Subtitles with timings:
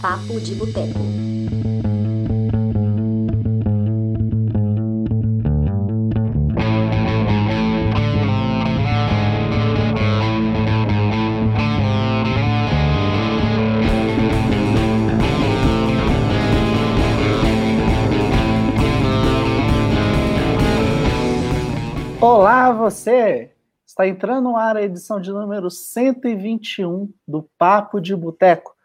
[0.00, 1.00] Papo de Boteco.
[22.20, 23.50] Olá, você!
[23.86, 28.75] Está entrando no ar a edição de número 121 do Papo de Boteco,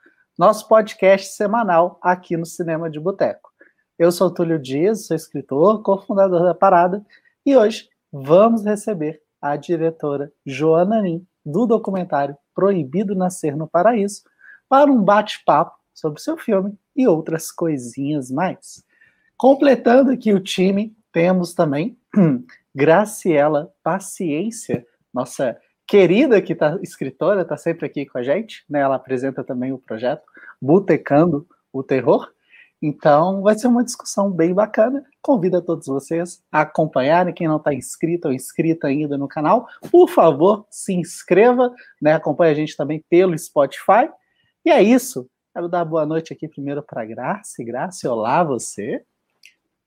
[0.42, 3.52] nosso podcast semanal aqui no Cinema de Boteco.
[4.00, 7.06] Eu sou Túlio Dias, sou escritor, cofundador da parada,
[7.46, 14.24] e hoje vamos receber a diretora Joana Nin, do documentário Proibido Nascer no Paraíso,
[14.68, 18.84] para um bate-papo sobre seu filme e outras coisinhas mais.
[19.38, 21.96] Completando aqui o time, temos também
[22.74, 25.56] Graciela Paciência, nossa
[25.92, 28.80] querida que tá escritora, está sempre aqui com a gente, né?
[28.80, 30.24] Ela apresenta também o projeto
[30.62, 32.32] Botecando o Terror.
[32.82, 35.06] Então, vai ser uma discussão bem bacana.
[35.22, 37.34] Convido a todos vocês a acompanharem.
[37.34, 42.14] Quem não está inscrito ou inscrita ainda no canal, por favor, se inscreva, né?
[42.14, 44.10] Acompanhe a gente também pelo Spotify.
[44.66, 45.30] E é isso.
[45.54, 47.64] Quero dar boa noite aqui primeiro para Graça.
[47.64, 49.04] Graça, olá você.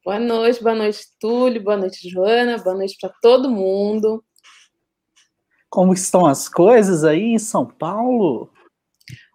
[0.04, 4.22] Boa noite, boa noite, Túlio, boa noite, Joana, boa noite para todo mundo.
[5.70, 8.52] Como estão as coisas aí em São Paulo?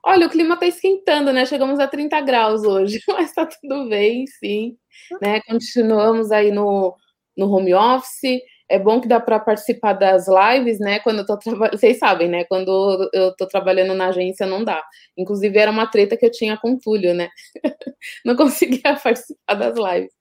[0.05, 1.45] Olha, o clima está esquentando, né?
[1.45, 4.78] Chegamos a 30 graus hoje, mas está tudo bem, sim.
[5.22, 5.41] Né?
[5.41, 6.95] Continuamos aí no,
[7.38, 8.41] no home office.
[8.69, 11.00] É bom que dá para participar das lives, né?
[11.00, 11.78] Quando eu tô trabalhando.
[11.78, 12.44] Vocês sabem, né?
[12.45, 14.81] Quando eu tô trabalhando na agência, não dá.
[15.17, 17.30] Inclusive, era uma treta que eu tinha com o Túlio, né?
[18.25, 20.13] não conseguia participar das lives.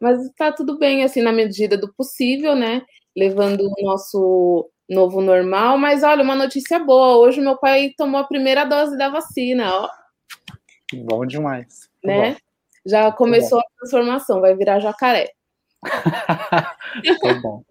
[0.00, 2.82] Mas está tudo bem, assim, na medida do possível, né?
[3.16, 5.78] Levando o nosso novo normal.
[5.78, 9.88] Mas olha, uma notícia boa: hoje meu pai tomou a primeira dose da vacina, ó.
[10.94, 11.88] Bom demais.
[12.02, 12.32] Né?
[12.32, 12.36] Bom.
[12.86, 15.30] Já começou a transformação, vai virar jacaré.
[15.82, 17.62] tá bom.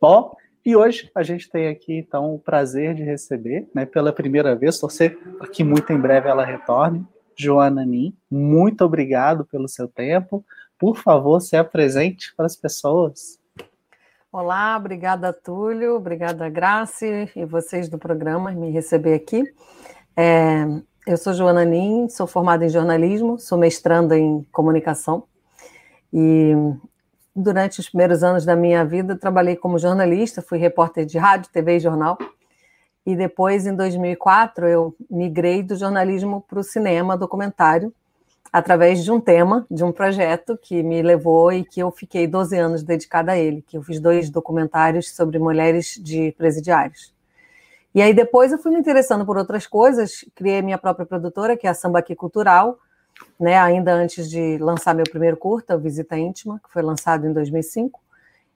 [0.00, 0.34] Bom,
[0.64, 4.78] e hoje a gente tem aqui, então, o prazer de receber, né, pela primeira vez,
[4.78, 5.18] torcer
[5.52, 7.06] que muito em breve ela retorne,
[7.36, 8.16] Joana Nin.
[8.30, 10.44] Muito obrigado pelo seu tempo,
[10.78, 13.38] por favor, se apresente para as pessoas.
[14.32, 19.44] Olá, obrigada, Túlio, obrigada, Grace e vocês do programa me receber aqui.
[20.16, 20.64] É,
[21.06, 25.24] eu sou Joana Nin, sou formada em jornalismo, sou mestranda em comunicação
[26.10, 26.54] e
[27.36, 31.76] durante os primeiros anos da minha vida trabalhei como jornalista, fui repórter de rádio, TV
[31.76, 32.16] e jornal.
[33.04, 37.92] E depois, em 2004, eu migrei do jornalismo para o cinema, documentário,
[38.52, 42.56] através de um tema, de um projeto que me levou e que eu fiquei 12
[42.58, 47.14] anos dedicada a ele, que eu fiz dois documentários sobre mulheres de presidiários.
[47.94, 51.66] E aí depois eu fui me interessando por outras coisas, criei minha própria produtora, que
[51.66, 52.78] é a Sambaqui Cultural,
[53.38, 58.00] né, ainda antes de lançar meu primeiro curta, Visita Íntima, que foi lançado em 2005.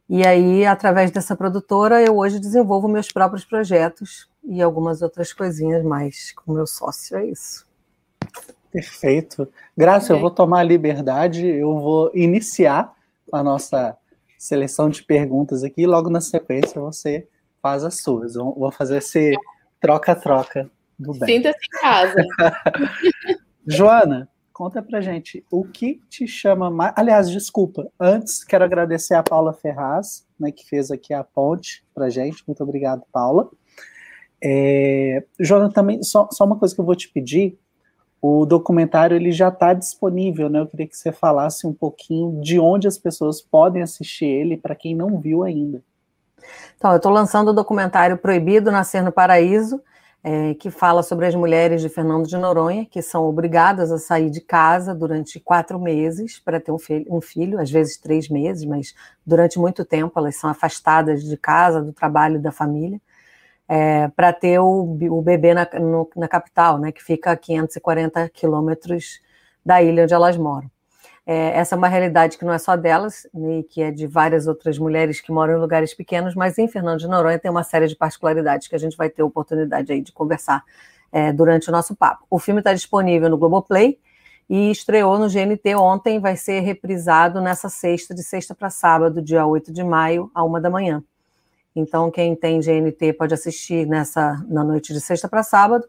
[0.09, 5.83] E aí, através dessa produtora, eu hoje desenvolvo meus próprios projetos e algumas outras coisinhas
[5.83, 7.66] mais com meu sócio, é isso.
[8.77, 9.49] Perfeito.
[9.75, 10.17] Graça, okay.
[10.17, 12.95] eu vou tomar a liberdade, eu vou iniciar
[13.33, 13.97] a nossa
[14.39, 17.27] seleção de perguntas aqui, e logo na sequência você
[17.63, 18.35] faz as suas.
[18.35, 19.33] Vou fazer esse
[19.81, 21.37] troca-troca do bem.
[21.37, 22.15] Sinta-se em casa.
[23.67, 26.93] Joana, conta pra gente, o que te chama mais...
[26.95, 32.11] Aliás, desculpa, antes quero agradecer a Paula Ferraz, né, que fez aqui a ponte pra
[32.11, 32.45] gente.
[32.47, 33.49] Muito obrigado, Paula.
[34.45, 35.25] É...
[35.41, 37.59] Joana, também, só, só uma coisa que eu vou te pedir,
[38.21, 40.61] o documentário ele já está disponível, né?
[40.61, 44.75] Eu queria que você falasse um pouquinho de onde as pessoas podem assistir ele para
[44.75, 45.83] quem não viu ainda.
[46.77, 49.81] Então, eu estou lançando o documentário Proibido Nascer no Paraíso,
[50.23, 54.29] é, que fala sobre as mulheres de Fernando de Noronha, que são obrigadas a sair
[54.29, 58.65] de casa durante quatro meses para ter um filho, um filho, às vezes três meses,
[58.65, 58.93] mas
[59.25, 63.01] durante muito tempo elas são afastadas de casa, do trabalho da família
[63.69, 68.29] é, para ter o, o bebê na, no, na, capital, né, que fica a 540
[68.31, 69.21] quilômetros
[69.65, 70.71] da ilha onde elas moram.
[71.27, 74.47] É, essa é uma realidade que não é só delas, né, que é de várias
[74.47, 77.89] outras mulheres que moram em lugares pequenos, mas em Fernando de Noronha tem uma série
[77.89, 80.63] de particularidades que a gente vai ter oportunidade aí de conversar
[81.11, 82.25] é, durante o nosso papo.
[82.31, 83.99] O filme está disponível no Globoplay
[84.49, 89.45] e estreou no GNT ontem, vai ser reprisado nessa sexta, de sexta para sábado, dia
[89.45, 91.03] 8 de maio, a uma da manhã.
[91.77, 95.85] Então, quem tem GNT pode assistir nessa na noite de sexta para sábado.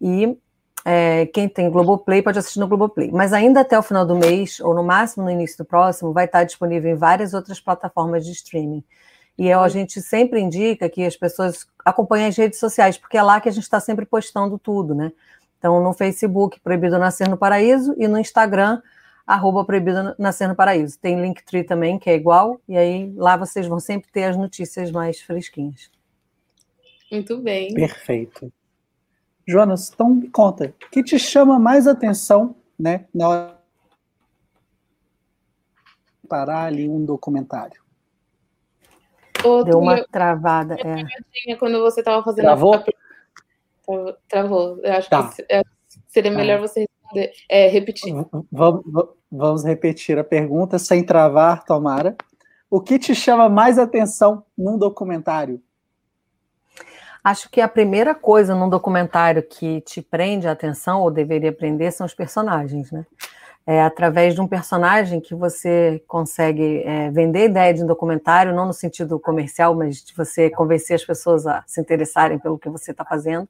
[0.00, 0.36] E
[0.84, 3.10] é, quem tem Globoplay pode assistir no Globoplay.
[3.10, 6.26] Mas ainda até o final do mês, ou no máximo no início do próximo, vai
[6.26, 8.84] estar disponível em várias outras plataformas de streaming.
[9.38, 13.40] E a gente sempre indica que as pessoas acompanhem as redes sociais, porque é lá
[13.40, 15.12] que a gente está sempre postando tudo, né?
[15.58, 18.82] Então, no Facebook, Proibido Nascer no Paraíso, e no Instagram,
[19.26, 20.98] arroba Proibido Nascer no Paraíso.
[20.98, 24.90] Tem Linktree também, que é igual, e aí lá vocês vão sempre ter as notícias
[24.90, 25.90] mais fresquinhas.
[27.10, 27.74] Muito bem.
[27.74, 28.52] Perfeito.
[29.46, 33.58] Jonas, então me conta, o que te chama mais atenção, né, na hora
[36.22, 37.82] de parar ali um documentário?
[39.44, 40.76] Outro, Deu uma travada.
[40.76, 41.56] É.
[41.56, 42.74] Quando você estava fazendo Travou?
[42.76, 42.84] A...
[44.28, 44.78] Travou.
[44.82, 45.28] Eu acho tá.
[45.28, 45.62] que é,
[46.06, 46.68] seria melhor tá.
[46.68, 46.86] você
[47.48, 48.14] é, repetir.
[48.50, 48.82] Vamos,
[49.30, 52.16] vamos repetir a pergunta sem travar, tomara.
[52.70, 55.62] O que te chama mais atenção num documentário?
[57.22, 61.92] Acho que a primeira coisa num documentário que te prende a atenção, ou deveria prender,
[61.92, 63.06] são os personagens, né?
[63.64, 68.52] É através de um personagem que você consegue é, vender a ideia de um documentário,
[68.52, 72.68] não no sentido comercial, mas de você convencer as pessoas a se interessarem pelo que
[72.68, 73.48] você está fazendo.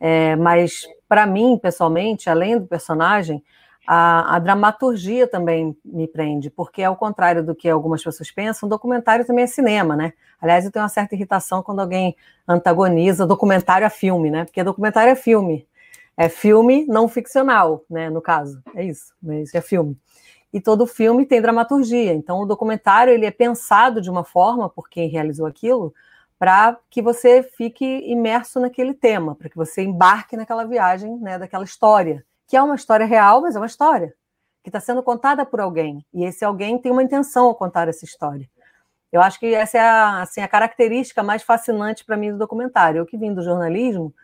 [0.00, 3.42] É, mas, para mim, pessoalmente, além do personagem,
[3.86, 9.26] a, a, dramaturgia também me prende, porque ao contrário do que algumas pessoas pensam, documentário
[9.26, 10.12] também é cinema, né?
[10.40, 12.14] Aliás, eu tenho uma certa irritação quando alguém
[12.46, 14.44] antagoniza documentário a filme, né?
[14.44, 15.66] Porque documentário é filme.
[16.16, 18.10] É filme não ficcional, né?
[18.10, 19.96] No caso, é isso, mas é filme.
[20.52, 22.12] E todo filme tem dramaturgia.
[22.12, 25.94] Então, o documentário ele é pensado de uma forma por quem realizou aquilo,
[26.38, 31.38] para que você fique imerso naquele tema, para que você embarque naquela viagem, né?
[31.38, 34.14] Daquela história que é uma história real, mas é uma história
[34.62, 36.04] que está sendo contada por alguém.
[36.12, 38.48] E esse alguém tem uma intenção ao contar essa história.
[39.12, 42.98] Eu acho que essa é a, assim, a característica mais fascinante para mim do documentário.
[42.98, 44.14] Eu que vim do jornalismo,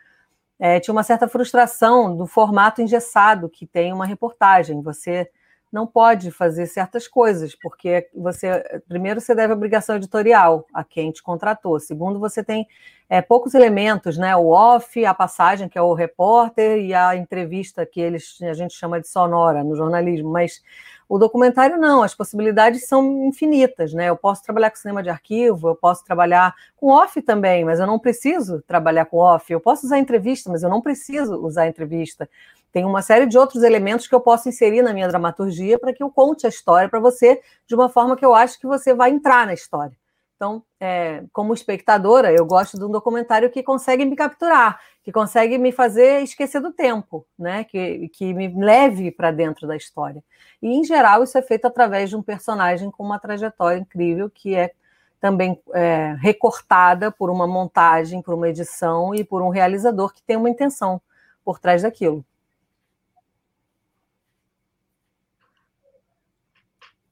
[0.58, 4.80] é, tinha uma certa frustração do formato engessado que tem uma reportagem.
[4.80, 5.30] Você
[5.74, 11.20] não pode fazer certas coisas, porque você, primeiro, você deve obrigação editorial a quem te
[11.20, 11.80] contratou.
[11.80, 12.64] Segundo, você tem
[13.08, 14.36] é, poucos elementos, né?
[14.36, 18.72] O off, a passagem, que é o repórter, e a entrevista, que eles, a gente
[18.72, 20.62] chama de sonora no jornalismo, mas
[21.08, 24.08] o documentário não, as possibilidades são infinitas, né?
[24.08, 27.86] Eu posso trabalhar com cinema de arquivo, eu posso trabalhar com off também, mas eu
[27.86, 29.52] não preciso trabalhar com off.
[29.52, 32.28] Eu posso usar entrevista, mas eu não preciso usar entrevista.
[32.72, 36.02] Tem uma série de outros elementos que eu posso inserir na minha dramaturgia para que
[36.02, 39.10] eu conte a história para você de uma forma que eu acho que você vai
[39.10, 39.96] entrar na história.
[40.44, 45.56] Então, é, como espectadora, eu gosto de um documentário que consegue me capturar, que consegue
[45.56, 47.64] me fazer esquecer do tempo, né?
[47.64, 50.22] que, que me leve para dentro da história.
[50.60, 54.54] E, em geral, isso é feito através de um personagem com uma trajetória incrível, que
[54.54, 54.72] é
[55.18, 60.36] também é, recortada por uma montagem, por uma edição e por um realizador que tem
[60.36, 61.00] uma intenção
[61.42, 62.22] por trás daquilo.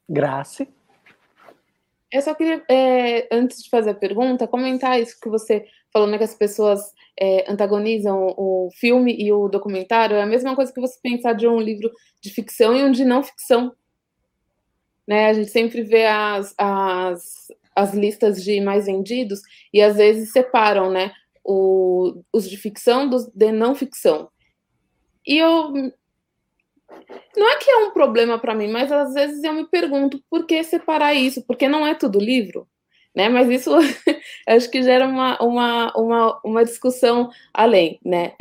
[0.07, 0.67] Graça.
[2.13, 6.19] Eu só queria, é, antes de fazer a pergunta, comentar isso que você falou, né,
[6.19, 6.81] que as pessoas
[7.19, 10.17] é, antagonizam o filme e o documentário.
[10.17, 13.05] É a mesma coisa que você pensar de um livro de ficção e um de
[13.05, 13.75] não ficção.
[15.09, 15.29] Né?
[15.29, 19.41] A gente sempre vê as, as, as listas de mais vendidos
[19.73, 21.13] e às vezes separam né,
[21.43, 24.31] o, os de ficção dos de não ficção.
[25.27, 25.73] E eu
[27.37, 30.47] não é que é um problema para mim, mas às vezes eu me pergunto por
[30.47, 32.67] que separar isso, porque não é tudo livro,
[33.15, 33.29] né?
[33.29, 33.71] Mas isso
[34.49, 38.33] acho que gera uma, uma, uma, uma discussão além, né?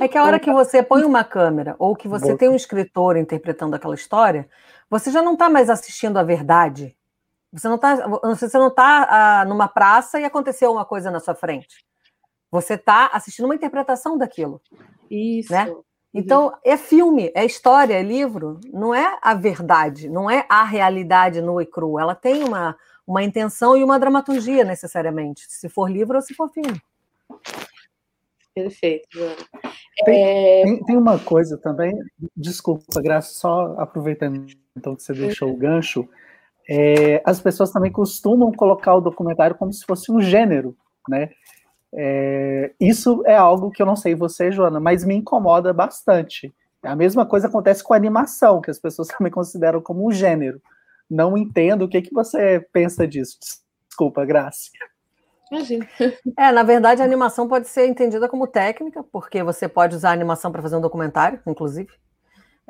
[0.00, 3.16] É que a hora que você põe uma câmera ou que você tem um escritor
[3.16, 4.48] interpretando aquela história,
[4.88, 6.96] você já não está mais assistindo a verdade.
[7.52, 11.34] Você não está, você não está ah, numa praça e aconteceu uma coisa na sua
[11.34, 11.84] frente.
[12.50, 14.60] Você está assistindo uma interpretação daquilo.
[15.10, 15.52] Isso.
[15.52, 15.72] Né?
[16.12, 21.40] Então, é filme, é história, é livro, não é a verdade, não é a realidade
[21.40, 22.02] nua e crua.
[22.02, 22.76] Ela tem uma,
[23.06, 26.80] uma intenção e uma dramaturgia, necessariamente, se for livro ou se for filme.
[28.52, 29.36] Perfeito, Joana.
[30.04, 30.64] Tem, é...
[30.64, 31.92] tem, tem, uma coisa também,
[32.36, 36.08] desculpa, Graça, só aproveitando então que você deixou o gancho,
[36.68, 40.76] é, as pessoas também costumam colocar o documentário como se fosse um gênero,
[41.08, 41.30] né?
[41.94, 46.52] É, isso é algo que eu não sei você, Joana, mas me incomoda bastante.
[46.82, 50.60] A mesma coisa acontece com a animação, que as pessoas também consideram como um gênero.
[51.10, 53.38] Não entendo o que, que você pensa disso.
[53.88, 54.70] Desculpa, Graça.
[55.50, 55.88] Imagina.
[56.38, 60.12] É, na verdade, a animação pode ser entendida como técnica, porque você pode usar a
[60.12, 61.90] animação para fazer um documentário, inclusive.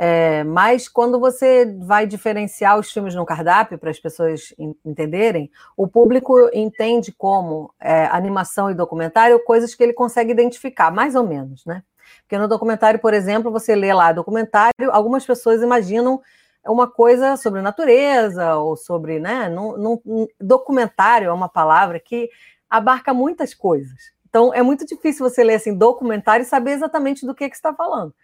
[0.03, 5.87] É, mas quando você vai diferenciar os filmes no cardápio para as pessoas entenderem, o
[5.87, 11.67] público entende como é, animação e documentário coisas que ele consegue identificar, mais ou menos,
[11.67, 11.83] né?
[12.23, 16.23] Porque no documentário, por exemplo, você lê lá documentário, algumas pessoas imaginam
[16.67, 19.51] uma coisa sobre natureza ou sobre, né?
[19.51, 22.31] Num, num, documentário é uma palavra que
[22.71, 24.13] abarca muitas coisas.
[24.27, 27.75] Então, é muito difícil você ler assim, documentário e saber exatamente do que, que está
[27.75, 28.15] falando.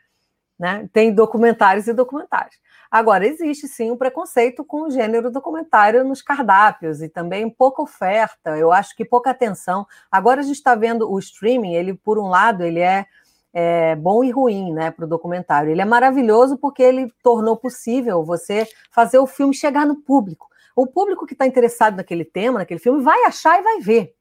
[0.58, 0.88] Né?
[0.92, 2.56] Tem documentários e documentários.
[2.90, 8.56] Agora, existe sim um preconceito com o gênero documentário nos cardápios e também pouca oferta,
[8.56, 9.86] eu acho que pouca atenção.
[10.10, 13.04] Agora a gente está vendo o streaming, ele, por um lado, ele é,
[13.52, 15.70] é bom e ruim né, para o documentário.
[15.70, 20.48] Ele é maravilhoso porque ele tornou possível você fazer o filme chegar no público.
[20.74, 24.15] O público que está interessado naquele tema, naquele filme, vai achar e vai ver.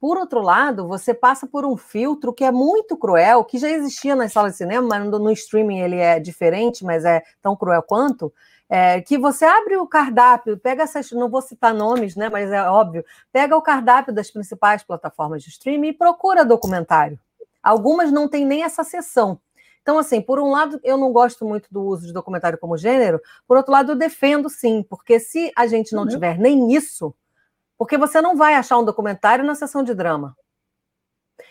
[0.00, 4.14] Por outro lado, você passa por um filtro que é muito cruel, que já existia
[4.14, 8.32] nas salas de cinema, mas no, streaming ele é diferente, mas é tão cruel quanto.
[8.68, 12.62] É, que você abre o cardápio, pega essas, não vou citar nomes, né, mas é
[12.68, 17.18] óbvio, pega o cardápio das principais plataformas de streaming e procura documentário.
[17.62, 19.40] Algumas não têm nem essa sessão.
[19.82, 23.20] Então, assim, por um lado, eu não gosto muito do uso de documentário como gênero,
[23.48, 26.08] por outro lado, eu defendo sim, porque se a gente não uhum.
[26.08, 27.14] tiver nem isso,
[27.78, 30.36] porque você não vai achar um documentário na sessão de drama.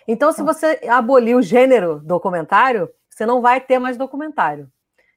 [0.06, 4.70] Então, se você abolir o gênero documentário, você não vai ter mais documentário.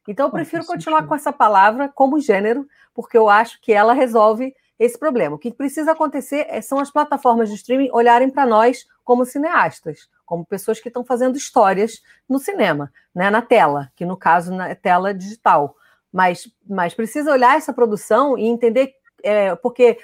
[0.07, 4.55] Então, eu prefiro continuar com essa palavra como gênero, porque eu acho que ela resolve
[4.79, 5.37] esse problema.
[5.37, 10.09] O que precisa acontecer é, são as plataformas de streaming olharem para nós como cineastas,
[10.25, 14.75] como pessoas que estão fazendo histórias no cinema, né, na tela, que no caso na
[14.75, 15.77] tela digital.
[16.11, 19.99] Mas, mas precisa olhar essa produção e entender, é, porque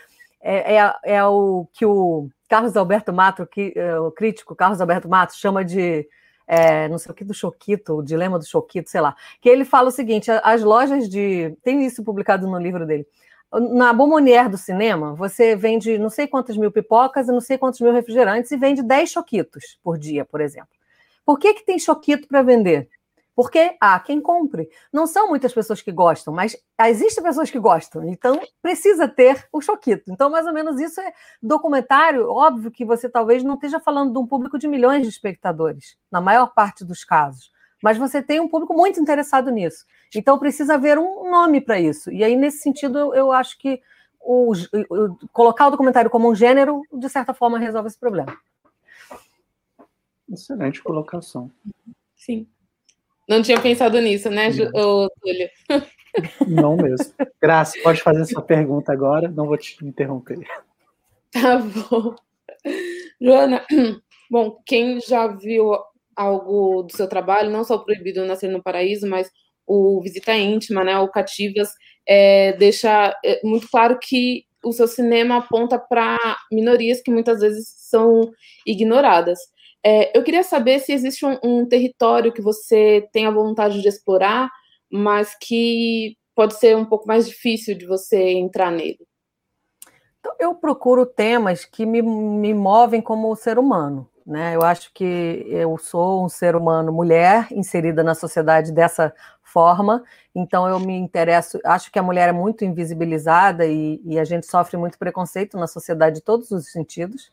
[0.47, 5.09] é, é, é, o que o Carlos Alberto Mato, que, é, o crítico Carlos Alberto
[5.09, 6.09] Mato, chama de
[6.47, 9.65] é, não sei o que do Choquito, o dilema do Choquito, sei lá, que ele
[9.65, 11.57] fala o seguinte: as lojas de.
[11.65, 13.05] Tem isso publicado no livro dele.
[13.73, 17.81] Na Bombonier do cinema, você vende não sei quantas mil pipocas e não sei quantos
[17.81, 20.69] mil refrigerantes e vende 10 choquitos por dia, por exemplo.
[21.25, 22.88] Por que, que tem choquito para vender?
[23.37, 24.66] Porque há quem compre.
[24.90, 28.09] Não são muitas pessoas que gostam, mas existem pessoas que gostam.
[28.09, 30.11] Então, precisa ter o choquito.
[30.11, 31.12] Então, mais ou menos isso é
[31.43, 32.31] documentário.
[32.31, 36.19] Óbvio que você talvez não esteja falando de um público de milhões de espectadores, na
[36.19, 37.52] maior parte dos casos.
[37.83, 39.85] Mas você tem um público muito interessado nisso.
[40.14, 42.11] Então, precisa haver um nome para isso.
[42.11, 43.83] E aí, nesse sentido, eu, eu acho que
[44.19, 48.35] o, o, colocar o documentário como um gênero, de certa forma, resolve esse problema.
[50.33, 51.50] Excelente colocação.
[52.16, 52.49] Sim.
[53.28, 55.50] Não tinha pensado nisso, né, Túlio?
[56.47, 57.12] Não mesmo.
[57.40, 60.38] Graça, pode fazer sua pergunta agora, não vou te interromper.
[61.30, 62.14] Tá bom.
[63.21, 63.64] Joana,
[64.30, 65.73] bom, quem já viu
[66.14, 69.30] algo do seu trabalho, não só Proibido Nascer no Paraíso, mas
[69.66, 71.71] o Visita Íntima, né, o Cativas,
[72.06, 76.18] é, deixa é, muito claro que o seu cinema aponta para
[76.50, 78.33] minorias que muitas vezes são
[78.66, 79.38] ignoradas.
[79.88, 83.87] É, eu queria saber se existe um, um, território que você tem a vontade de
[83.87, 84.50] explorar,
[84.90, 88.99] mas que pode ser um pouco mais difícil de você entrar nele.
[90.19, 94.11] Então, eu procuro temas que me, me movem como ser humano.
[94.26, 94.57] Né?
[94.57, 100.02] Eu acho que eu sou um ser humano mulher inserida na sociedade dessa forma,
[100.35, 101.61] então eu me interesso.
[101.64, 105.69] Acho que a mulher é muito invisibilizada e, e a gente sofre muito preconceito na
[105.69, 107.31] sociedade de todos os sentidos.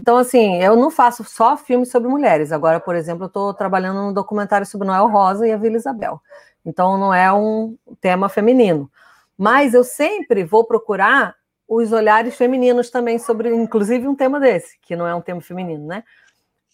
[0.00, 2.52] Então, assim, eu não faço só filmes sobre mulheres.
[2.52, 6.22] Agora, por exemplo, eu estou trabalhando num documentário sobre Noel Rosa e a Vila Isabel.
[6.64, 8.90] Então, não é um tema feminino.
[9.36, 11.34] Mas eu sempre vou procurar
[11.68, 15.86] os olhares femininos também sobre, inclusive, um tema desse, que não é um tema feminino,
[15.86, 16.02] né?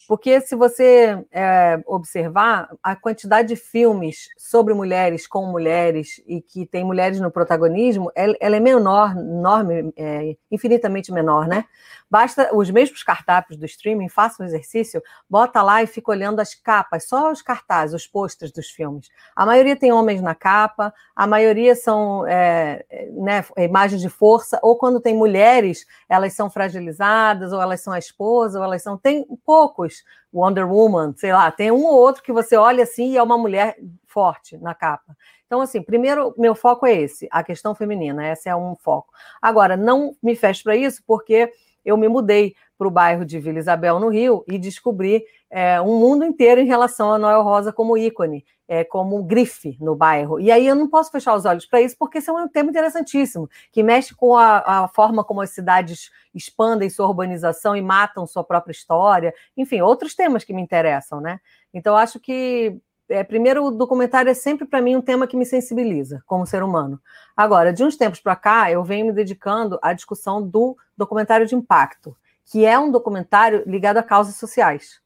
[0.07, 6.65] Porque se você é, observar a quantidade de filmes sobre mulheres, com mulheres, e que
[6.65, 11.65] tem mulheres no protagonismo, ela, é menor, enorme, é, infinitamente menor, né?
[12.09, 16.55] Basta os mesmos cartápios do streaming, faça um exercício, bota lá e fica olhando as
[16.55, 19.09] capas, só os cartazes, os posters dos filmes.
[19.35, 24.79] A maioria tem homens na capa, a maioria são é, né, imagens de força, ou
[24.79, 28.97] quando tem mulheres, elas são fragilizadas, ou elas são a esposa, ou elas são.
[28.97, 29.96] Tem poucos
[30.33, 33.39] Wonder Woman, sei lá, tem um ou outro que você olha assim e é uma
[33.39, 33.77] mulher
[34.07, 35.17] forte na capa.
[35.47, 39.13] Então, assim, primeiro, meu foco é esse, a questão feminina, esse é um foco.
[39.41, 41.53] Agora, não me fecho para isso, porque
[41.87, 45.99] eu me mudei para o bairro de Vila Isabel, no Rio, e descobri é, um
[45.99, 50.41] mundo inteiro em relação a Noel Rosa como ícone, é, como grife no bairro.
[50.41, 52.69] E aí eu não posso fechar os olhos para isso, porque esse é um tema
[52.69, 58.27] interessantíssimo, que mexe com a, a, forma como as cidades expandem sua urbanização e matam
[58.27, 59.33] sua própria história.
[59.57, 61.41] Enfim, outros temas que me interessam, né?
[61.73, 62.77] Então, acho que
[63.09, 66.63] é, primeiro, o documentário é sempre para mim um tema que me sensibiliza como ser
[66.63, 67.01] humano.
[67.37, 71.55] Agora, de uns tempos para cá, eu venho me dedicando à discussão do documentário de
[71.55, 75.01] impacto, que é um documentário ligado a causas sociais.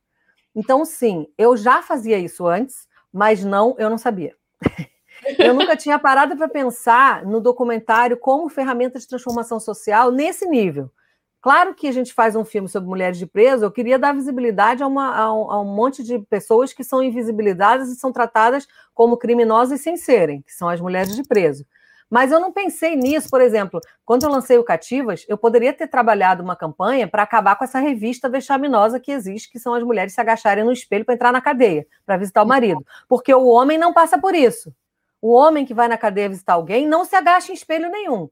[0.54, 4.34] Então, sim, eu já fazia isso antes, mas não, eu não sabia.
[5.38, 10.90] eu nunca tinha parado para pensar no documentário como ferramenta de transformação social nesse nível.
[11.42, 14.82] Claro que a gente faz um filme sobre mulheres de preso, eu queria dar visibilidade
[14.82, 18.68] a, uma, a, um, a um monte de pessoas que são invisibilizadas e são tratadas
[18.92, 21.64] como criminosas sem serem, que são as mulheres de preso.
[22.10, 25.86] Mas eu não pensei nisso, por exemplo, quando eu lancei o Cativas, eu poderia ter
[25.86, 30.12] trabalhado uma campanha para acabar com essa revista vexaminosa que existe, que são as mulheres
[30.12, 32.84] se agacharem no espelho para entrar na cadeia, para visitar o marido.
[33.08, 34.74] Porque o homem não passa por isso.
[35.22, 38.28] O homem que vai na cadeia visitar alguém não se agacha em espelho nenhum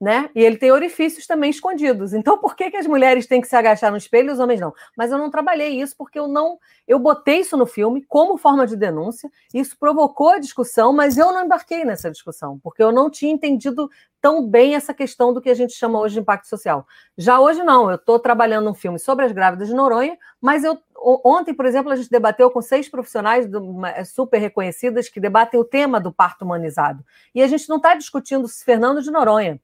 [0.00, 0.30] né?
[0.34, 2.14] E ele tem orifícios também escondidos.
[2.14, 4.58] Então, por que, que as mulheres têm que se agachar no espelho e os homens
[4.58, 4.72] não?
[4.96, 6.58] Mas eu não trabalhei isso porque eu não.
[6.88, 11.30] Eu botei isso no filme como forma de denúncia, isso provocou a discussão, mas eu
[11.32, 13.90] não embarquei nessa discussão, porque eu não tinha entendido
[14.20, 16.86] tão bem essa questão do que a gente chama hoje de impacto social.
[17.16, 17.90] Já hoje, não.
[17.90, 20.78] Eu estou trabalhando um filme sobre as grávidas de Noronha, mas eu.
[21.02, 23.46] Ontem, por exemplo, a gente debateu com seis profissionais
[24.06, 27.02] super reconhecidas que debatem o tema do parto humanizado.
[27.34, 29.58] E a gente não está discutindo Fernando de Noronha.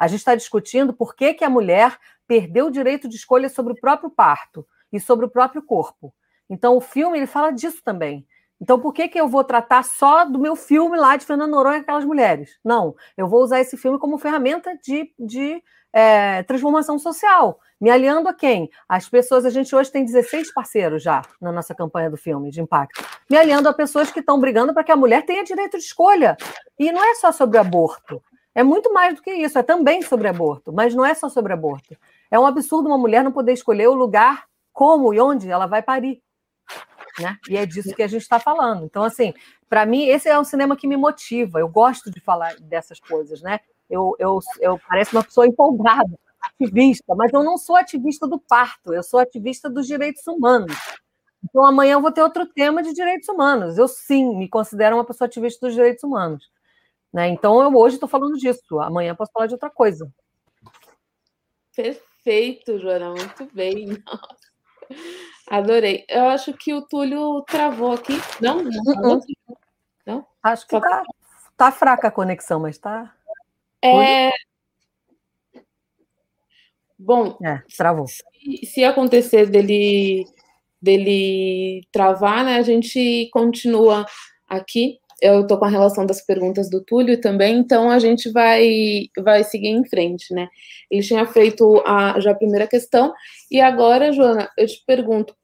[0.00, 3.74] A gente está discutindo por que, que a mulher perdeu o direito de escolha sobre
[3.74, 6.14] o próprio parto e sobre o próprio corpo.
[6.48, 8.26] Então, o filme ele fala disso também.
[8.58, 11.76] Então, por que, que eu vou tratar só do meu filme lá de Fernando Noronha
[11.76, 12.58] e aquelas mulheres?
[12.64, 17.60] Não, eu vou usar esse filme como ferramenta de, de é, transformação social.
[17.78, 18.70] Me aliando a quem?
[18.88, 22.62] As pessoas, a gente hoje tem 16 parceiros já na nossa campanha do filme de
[22.62, 23.04] impacto.
[23.28, 26.38] Me aliando a pessoas que estão brigando para que a mulher tenha direito de escolha.
[26.78, 28.22] E não é só sobre aborto.
[28.54, 31.52] É muito mais do que isso, é também sobre aborto, mas não é só sobre
[31.52, 31.96] aborto.
[32.30, 35.82] É um absurdo uma mulher não poder escolher o lugar, como e onde ela vai
[35.82, 36.22] parir.
[37.18, 37.36] Né?
[37.48, 38.84] E é disso que a gente está falando.
[38.84, 39.34] Então, assim,
[39.68, 41.60] para mim, esse é um cinema que me motiva.
[41.60, 43.60] Eu gosto de falar dessas coisas, né?
[43.88, 48.94] Eu, eu, eu pareço uma pessoa empolgada, ativista, mas eu não sou ativista do parto,
[48.94, 50.74] eu sou ativista dos direitos humanos.
[51.42, 53.78] Então, amanhã eu vou ter outro tema de direitos humanos.
[53.78, 56.50] Eu, sim, me considero uma pessoa ativista dos direitos humanos.
[57.12, 57.28] Né?
[57.28, 60.10] Então, eu hoje estou falando disso, amanhã posso falar de outra coisa.
[61.74, 63.86] Perfeito, Joana, muito bem.
[63.86, 64.40] Nossa.
[65.48, 66.04] Adorei.
[66.08, 68.14] Eu acho que o Túlio travou aqui.
[68.40, 68.62] Não?
[68.62, 69.14] Não?
[69.14, 69.20] Uhum.
[70.06, 70.26] não?
[70.42, 71.02] Acho que está
[71.56, 73.14] tá fraca a conexão, mas está.
[73.82, 74.30] É.
[76.98, 78.06] Bom, é, travou.
[78.06, 78.22] Se,
[78.66, 80.24] se, acontecer dele,
[80.80, 84.06] dele travar, né, a gente continua
[84.46, 89.06] aqui eu estou com a relação das perguntas do Túlio também, então a gente vai,
[89.18, 90.48] vai seguir em frente, né?
[90.90, 93.12] Ele tinha feito a, já a primeira questão,
[93.50, 95.34] e agora, Joana, eu te pergunto,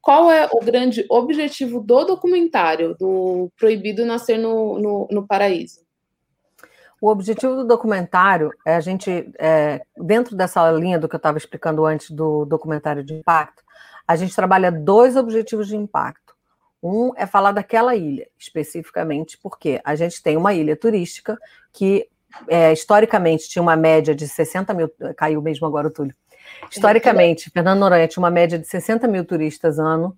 [0.00, 5.84] qual é o grande objetivo do documentário, do Proibido Nascer no, no, no Paraíso?
[7.04, 11.36] O objetivo do documentário é a gente, é, dentro dessa linha do que eu estava
[11.36, 13.62] explicando antes do documentário de impacto,
[14.08, 16.23] a gente trabalha dois objetivos de impacto.
[16.86, 21.38] Um é falar daquela ilha, especificamente, porque a gente tem uma ilha turística
[21.72, 22.06] que
[22.46, 24.90] é, historicamente tinha uma média de 60 mil.
[25.16, 26.14] Caiu mesmo agora o Túlio.
[26.70, 30.14] Historicamente, Fernando Noronha tinha uma média de 60 mil turistas ano,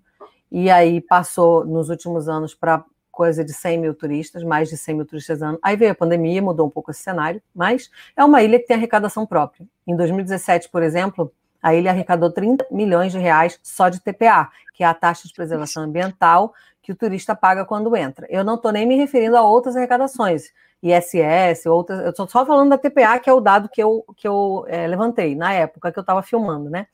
[0.51, 4.95] e aí passou nos últimos anos para coisa de 100 mil turistas, mais de 100
[4.95, 5.57] mil turistas ano.
[5.61, 8.75] Aí veio a pandemia, mudou um pouco esse cenário, mas é uma ilha que tem
[8.75, 9.65] arrecadação própria.
[9.87, 14.83] Em 2017, por exemplo, a ilha arrecadou 30 milhões de reais só de TPA, que
[14.83, 18.25] é a taxa de preservação ambiental que o turista paga quando entra.
[18.29, 21.99] Eu não estou nem me referindo a outras arrecadações, ISS, outras.
[21.99, 24.87] Eu estou só falando da TPA, que é o dado que eu, que eu é,
[24.87, 26.87] levantei na época que eu estava filmando, né?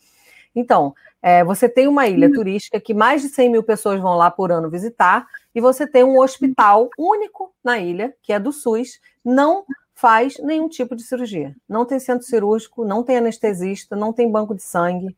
[0.56, 2.34] Então, é, você tem uma ilha uhum.
[2.34, 6.04] turística que mais de 100 mil pessoas vão lá por ano visitar, e você tem
[6.04, 9.63] um hospital único na ilha, que é do SUS, não
[9.96, 11.56] faz nenhum tipo de cirurgia.
[11.68, 15.16] Não tem centro cirúrgico, não tem anestesista, não tem banco de sangue.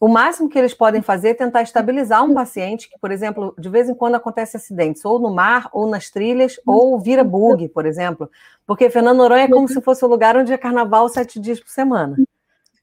[0.00, 3.68] O máximo que eles podem fazer é tentar estabilizar um paciente que, por exemplo, de
[3.68, 7.84] vez em quando acontece acidentes, ou no mar, ou nas trilhas, ou vira bug, por
[7.84, 8.30] exemplo.
[8.66, 11.68] Porque Fernando Noronha é como se fosse o lugar onde é carnaval sete dias por
[11.68, 12.16] semana,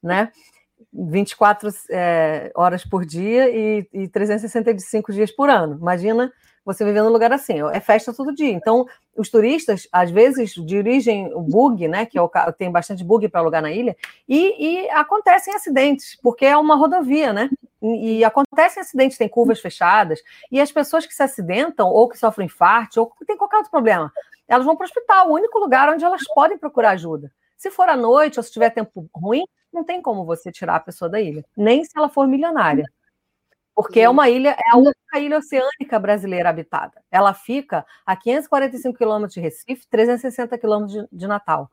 [0.01, 0.31] né?
[0.93, 5.77] 24 é, horas por dia e, e 365 dias por ano.
[5.79, 6.31] Imagina
[6.67, 8.51] você viver num lugar assim, é festa todo dia.
[8.51, 13.29] Então, os turistas, às vezes, dirigem o bug, né, que é o, tem bastante bug
[13.29, 13.95] para alugar na ilha,
[14.27, 17.49] e, e, acontecem acidentes, porque é uma rodovia, né?
[17.81, 20.19] E, e, acontecem acidentes, tem curvas fechadas,
[20.51, 23.71] e as pessoas que se acidentam, ou que sofrem infarto, ou que tem qualquer outro
[23.71, 24.11] problema,
[24.45, 27.31] elas vão para o hospital, o único lugar onde elas podem procurar ajuda.
[27.55, 30.81] Se for à noite ou se tiver tempo ruim, não tem como você tirar a
[30.81, 32.91] pessoa da ilha, nem se ela for milionária.
[33.77, 36.99] Porque é uma ilha, é a única ilha oceânica brasileira habitada.
[37.11, 41.69] Ela fica a 545 quilômetros de Recife, 360 quilômetros de, de Natal.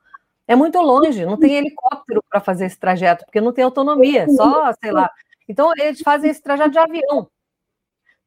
[0.47, 4.71] É muito longe, não tem helicóptero para fazer esse trajeto, porque não tem autonomia, só,
[4.75, 5.11] sei lá.
[5.49, 7.27] Então, eles fazem esse trajeto de avião.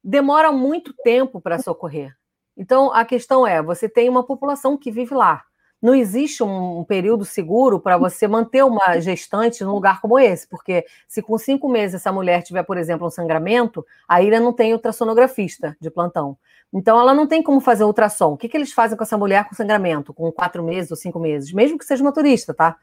[0.02, 2.12] Demora muito tempo para socorrer.
[2.56, 5.44] Então, a questão é: você tem uma população que vive lá.
[5.80, 10.84] Não existe um, período seguro para você manter uma gestante num lugar como esse, porque
[11.06, 14.72] se com cinco meses essa mulher tiver, por exemplo, um sangramento, a ilha não tem
[14.72, 16.36] ultrassonografista de plantão.
[16.72, 18.32] Então ela não tem como fazer ultrassom.
[18.32, 21.18] O que, que eles fazem com essa mulher com sangramento, com quatro meses ou cinco
[21.18, 22.76] meses, mesmo que seja uma turista, tá?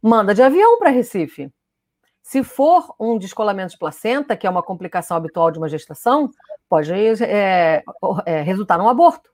[0.00, 1.50] Manda de avião para Recife.
[2.22, 6.30] Se for um descolamento de placenta, que é uma complicação habitual de uma gestação,
[6.68, 7.82] pode é,
[8.24, 9.33] é, resultar num aborto.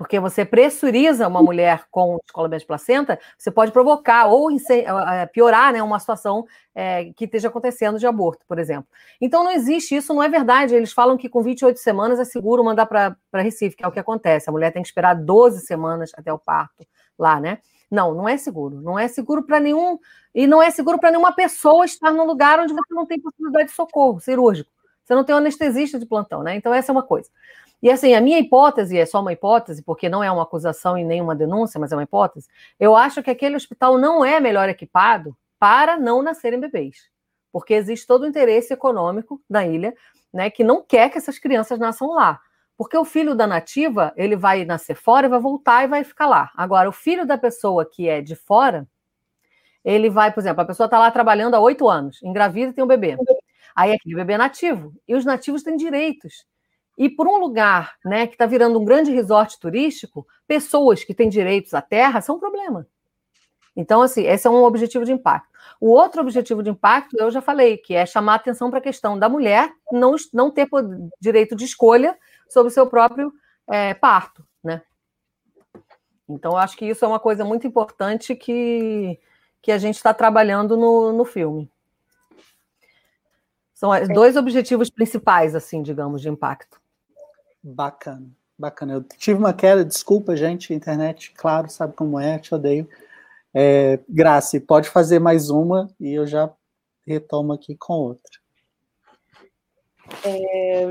[0.00, 4.48] Porque você pressuriza uma mulher com descolamento de placenta, você pode provocar ou
[5.30, 8.88] piorar né, uma situação é, que esteja acontecendo de aborto, por exemplo.
[9.20, 10.74] Então não existe isso, não é verdade.
[10.74, 14.00] Eles falam que com 28 semanas é seguro mandar para Recife, que é o que
[14.00, 14.48] acontece.
[14.48, 16.86] A mulher tem que esperar 12 semanas até o parto
[17.18, 17.58] lá, né?
[17.90, 18.80] Não, não é seguro.
[18.80, 19.98] Não é seguro para nenhum.
[20.34, 23.68] E não é seguro para nenhuma pessoa estar num lugar onde você não tem possibilidade
[23.68, 24.70] de socorro cirúrgico.
[25.04, 26.54] Você não tem um anestesista de plantão, né?
[26.54, 27.28] Então, essa é uma coisa.
[27.82, 31.04] E assim, a minha hipótese, é só uma hipótese, porque não é uma acusação e
[31.04, 34.68] nem uma denúncia, mas é uma hipótese, eu acho que aquele hospital não é melhor
[34.68, 37.08] equipado para não nascerem bebês.
[37.52, 39.94] Porque existe todo o interesse econômico da ilha,
[40.32, 42.40] né, que não quer que essas crianças nasçam lá.
[42.76, 46.50] Porque o filho da nativa, ele vai nascer fora, vai voltar e vai ficar lá.
[46.56, 48.86] Agora, o filho da pessoa que é de fora,
[49.84, 52.84] ele vai, por exemplo, a pessoa está lá trabalhando há oito anos, engravida e tem
[52.84, 53.16] um bebê.
[53.74, 54.94] Aí aquele bebê é nativo.
[55.06, 56.46] E os nativos têm direitos.
[57.00, 61.30] E por um lugar né, que está virando um grande resort turístico, pessoas que têm
[61.30, 62.86] direitos à terra são um problema.
[63.74, 65.48] Então, assim, esse é um objetivo de impacto.
[65.80, 69.18] O outro objetivo de impacto, eu já falei, que é chamar atenção para a questão
[69.18, 70.68] da mulher não, não ter
[71.18, 72.18] direito de escolha
[72.50, 73.32] sobre o seu próprio
[73.66, 74.82] é, parto, né?
[76.28, 79.18] Então, eu acho que isso é uma coisa muito importante que,
[79.62, 81.72] que a gente está trabalhando no, no filme.
[83.72, 86.79] São dois objetivos principais, assim, digamos, de impacto.
[87.62, 88.94] Bacana, bacana.
[88.94, 92.88] Eu tive uma queda, desculpa, gente, internet, claro, sabe como é, te odeio.
[93.54, 96.50] É, Grace, pode fazer mais uma e eu já
[97.06, 98.40] retomo aqui com outra.
[100.24, 100.84] É,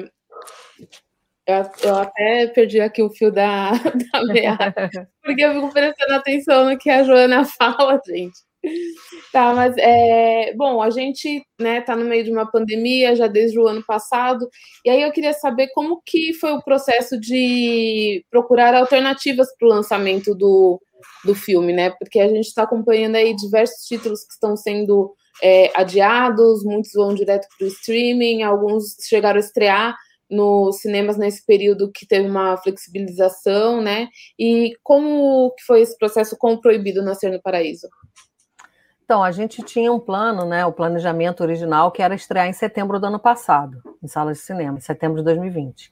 [1.47, 3.71] eu, eu, até perdi aqui o fio da,
[4.11, 4.89] da meada,
[5.23, 8.48] porque eu fico prestando atenção no que a Joana fala, gente.
[9.31, 13.59] Tá, mas é, bom, a gente né, tá no meio de uma pandemia já desde
[13.59, 14.49] o ano passado,
[14.85, 19.69] e aí eu queria saber como que foi o processo de procurar alternativas para o
[19.69, 20.81] lançamento do,
[21.23, 21.91] do filme, né?
[21.91, 27.13] Porque a gente está acompanhando aí diversos títulos que estão sendo é, adiados, muitos vão
[27.13, 29.95] direto para o streaming, alguns chegaram a estrear
[30.29, 34.07] nos cinemas nesse período que teve uma flexibilização, né?
[34.37, 37.87] E como que foi esse processo com o Proibido Nascer no Paraíso?
[39.09, 42.99] Então, a gente tinha um plano, né, o planejamento original, que era estrear em setembro
[42.99, 45.89] do ano passado, em salas de cinema, em setembro de 2020.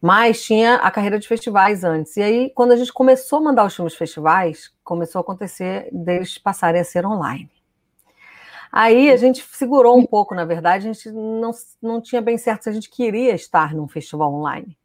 [0.00, 2.16] Mas tinha a carreira de festivais antes.
[2.16, 6.38] E aí, quando a gente começou a mandar os filmes festivais, começou a acontecer deles
[6.38, 7.50] passarem a ser online.
[8.70, 11.50] Aí a gente segurou um pouco, na verdade, a gente não,
[11.82, 14.78] não tinha bem certo se a gente queria estar num festival online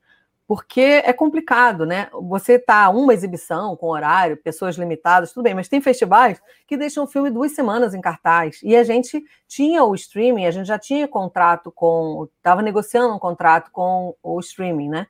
[0.48, 2.08] porque é complicado, né?
[2.30, 7.04] Você tá uma exibição com horário, pessoas limitadas, tudo bem, mas tem festivais que deixam
[7.04, 8.62] o filme duas semanas em cartaz.
[8.64, 13.20] E a gente tinha o streaming, a gente já tinha contrato com, estava negociando um
[13.20, 15.08] contrato com o streaming, né?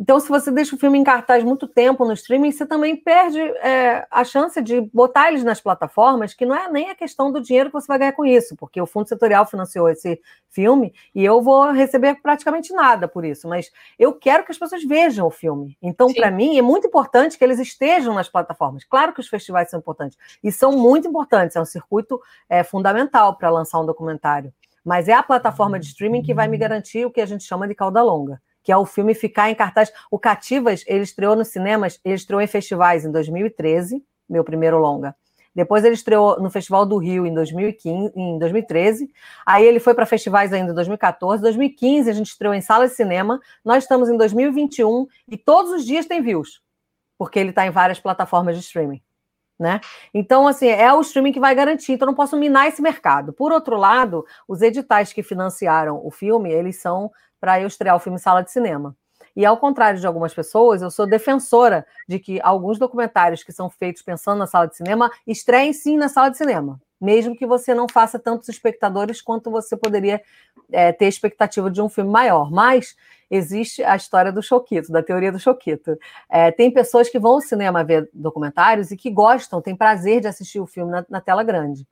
[0.00, 3.40] Então, se você deixa o filme em cartaz muito tempo no streaming, você também perde
[3.40, 7.40] é, a chance de botar eles nas plataformas, que não é nem a questão do
[7.40, 11.24] dinheiro que você vai ganhar com isso, porque o Fundo Setorial financiou esse filme e
[11.24, 15.30] eu vou receber praticamente nada por isso, mas eu quero que as pessoas vejam o
[15.30, 15.76] filme.
[15.82, 18.84] Então, para mim, é muito importante que eles estejam nas plataformas.
[18.84, 23.36] Claro que os festivais são importantes, e são muito importantes, é um circuito é, fundamental
[23.36, 24.54] para lançar um documentário.
[24.84, 27.66] Mas é a plataforma de streaming que vai me garantir o que a gente chama
[27.66, 29.90] de cauda longa que é o filme ficar em cartaz.
[30.10, 35.16] O Cativas, ele estreou nos cinemas, ele estreou em festivais em 2013, meu primeiro longa.
[35.54, 39.10] Depois ele estreou no Festival do Rio em 2015, em 2013.
[39.46, 41.40] Aí ele foi para festivais ainda em 2014.
[41.40, 43.40] 2015 a gente estreou em sala de cinema.
[43.64, 46.60] Nós estamos em 2021 e todos os dias tem views,
[47.16, 49.00] porque ele está em várias plataformas de streaming.
[49.58, 49.80] Né?
[50.12, 53.32] Então, assim, é o streaming que vai garantir, então não posso minar esse mercado.
[53.32, 58.00] Por outro lado, os editais que financiaram o filme, eles são para eu estrear o
[58.00, 58.96] filme em sala de cinema.
[59.38, 63.70] E ao contrário de algumas pessoas, eu sou defensora de que alguns documentários que são
[63.70, 67.72] feitos pensando na sala de cinema estreiem sim na sala de cinema, mesmo que você
[67.72, 70.20] não faça tantos espectadores quanto você poderia
[70.72, 72.50] é, ter expectativa de um filme maior.
[72.50, 72.96] Mas
[73.30, 75.96] existe a história do Choquito, da teoria do Choquito.
[76.28, 80.26] É, tem pessoas que vão ao cinema ver documentários e que gostam, têm prazer de
[80.26, 81.86] assistir o filme na, na tela grande.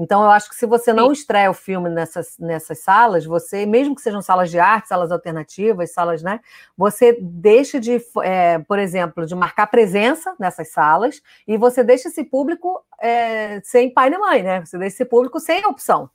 [0.00, 3.94] Então, eu acho que se você não estreia o filme nessas, nessas salas, você, mesmo
[3.94, 6.40] que sejam salas de arte, salas alternativas, salas, né?
[6.74, 12.24] Você deixa de, é, por exemplo, de marcar presença nessas salas e você deixa esse
[12.24, 14.64] público é, sem pai nem mãe, né?
[14.64, 16.08] Você deixa esse público sem opção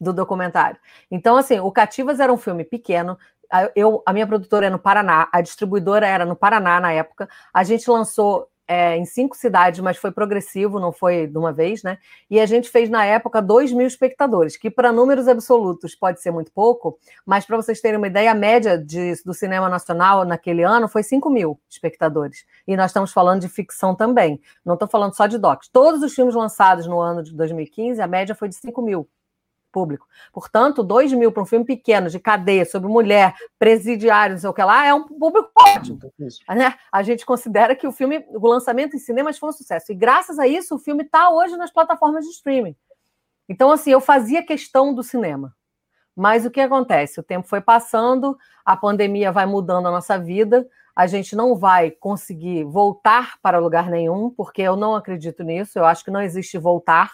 [0.00, 0.80] do documentário.
[1.10, 3.18] Então, assim, o Cativas era um filme pequeno,
[3.76, 7.28] eu, a minha produtora é no Paraná, a distribuidora era no Paraná na época.
[7.52, 11.82] A gente lançou é, em cinco cidades, mas foi progressivo, não foi de uma vez,
[11.82, 11.98] né?
[12.30, 16.30] E a gente fez na época 2 mil espectadores, que para números absolutos pode ser
[16.30, 20.62] muito pouco, mas para vocês terem uma ideia, a média de, do cinema nacional naquele
[20.62, 22.44] ano foi 5 mil espectadores.
[22.64, 25.68] E nós estamos falando de ficção também, não estou falando só de docs.
[25.68, 29.08] Todos os filmes lançados no ano de 2015, a média foi de 5 mil
[29.70, 30.06] público.
[30.32, 34.54] Portanto, 2 mil para um filme pequeno, de cadeia, sobre mulher, presidiário, não sei o
[34.54, 35.98] que lá, é um público ótimo.
[36.48, 36.74] Né?
[36.92, 39.92] A gente considera que o filme, o lançamento em cinemas foi um sucesso.
[39.92, 42.76] E graças a isso, o filme está hoje nas plataformas de streaming.
[43.48, 45.54] Então, assim, eu fazia questão do cinema.
[46.14, 47.18] Mas o que acontece?
[47.18, 51.90] O tempo foi passando, a pandemia vai mudando a nossa vida, a gente não vai
[51.90, 56.58] conseguir voltar para lugar nenhum, porque eu não acredito nisso, eu acho que não existe
[56.58, 57.10] voltar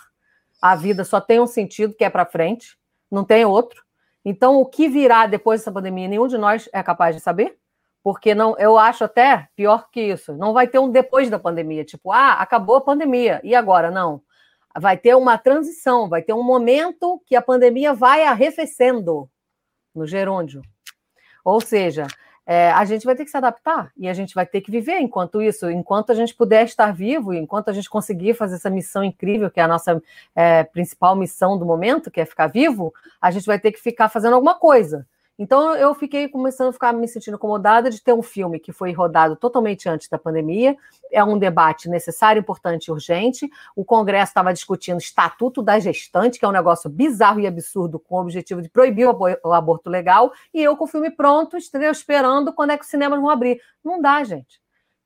[0.61, 2.77] a vida só tem um sentido que é para frente,
[3.11, 3.85] não tem outro.
[4.25, 7.57] Então, o que virá depois dessa pandemia, nenhum de nós é capaz de saber,
[8.03, 10.35] porque não, eu acho até pior que isso.
[10.35, 14.23] Não vai ter um depois da pandemia, tipo, ah, acabou a pandemia e agora não.
[14.79, 19.31] Vai ter uma transição, vai ter um momento que a pandemia vai arrefecendo
[19.95, 20.63] no gerúndio.
[21.45, 22.07] Ou seja,
[22.47, 25.01] é, a gente vai ter que se adaptar e a gente vai ter que viver
[25.01, 29.03] enquanto isso, enquanto a gente puder estar vivo, enquanto a gente conseguir fazer essa missão
[29.03, 30.01] incrível, que é a nossa
[30.35, 34.09] é, principal missão do momento, que é ficar vivo, a gente vai ter que ficar
[34.09, 35.05] fazendo alguma coisa.
[35.39, 38.93] Então eu fiquei começando a ficar me sentindo incomodada de ter um filme que foi
[38.93, 40.77] rodado totalmente antes da pandemia.
[41.13, 43.49] É um debate necessário, importante e urgente.
[43.75, 47.99] O Congresso estava discutindo o estatuto da gestante, que é um negócio bizarro e absurdo,
[47.99, 50.33] com o objetivo de proibir o aborto legal.
[50.55, 53.61] E eu com o filme pronto, esperando quando é que os cinemas vão abrir.
[53.85, 54.57] Não dá, gente.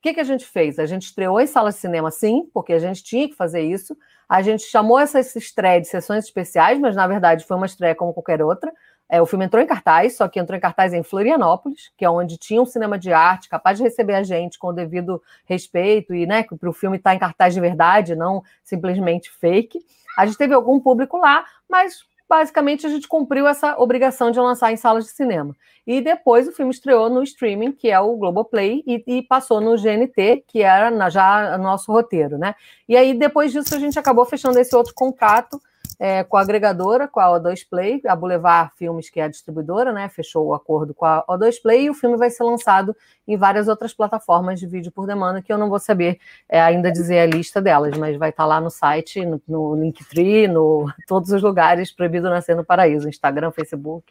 [0.00, 0.78] O que, que a gente fez?
[0.78, 3.94] A gente estreou em sala de cinema, sim, porque a gente tinha que fazer isso.
[4.26, 8.14] A gente chamou essa estreia de sessões especiais, mas na verdade foi uma estreia como
[8.14, 8.72] qualquer outra.
[9.10, 12.10] É, o filme entrou em cartaz, só que entrou em cartaz em Florianópolis, que é
[12.10, 16.14] onde tinha um cinema de arte capaz de receber a gente com o devido respeito
[16.14, 19.84] e, né, para o filme estar tá em cartaz de verdade, não simplesmente fake.
[20.16, 24.72] A gente teve algum público lá, mas basicamente a gente cumpriu essa obrigação de lançar
[24.72, 25.56] em salas de cinema.
[25.84, 29.74] E depois o filme estreou no streaming, que é o Globoplay, e, e passou no
[29.74, 32.54] GNT, que era na, já nosso roteiro, né?
[32.88, 35.60] E aí, depois disso, a gente acabou fechando esse outro contrato
[36.00, 39.92] é, com a agregadora, com a O2 Play, a Boulevard Filmes, que é a distribuidora,
[39.92, 42.96] né, fechou o acordo com a O2 Play e o filme vai ser lançado
[43.28, 46.90] em várias outras plataformas de vídeo por demanda, que eu não vou saber é, ainda
[46.90, 51.30] dizer a lista delas, mas vai estar lá no site, no, no Linktree, no todos
[51.32, 54.10] os lugares, Proibido Nascer no Paraíso, Instagram, Facebook.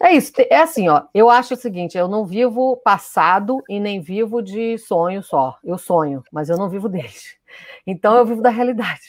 [0.00, 1.02] É isso, é assim, ó.
[1.14, 5.56] Eu acho o seguinte: eu não vivo passado e nem vivo de sonho só.
[5.64, 7.34] Eu sonho, mas eu não vivo deles.
[7.86, 9.00] Então eu vivo da realidade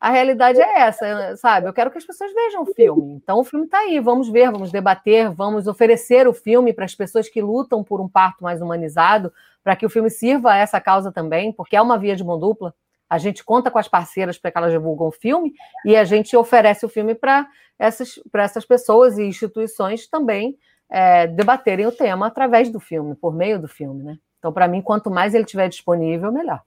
[0.00, 1.68] a realidade é essa, sabe?
[1.68, 3.14] Eu quero que as pessoas vejam o filme.
[3.14, 6.94] Então, o filme está aí, vamos ver, vamos debater, vamos oferecer o filme para as
[6.94, 9.32] pessoas que lutam por um parto mais humanizado,
[9.64, 12.38] para que o filme sirva a essa causa também, porque é uma via de mão
[12.38, 12.74] dupla.
[13.08, 15.54] A gente conta com as parceiras para que elas divulgam o filme
[15.84, 17.46] e a gente oferece o filme para
[17.78, 20.58] essas, essas pessoas e instituições também
[20.90, 24.18] é, debaterem o tema através do filme, por meio do filme, né?
[24.38, 26.62] Então, para mim, quanto mais ele estiver disponível, melhor.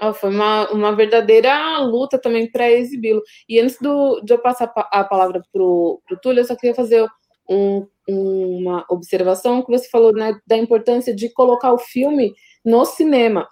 [0.00, 3.22] Oh, foi uma, uma verdadeira luta também para exibi-lo.
[3.48, 7.06] E antes do, de eu passar a palavra para o Túlio, eu só queria fazer
[7.48, 13.48] um, uma observação que você falou né, da importância de colocar o filme no cinema.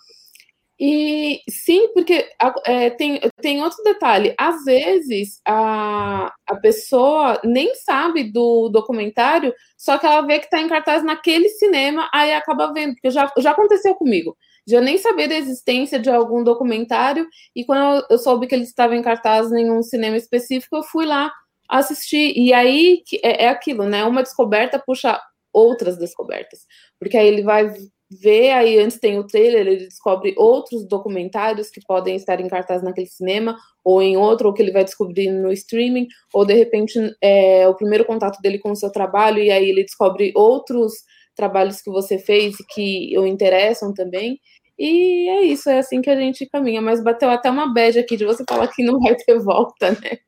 [0.78, 2.28] E sim, porque
[2.66, 4.34] é, tem, tem outro detalhe.
[4.38, 10.60] Às vezes a, a pessoa nem sabe do documentário, só que ela vê que está
[10.60, 14.36] em cartaz naquele cinema, aí acaba vendo, porque já, já aconteceu comigo
[14.72, 18.96] eu nem saber da existência de algum documentário, e quando eu soube que ele estava
[18.96, 21.30] em cartaz em um cinema específico, eu fui lá
[21.68, 22.32] assistir.
[22.36, 24.04] E aí é, é aquilo, né?
[24.04, 25.20] Uma descoberta puxa
[25.52, 26.60] outras descobertas.
[26.98, 27.72] Porque aí ele vai
[28.10, 32.82] ver, aí antes tem o trailer, ele descobre outros documentários que podem estar em cartaz
[32.82, 36.98] naquele cinema, ou em outro, ou que ele vai descobrir no streaming, ou de repente
[37.22, 40.92] é o primeiro contato dele com o seu trabalho, e aí ele descobre outros
[41.34, 44.38] trabalhos que você fez e que o interessam também.
[44.78, 46.82] E é isso, é assim que a gente caminha.
[46.82, 50.18] Mas bateu até uma bad aqui de você falar que não vai ter volta, né?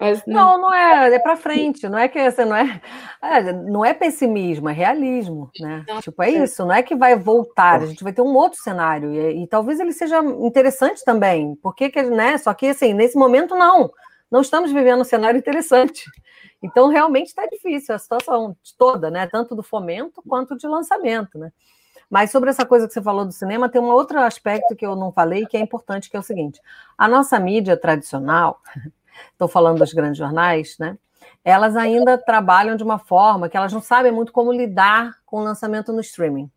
[0.00, 2.80] Mas, não, não, não é, é para frente, não é que você não é,
[3.22, 5.84] é, não é pessimismo, é realismo, né?
[5.86, 8.34] Não, tipo, é, é isso, não é que vai voltar, a gente vai ter um
[8.34, 12.38] outro cenário, e, e talvez ele seja interessante também, porque, né?
[12.38, 13.90] Só que assim, nesse momento não,
[14.30, 16.04] não estamos vivendo um cenário interessante.
[16.62, 19.26] Então, realmente está difícil a situação toda, né?
[19.26, 21.52] Tanto do fomento quanto de lançamento, né?
[22.10, 24.96] Mas sobre essa coisa que você falou do cinema, tem um outro aspecto que eu
[24.96, 26.60] não falei que é importante, que é o seguinte:
[26.96, 28.60] a nossa mídia tradicional,
[29.32, 30.96] estou falando dos grandes jornais, né?
[31.44, 35.44] Elas ainda trabalham de uma forma que elas não sabem muito como lidar com o
[35.44, 36.50] lançamento no streaming.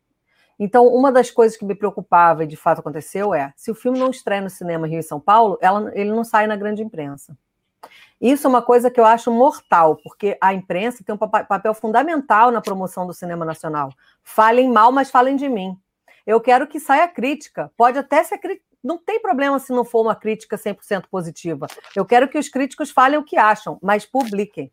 [0.58, 4.00] Então, uma das coisas que me preocupava e de fato aconteceu é: se o filme
[4.00, 7.36] não estreia no cinema Rio e São Paulo, ela, ele não sai na grande imprensa.
[8.20, 12.52] Isso é uma coisa que eu acho mortal, porque a imprensa tem um papel fundamental
[12.52, 13.90] na promoção do cinema nacional.
[14.24, 15.76] Falem mal, mas falem de mim.
[16.26, 17.72] Eu quero que saia crítica.
[17.76, 18.66] Pode até ser crítica.
[18.84, 21.68] Não tem problema se não for uma crítica 100% positiva.
[21.96, 24.72] Eu quero que os críticos falem o que acham, mas publiquem.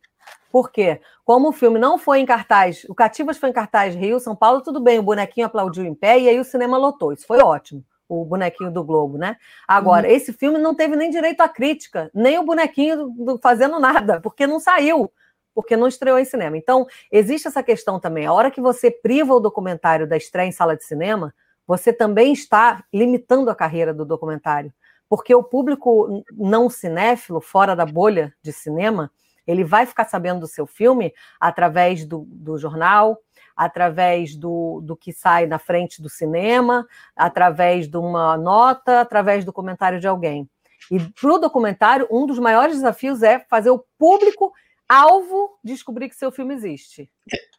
[0.51, 1.01] Por quê?
[1.23, 4.61] Como o filme não foi em cartaz, o Cativas foi em cartaz Rio, São Paulo,
[4.61, 7.13] tudo bem, o bonequinho aplaudiu em pé e aí o cinema lotou.
[7.13, 9.37] Isso foi ótimo o bonequinho do Globo, né?
[9.67, 10.13] Agora, uhum.
[10.13, 14.19] esse filme não teve nem direito à crítica, nem o bonequinho do, do, fazendo nada,
[14.19, 15.11] porque não saiu,
[15.53, 16.57] porque não estreou em cinema.
[16.57, 18.25] Então, existe essa questão também.
[18.25, 21.33] A hora que você priva o documentário da estreia em sala de cinema,
[21.67, 24.73] você também está limitando a carreira do documentário,
[25.07, 29.11] porque o público não cinéfilo, fora da bolha de cinema,
[29.45, 33.19] ele vai ficar sabendo do seu filme através do, do jornal,
[33.59, 39.51] através do, do que sai na frente do cinema, através de uma nota, através do
[39.51, 40.49] comentário de alguém.
[40.89, 44.53] E para o documentário, um dos maiores desafios é fazer o público
[44.87, 47.11] alvo descobrir que seu filme existe.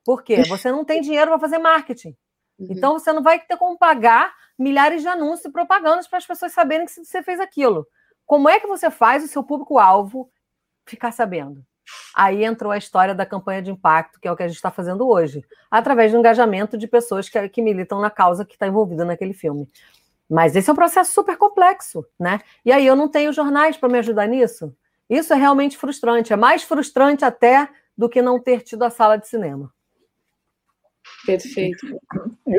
[0.02, 0.42] Por quê?
[0.48, 2.16] Você não tem dinheiro para fazer marketing.
[2.58, 2.68] Uhum.
[2.70, 6.52] Então você não vai ter como pagar milhares de anúncios e propagandas para as pessoas
[6.52, 7.86] saberem que você fez aquilo.
[8.24, 10.30] Como é que você faz o seu público-alvo
[10.86, 11.62] ficar sabendo?
[12.14, 14.70] Aí entrou a história da campanha de impacto, que é o que a gente está
[14.70, 19.04] fazendo hoje, através do engajamento de pessoas que, que militam na causa que está envolvida
[19.04, 19.68] naquele filme.
[20.28, 22.40] Mas esse é um processo super complexo, né?
[22.64, 24.72] E aí eu não tenho jornais para me ajudar nisso.
[25.08, 26.32] Isso é realmente frustrante.
[26.32, 29.72] É mais frustrante até do que não ter tido a sala de cinema.
[31.26, 31.84] Perfeito.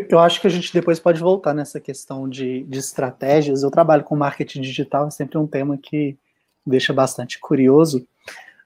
[0.09, 3.63] Eu acho que a gente depois pode voltar nessa questão de, de estratégias.
[3.63, 6.17] Eu trabalho com marketing digital, é sempre um tema que
[6.65, 8.05] deixa bastante curioso.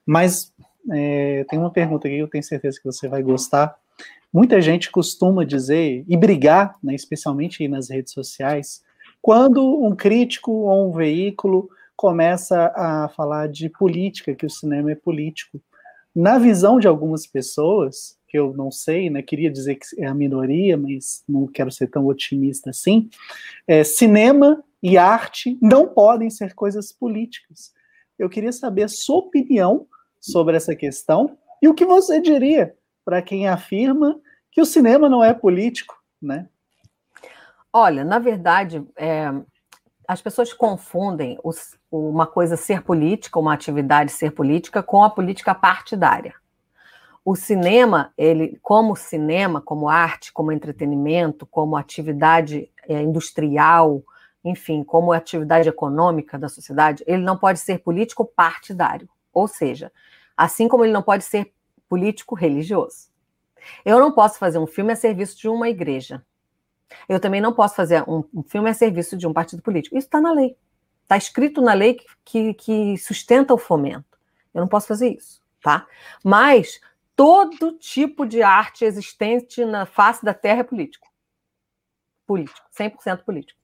[0.06, 0.52] Mas
[0.92, 3.76] é, tem uma pergunta aqui que eu tenho certeza que você vai gostar.
[4.32, 8.84] Muita gente costuma dizer e brigar, né, especialmente nas redes sociais,
[9.22, 14.96] quando um crítico ou um veículo começa a falar de política, que o cinema é
[14.96, 15.62] político.
[16.14, 20.14] Na visão de algumas pessoas, que eu não sei, né, queria dizer que é a
[20.14, 23.10] minoria, mas não quero ser tão otimista assim,
[23.68, 27.74] é, cinema e arte não podem ser coisas políticas.
[28.20, 29.88] Eu queria saber a sua opinião
[30.32, 34.20] sobre essa questão e o que você diria para quem afirma
[34.52, 36.48] que o cinema não é político, né?
[37.72, 39.32] Olha, na verdade, é,
[40.08, 45.54] as pessoas confundem os, uma coisa ser política, uma atividade ser política, com a política
[45.54, 46.34] partidária.
[47.24, 54.02] O cinema, ele, como cinema, como arte, como entretenimento, como atividade é, industrial,
[54.44, 59.10] enfim, como atividade econômica da sociedade, ele não pode ser político partidário.
[59.34, 59.92] Ou seja,
[60.36, 61.54] assim como ele não pode ser
[61.88, 63.10] político religioso.
[63.84, 66.26] Eu não posso fazer um filme a serviço de uma igreja.
[67.10, 69.98] Eu também não posso fazer um, um filme a serviço de um partido político.
[69.98, 70.56] Isso está na lei.
[71.04, 74.18] Está escrito na lei que, que, que sustenta o fomento.
[74.54, 75.86] Eu não posso fazer isso, tá?
[76.24, 76.80] Mas
[77.16, 81.08] todo tipo de arte existente na face da Terra é político.
[82.26, 83.60] Político, 100% político.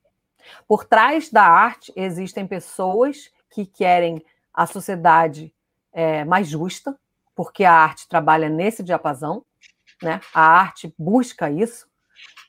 [0.68, 5.54] Por trás da arte existem pessoas que querem a sociedade
[5.92, 6.98] é, mais justa,
[7.36, 9.46] porque a arte trabalha nesse diapasão,
[10.02, 10.20] né?
[10.34, 11.88] A arte busca isso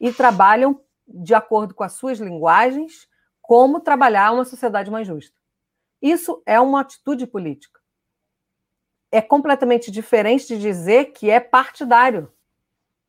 [0.01, 3.09] e trabalham de acordo com as suas linguagens
[3.41, 5.37] como trabalhar uma sociedade mais justa.
[6.01, 7.81] Isso é uma atitude política.
[9.11, 12.33] É completamente diferente de dizer que é partidário.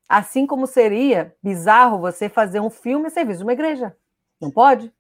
[0.07, 3.97] Assim como seria bizarro você fazer um filme a serviço de uma igreja.
[4.39, 4.93] Não pode?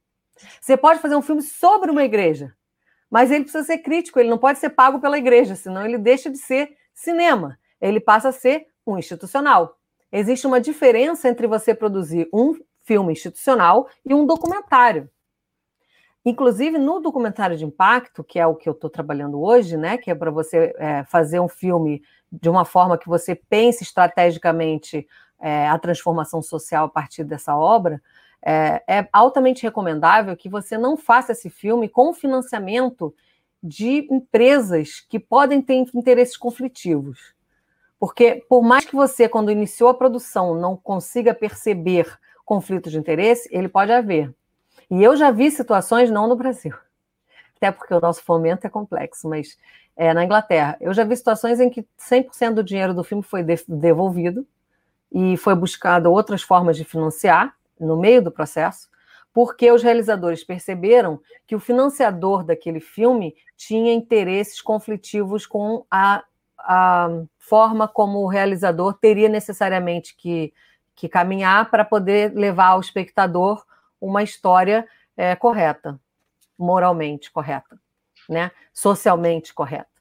[0.61, 2.55] Você pode fazer um filme sobre uma igreja,
[3.13, 6.31] mas ele precisa ser crítico, ele não pode ser pago pela igreja, senão ele deixa
[6.31, 9.77] de ser cinema, ele passa a ser um institucional.
[10.11, 15.07] Existe uma diferença entre você produzir um filme institucional e um documentário.
[16.25, 20.09] Inclusive, no documentário de impacto, que é o que eu estou trabalhando hoje, né, que
[20.09, 25.07] é para você é, fazer um filme de uma forma que você pense estrategicamente
[25.39, 28.01] é, a transformação social a partir dessa obra,
[28.45, 33.15] é, é, altamente recomendável que você não faça esse filme com financiamento
[33.61, 37.33] de empresas que podem ter interesses conflitivos.
[37.97, 43.47] Porque, por mais que você, quando iniciou a produção, não consiga perceber conflitos de interesse,
[43.49, 44.33] ele pode haver.
[44.91, 46.75] E eu já vi situações, não no Brasil,
[47.55, 49.57] até porque o nosso fomento é complexo, mas
[49.95, 53.41] é, na Inglaterra, eu já vi situações em que 100% do dinheiro do filme foi
[53.69, 54.45] devolvido
[55.09, 58.89] e foi buscado outras formas de financiar no meio do processo,
[59.33, 66.23] porque os realizadores perceberam que o financiador daquele filme tinha interesses conflitivos com a,
[66.59, 67.09] a
[67.39, 70.53] forma como o realizador teria necessariamente que,
[70.95, 73.65] que caminhar para poder levar ao espectador
[73.99, 75.99] uma história é, correta,
[76.57, 77.79] moralmente correta,
[78.29, 78.51] né?
[78.73, 79.92] socialmente correta.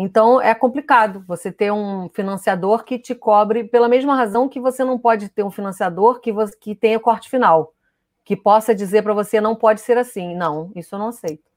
[0.00, 4.84] Então é complicado você ter um financiador que te cobre pela mesma razão que você
[4.84, 7.74] não pode ter um financiador que, você, que tenha corte final,
[8.24, 10.36] que possa dizer para você não pode ser assim.
[10.36, 11.50] Não, isso eu não aceito.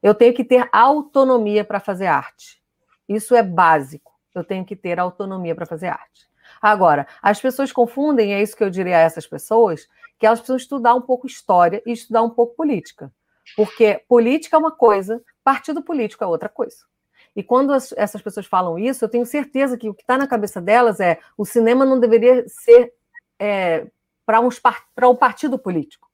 [0.00, 2.62] Eu tenho que ter autonomia para fazer arte.
[3.08, 4.12] Isso é básico.
[4.32, 6.30] Eu tenho que ter autonomia para fazer arte.
[6.60, 9.88] Agora, as pessoas confundem, é isso que eu diria a essas pessoas,
[10.20, 13.12] que elas precisam estudar um pouco história e estudar um pouco política.
[13.56, 16.91] Porque política é uma coisa, partido político é outra coisa.
[17.34, 20.26] E quando as, essas pessoas falam isso, eu tenho certeza que o que está na
[20.26, 22.92] cabeça delas é o cinema não deveria ser
[23.38, 23.86] é,
[24.26, 26.10] para um partido político.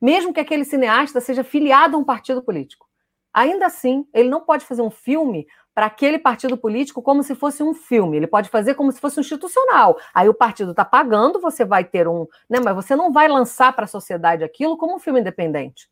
[0.00, 2.86] Mesmo que aquele cineasta seja filiado a um partido político.
[3.32, 7.62] Ainda assim, ele não pode fazer um filme para aquele partido político como se fosse
[7.62, 8.16] um filme.
[8.16, 9.98] Ele pode fazer como se fosse um institucional.
[10.14, 12.28] Aí o partido está pagando, você vai ter um.
[12.48, 15.88] Né, mas você não vai lançar para a sociedade aquilo como um filme independente.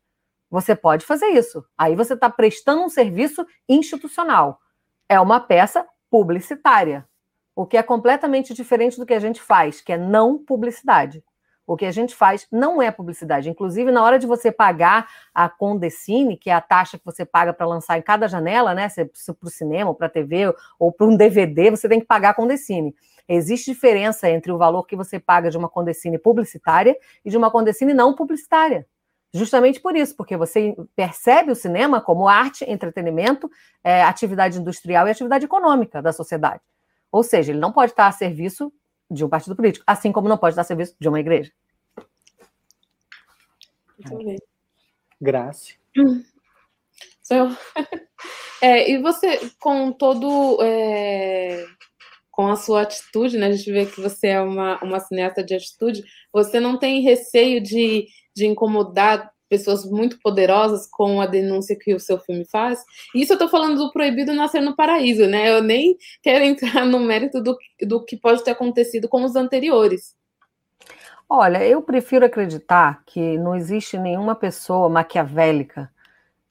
[0.53, 1.65] Você pode fazer isso.
[1.75, 4.59] Aí você está prestando um serviço institucional.
[5.09, 7.09] É uma peça publicitária,
[7.55, 11.23] o que é completamente diferente do que a gente faz, que é não publicidade.
[11.65, 13.49] O que a gente faz não é publicidade.
[13.49, 17.51] Inclusive, na hora de você pagar a Condecine, que é a taxa que você paga
[17.51, 18.87] para lançar em cada janela, né?
[18.89, 22.05] Se, se para o cinema, para a TV ou para um DVD, você tem que
[22.05, 22.93] pagar a Condecine.
[23.27, 26.95] Existe diferença entre o valor que você paga de uma Condecine publicitária
[27.25, 28.85] e de uma Condecine não publicitária.
[29.33, 33.49] Justamente por isso, porque você percebe o cinema como arte, entretenimento,
[33.83, 36.61] é, atividade industrial e atividade econômica da sociedade.
[37.11, 38.71] Ou seja, ele não pode estar a serviço
[39.09, 41.51] de um partido político, assim como não pode estar a serviço de uma igreja.
[43.97, 44.37] Muito bem.
[45.19, 45.73] Graça.
[48.61, 50.57] É, e você, com todo.
[50.61, 51.65] É,
[52.31, 53.47] com a sua atitude, né?
[53.47, 57.61] A gente vê que você é uma, uma cineasta de atitude, você não tem receio
[57.61, 62.83] de de incomodar pessoas muito poderosas com a denúncia que o seu filme faz.
[63.13, 65.51] Isso eu estou falando do Proibido Nascer no Paraíso, né?
[65.51, 70.15] Eu nem quero entrar no mérito do, do que pode ter acontecido com os anteriores.
[71.29, 75.91] Olha, eu prefiro acreditar que não existe nenhuma pessoa maquiavélica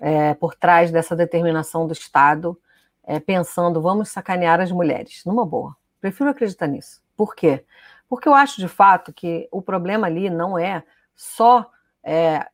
[0.01, 2.59] é, por trás dessa determinação do Estado,
[3.05, 5.77] é, pensando vamos sacanear as mulheres, numa boa.
[6.01, 7.01] Prefiro acreditar nisso.
[7.17, 7.65] Por quê?
[8.09, 10.83] Porque eu acho de fato que o problema ali não é
[11.23, 11.71] só
[12.03, 12.45] é,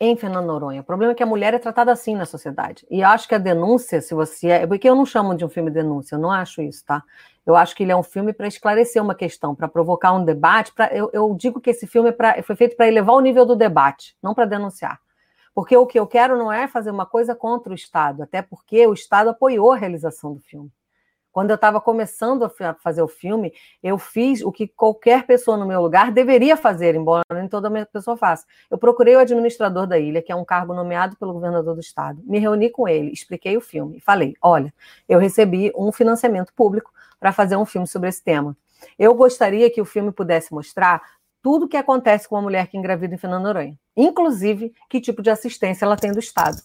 [0.00, 0.80] em Fernando Noronha.
[0.80, 2.84] O problema é que a mulher é tratada assim na sociedade.
[2.90, 4.66] E acho que a denúncia, se você é.
[4.66, 7.04] Porque eu não chamo de um filme denúncia, eu não acho isso, tá?
[7.46, 10.72] Eu acho que ele é um filme para esclarecer uma questão, para provocar um debate.
[10.72, 13.46] Pra, eu, eu, digo que esse filme é pra, foi feito para elevar o nível
[13.46, 15.00] do debate, não para denunciar.
[15.54, 18.86] Porque o que eu quero não é fazer uma coisa contra o Estado, até porque
[18.86, 20.70] o Estado apoiou a realização do filme.
[21.32, 23.52] Quando eu estava começando a fazer o filme,
[23.82, 28.16] eu fiz o que qualquer pessoa no meu lugar deveria fazer, embora nem toda pessoa
[28.16, 28.44] faça.
[28.70, 32.20] Eu procurei o administrador da ilha, que é um cargo nomeado pelo governador do estado.
[32.24, 34.74] Me reuni com ele, expliquei o filme e falei: olha,
[35.08, 38.56] eu recebi um financiamento público para fazer um filme sobre esse tema.
[38.98, 41.02] Eu gostaria que o filme pudesse mostrar
[41.42, 45.22] tudo o que acontece com uma mulher que engravida em Fernando Noronha, inclusive que tipo
[45.22, 46.60] de assistência ela tem do Estado.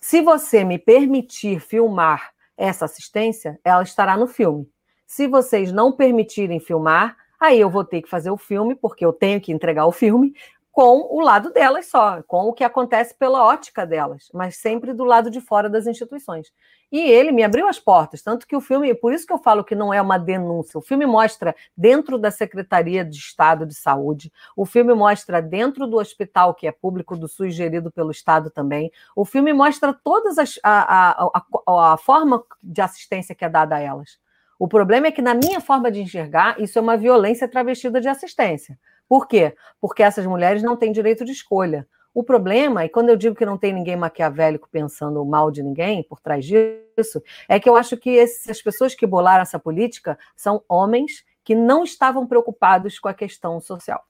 [0.00, 4.68] Se você me permitir filmar essa assistência, ela estará no filme.
[5.06, 9.12] Se vocês não permitirem filmar, aí eu vou ter que fazer o filme, porque eu
[9.12, 10.34] tenho que entregar o filme
[10.76, 15.04] com o lado delas só, com o que acontece pela ótica delas, mas sempre do
[15.04, 16.52] lado de fora das instituições.
[16.92, 19.64] E ele me abriu as portas, tanto que o filme, por isso que eu falo
[19.64, 20.76] que não é uma denúncia.
[20.76, 25.96] O filme mostra dentro da Secretaria de Estado de Saúde, o filme mostra dentro do
[25.96, 28.92] hospital que é público do SUS gerido pelo Estado também.
[29.16, 33.76] O filme mostra todas as a, a, a, a forma de assistência que é dada
[33.76, 34.18] a elas.
[34.58, 38.08] O problema é que, na minha forma de enxergar, isso é uma violência travestida de
[38.08, 38.78] assistência.
[39.08, 39.56] Por quê?
[39.80, 41.86] Porque essas mulheres não têm direito de escolha.
[42.12, 46.02] O problema, e quando eu digo que não tem ninguém maquiavélico pensando mal de ninguém
[46.02, 50.64] por trás disso, é que eu acho que essas pessoas que bolaram essa política são
[50.66, 54.02] homens que não estavam preocupados com a questão social.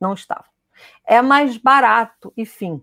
[0.00, 0.50] Não estavam.
[1.06, 2.82] É mais barato e fim.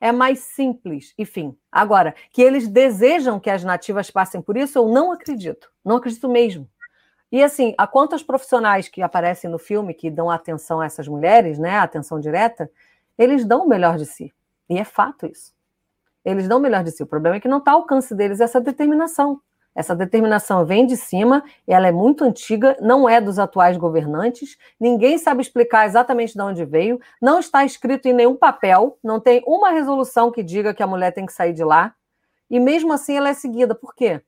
[0.00, 1.56] é mais simples, enfim.
[1.72, 5.70] Agora, que eles desejam que as nativas passem por isso, eu não acredito.
[5.84, 6.68] Não acredito mesmo.
[7.30, 11.58] E assim, a quantos profissionais que aparecem no filme que dão atenção a essas mulheres,
[11.58, 12.70] né, atenção direta,
[13.18, 14.32] eles dão o melhor de si.
[14.68, 15.52] E é fato isso.
[16.24, 17.02] Eles dão o melhor de si.
[17.02, 19.40] O problema é que não está ao alcance deles essa determinação.
[19.74, 25.18] Essa determinação vem de cima, ela é muito antiga, não é dos atuais governantes, ninguém
[25.18, 29.70] sabe explicar exatamente de onde veio, não está escrito em nenhum papel, não tem uma
[29.70, 31.94] resolução que diga que a mulher tem que sair de lá,
[32.50, 33.72] e mesmo assim ela é seguida.
[33.72, 34.20] Por quê?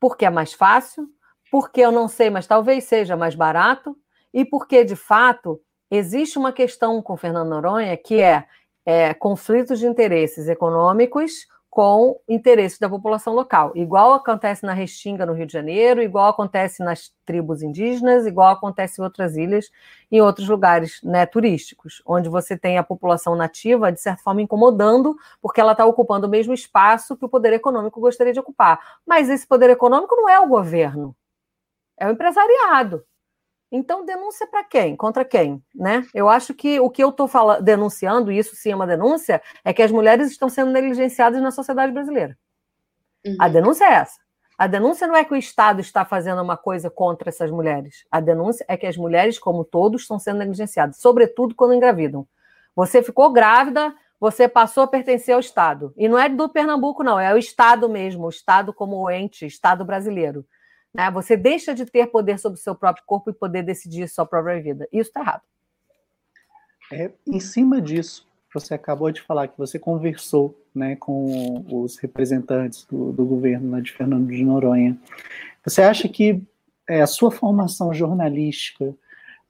[0.00, 1.08] Porque é mais fácil,
[1.54, 3.96] porque eu não sei, mas talvez seja mais barato,
[4.32, 8.44] e porque, de fato, existe uma questão com Fernando Noronha que é,
[8.84, 13.70] é conflitos de interesses econômicos com interesses da população local.
[13.76, 19.00] Igual acontece na Restinga, no Rio de Janeiro, igual acontece nas tribos indígenas, igual acontece
[19.00, 19.70] em outras ilhas,
[20.10, 25.14] em outros lugares né, turísticos, onde você tem a população nativa, de certa forma, incomodando,
[25.40, 28.98] porque ela está ocupando o mesmo espaço que o poder econômico gostaria de ocupar.
[29.06, 31.14] Mas esse poder econômico não é o governo
[31.98, 33.04] é o empresariado.
[33.70, 34.94] Então, denúncia para quem?
[34.94, 35.62] Contra quem?
[35.74, 36.06] Né?
[36.14, 37.28] Eu acho que o que eu estou
[37.60, 41.50] denunciando, e isso sim é uma denúncia, é que as mulheres estão sendo negligenciadas na
[41.50, 42.38] sociedade brasileira.
[43.26, 43.36] Uhum.
[43.40, 44.24] A denúncia é essa.
[44.56, 48.06] A denúncia não é que o Estado está fazendo uma coisa contra essas mulheres.
[48.10, 52.26] A denúncia é que as mulheres, como todos, estão sendo negligenciadas, sobretudo quando engravidam.
[52.76, 55.92] Você ficou grávida, você passou a pertencer ao Estado.
[55.96, 59.84] E não é do Pernambuco, não, é o Estado mesmo, o Estado como ente, Estado
[59.84, 60.46] brasileiro.
[60.94, 61.10] Né?
[61.10, 64.62] Você deixa de ter poder sobre o seu próprio corpo e poder decidir sua própria
[64.62, 64.88] vida.
[64.92, 65.42] Isso está errado.
[66.92, 72.84] É, em cima disso, você acabou de falar que você conversou né, com os representantes
[72.84, 74.96] do, do governo né, de Fernando de Noronha.
[75.64, 76.40] Você acha que
[76.88, 78.94] é, a sua formação jornalística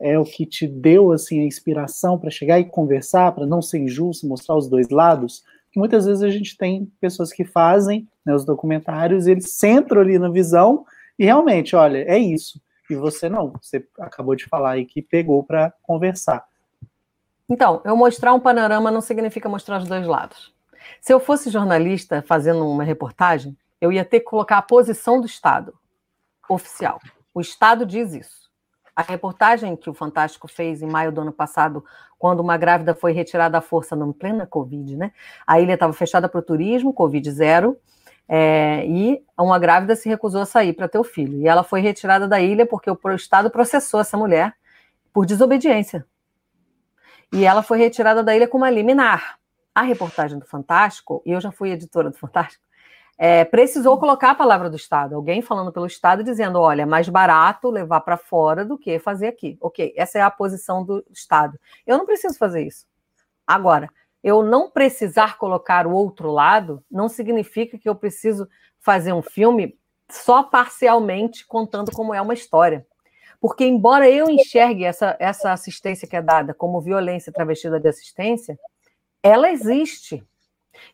[0.01, 3.79] é o que te deu assim a inspiração para chegar e conversar, para não ser
[3.79, 5.45] injusto, mostrar os dois lados?
[5.67, 10.19] Porque muitas vezes a gente tem pessoas que fazem né, os documentários, eles centram ali
[10.19, 10.87] na visão
[11.19, 12.61] e realmente, olha, é isso.
[12.91, 16.45] E você não, você acabou de falar aí que pegou para conversar.
[17.49, 20.55] Então, eu mostrar um panorama não significa mostrar os dois lados.
[21.01, 25.27] Se eu fosse jornalista fazendo uma reportagem, eu ia ter que colocar a posição do
[25.27, 25.75] Estado
[26.49, 27.01] oficial.
[27.33, 28.51] O Estado diz isso.
[28.95, 31.85] A reportagem que o Fantástico fez em maio do ano passado,
[32.19, 35.13] quando uma grávida foi retirada à força no plena Covid, né?
[35.47, 37.77] A ilha estava fechada para o turismo, Covid zero,
[38.29, 41.41] é, e uma grávida se recusou a sair para ter o filho.
[41.41, 44.55] E ela foi retirada da ilha porque o Estado processou essa mulher
[45.13, 46.07] por desobediência.
[47.33, 49.39] E ela foi retirada da ilha com uma liminar.
[49.75, 52.63] A reportagem do Fantástico, e eu já fui editora do Fantástico,
[53.19, 55.15] é, precisou colocar a palavra do Estado.
[55.15, 59.29] Alguém falando pelo Estado dizendo: olha, é mais barato levar para fora do que fazer
[59.29, 59.57] aqui.
[59.61, 61.59] Ok, essa é a posição do Estado.
[61.87, 62.87] Eu não preciso fazer isso.
[63.47, 63.89] Agora,
[64.25, 68.49] eu não precisar colocar o outro lado não significa que eu preciso
[68.81, 69.79] fazer um filme
[70.11, 72.87] só parcialmente contando como é uma história.
[73.39, 78.59] Porque, embora eu enxergue essa, essa assistência que é dada como violência travestida de assistência,
[79.23, 80.25] ela existe.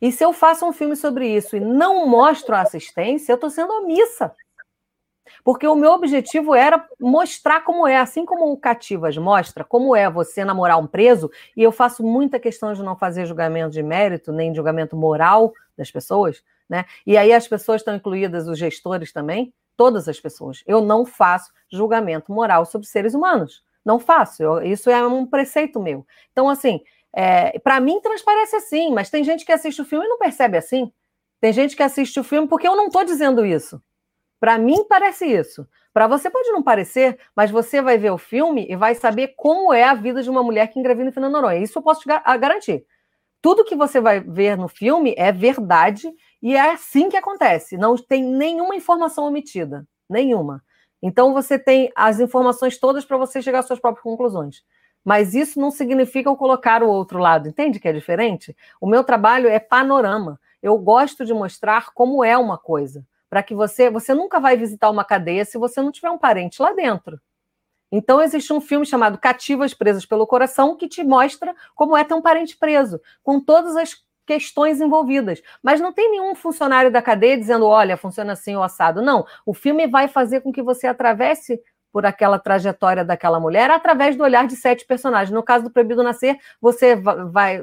[0.03, 3.49] E se eu faço um filme sobre isso e não mostro a assistência, eu estou
[3.49, 4.35] sendo omissa.
[5.45, 10.11] Porque o meu objetivo era mostrar como é, assim como o Cativas mostra como é
[10.11, 14.33] você namorar um preso, e eu faço muita questão de não fazer julgamento de mérito,
[14.33, 16.85] nem julgamento moral das pessoas, né?
[17.07, 20.62] E aí as pessoas estão incluídas, os gestores também, todas as pessoas.
[20.66, 23.64] Eu não faço julgamento moral sobre seres humanos.
[23.85, 24.43] Não faço.
[24.43, 26.07] Eu, isso é um preceito meu.
[26.33, 26.81] Então, assim,
[27.12, 30.57] é, para mim transparece assim, mas tem gente que assiste o filme e não percebe
[30.57, 30.93] assim.
[31.41, 33.83] Tem gente que assiste o filme porque eu não estou dizendo isso.
[34.41, 35.68] Para mim parece isso.
[35.93, 39.72] Para você pode não parecer, mas você vai ver o filme e vai saber como
[39.72, 41.62] é a vida de uma mulher que engravida em Fernando Noronha.
[41.62, 42.86] Isso eu posso te garantir.
[43.43, 46.11] Tudo que você vai ver no filme é verdade
[46.43, 47.76] e é assim que acontece.
[47.76, 50.62] Não tem nenhuma informação omitida, nenhuma.
[51.03, 54.62] Então você tem as informações todas para você chegar às suas próprias conclusões.
[55.05, 58.55] Mas isso não significa eu colocar o outro lado, entende que é diferente?
[58.80, 60.38] O meu trabalho é panorama.
[60.62, 64.91] Eu gosto de mostrar como é uma coisa para que você você nunca vai visitar
[64.91, 67.18] uma cadeia se você não tiver um parente lá dentro.
[67.93, 72.14] Então existe um filme chamado Cativas Presas pelo Coração que te mostra como é ter
[72.14, 75.43] um parente preso, com todas as questões envolvidas.
[75.61, 79.03] Mas não tem nenhum funcionário da cadeia dizendo, olha, funciona assim o assado.
[79.03, 81.61] Não, o filme vai fazer com que você atravesse
[81.93, 85.30] por aquela trajetória daquela mulher através do olhar de sete personagens.
[85.30, 87.62] No caso do Proibido Nascer, você vai,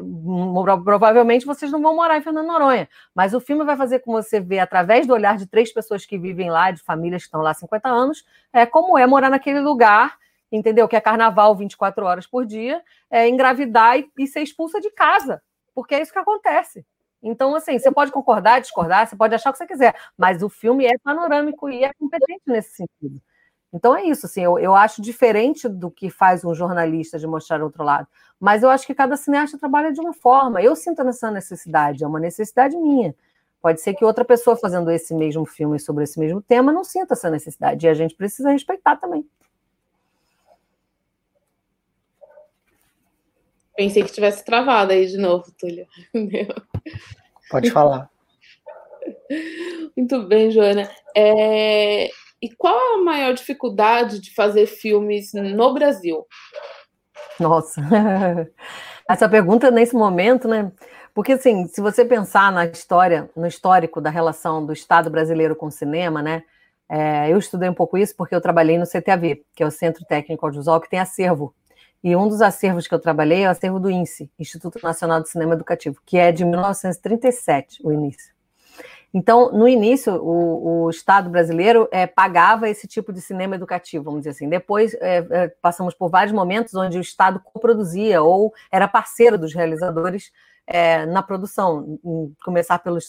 [0.83, 4.39] provavelmente vocês não vão morar em Fernando Noronha, mas o filme vai fazer com você
[4.39, 7.51] ver através do olhar de três pessoas que vivem lá, de famílias que estão lá
[7.51, 10.17] há 50 anos, é como é morar naquele lugar,
[10.51, 10.87] entendeu?
[10.87, 15.41] Que é carnaval 24 horas por dia, é engravidar e, e ser expulsa de casa
[15.77, 16.83] porque é isso que acontece.
[17.21, 20.49] Então, assim, você pode concordar, discordar, você pode achar o que você quiser, mas o
[20.49, 23.21] filme é panorâmico e é competente nesse sentido.
[23.77, 27.61] Então é isso, assim, eu, eu acho diferente do que faz um jornalista de mostrar
[27.61, 28.07] outro lado.
[28.39, 30.63] Mas eu acho que cada cineasta trabalha de uma forma.
[30.63, 33.13] Eu sinto essa necessidade, é uma necessidade minha.
[33.61, 37.13] Pode ser que outra pessoa fazendo esse mesmo filme sobre esse mesmo tema não sinta
[37.13, 37.85] essa necessidade.
[37.85, 39.23] E a gente precisa respeitar também.
[43.75, 45.85] Pensei que tivesse travado aí de novo, Túlio.
[47.51, 48.09] Pode falar.
[49.95, 50.89] Muito bem, Joana.
[51.15, 52.09] É...
[52.41, 56.25] E qual é a maior dificuldade de fazer filmes no Brasil?
[57.39, 57.81] Nossa,
[59.09, 60.71] essa pergunta nesse momento, né?
[61.13, 65.65] Porque assim, se você pensar na história, no histórico da relação do Estado brasileiro com
[65.67, 66.43] o cinema, né?
[66.89, 70.05] É, eu estudei um pouco isso porque eu trabalhei no CTAV, que é o Centro
[70.05, 71.53] Técnico Audiovisual, que tem acervo.
[72.03, 75.29] E um dos acervos que eu trabalhei é o acervo do INSE, Instituto Nacional de
[75.29, 78.36] Cinema Educativo, que é de 1937, o início.
[79.13, 84.21] Então, no início, o, o Estado brasileiro é, pagava esse tipo de cinema educativo, vamos
[84.21, 84.49] dizer assim.
[84.49, 90.31] Depois, é, passamos por vários momentos onde o Estado coproduzia ou era parceiro dos realizadores
[90.67, 91.97] é, na produção,
[92.43, 92.99] começar pelo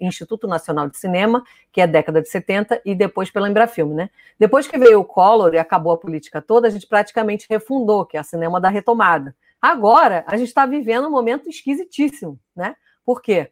[0.00, 1.42] Instituto, Nacional de Cinema,
[1.72, 4.10] que é década de 70, e depois pela Embrafilme, né?
[4.38, 8.16] Depois que veio o Collor e acabou a política toda, a gente praticamente refundou, que
[8.16, 9.34] é a cinema da retomada.
[9.60, 12.76] Agora, a gente está vivendo um momento esquisitíssimo, né?
[13.04, 13.50] Por quê?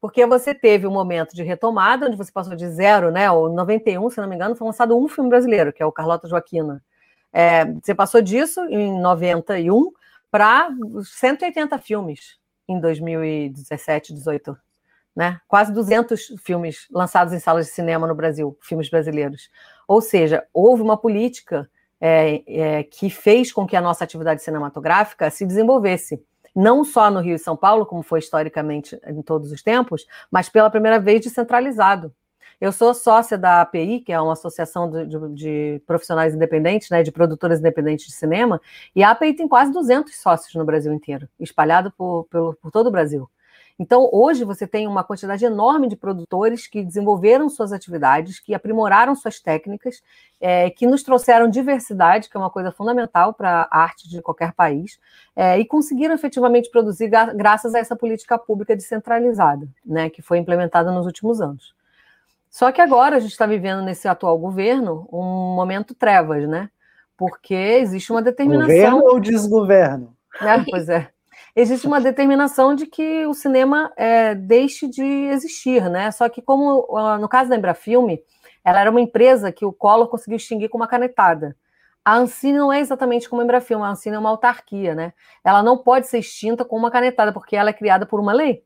[0.00, 3.30] Porque você teve um momento de retomada, onde você passou de zero, né?
[3.30, 6.26] Ou 91, se não me engano, foi lançado um filme brasileiro, que é o Carlota
[6.26, 6.82] Joaquina.
[7.32, 9.92] É, você passou disso em 91
[10.30, 10.68] para
[11.04, 14.56] 180 filmes em 2017, 18,
[15.14, 15.40] né?
[15.46, 19.50] Quase 200 filmes lançados em salas de cinema no Brasil, filmes brasileiros.
[19.86, 21.68] Ou seja, houve uma política
[22.00, 26.24] é, é, que fez com que a nossa atividade cinematográfica se desenvolvesse
[26.60, 30.48] não só no Rio e São Paulo, como foi historicamente em todos os tempos, mas
[30.50, 32.14] pela primeira vez descentralizado.
[32.60, 37.02] Eu sou sócia da API, que é uma associação de, de, de profissionais independentes, né,
[37.02, 38.60] de produtores independentes de cinema,
[38.94, 42.88] e a API tem quase 200 sócios no Brasil inteiro, espalhado por, por, por todo
[42.88, 43.26] o Brasil.
[43.80, 49.14] Então, hoje você tem uma quantidade enorme de produtores que desenvolveram suas atividades, que aprimoraram
[49.14, 50.02] suas técnicas,
[50.38, 54.52] é, que nos trouxeram diversidade, que é uma coisa fundamental para a arte de qualquer
[54.52, 55.00] país,
[55.34, 60.92] é, e conseguiram efetivamente produzir graças a essa política pública descentralizada, né, que foi implementada
[60.92, 61.74] nos últimos anos.
[62.50, 66.68] Só que agora a gente está vivendo nesse atual governo um momento trevas, né?
[67.16, 68.66] Porque existe uma determinação.
[68.66, 70.14] Governo ou desgoverno?
[70.38, 71.08] É, pois é
[71.54, 76.10] existe uma determinação de que o cinema é, deixe de existir, né?
[76.10, 76.86] Só que, como
[77.18, 78.22] no caso da Embrafilme,
[78.64, 81.56] ela era uma empresa que o Collor conseguiu extinguir com uma canetada.
[82.04, 85.12] A Ancine não é exatamente como a Embrafilme, a Ancine é uma autarquia, né?
[85.44, 88.64] Ela não pode ser extinta com uma canetada, porque ela é criada por uma lei.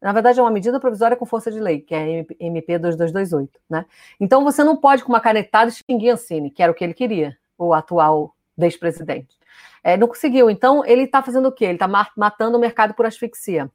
[0.00, 3.84] Na verdade, é uma medida provisória com força de lei, que é MP 2228, né?
[4.18, 6.94] Então, você não pode, com uma canetada, extinguir a Ancine, que era o que ele
[6.94, 9.39] queria, o atual ex-presidente.
[9.82, 10.50] É, não conseguiu.
[10.50, 11.64] Então, ele está fazendo o quê?
[11.64, 13.70] Ele está matando o mercado por asfixia.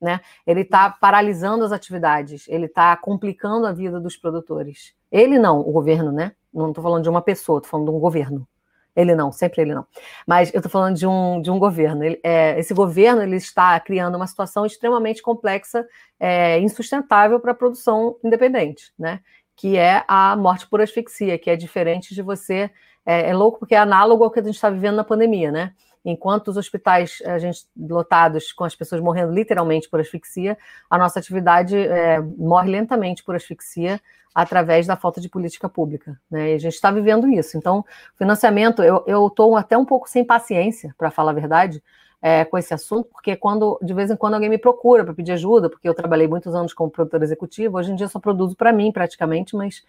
[0.00, 0.20] Né?
[0.46, 4.94] Ele está paralisando as atividades, ele está complicando a vida dos produtores.
[5.10, 6.32] Ele não, o governo, né?
[6.52, 8.46] Não estou falando de uma pessoa, estou falando de um governo.
[8.94, 9.86] Ele não, sempre ele não.
[10.26, 12.04] Mas eu estou falando de um, de um governo.
[12.04, 15.86] Ele, é, esse governo ele está criando uma situação extremamente complexa,
[16.18, 19.20] é, insustentável para a produção independente, né?
[19.56, 22.70] Que é a morte por asfixia, que é diferente de você
[23.04, 25.72] é, é louco porque é análogo ao que a gente está vivendo na pandemia, né?
[26.04, 30.58] Enquanto os hospitais a gente lotados com as pessoas morrendo literalmente por asfixia,
[30.90, 34.00] a nossa atividade é, morre lentamente por asfixia
[34.34, 36.52] através da falta de política pública, né?
[36.52, 37.56] E a gente está vivendo isso.
[37.56, 37.84] Então,
[38.16, 41.82] financiamento, eu estou até um pouco sem paciência, para falar a verdade,
[42.26, 45.32] é, com esse assunto, porque quando de vez em quando alguém me procura para pedir
[45.32, 48.72] ajuda, porque eu trabalhei muitos anos como produtora executiva, hoje em dia só produzo para
[48.72, 49.82] mim praticamente, mas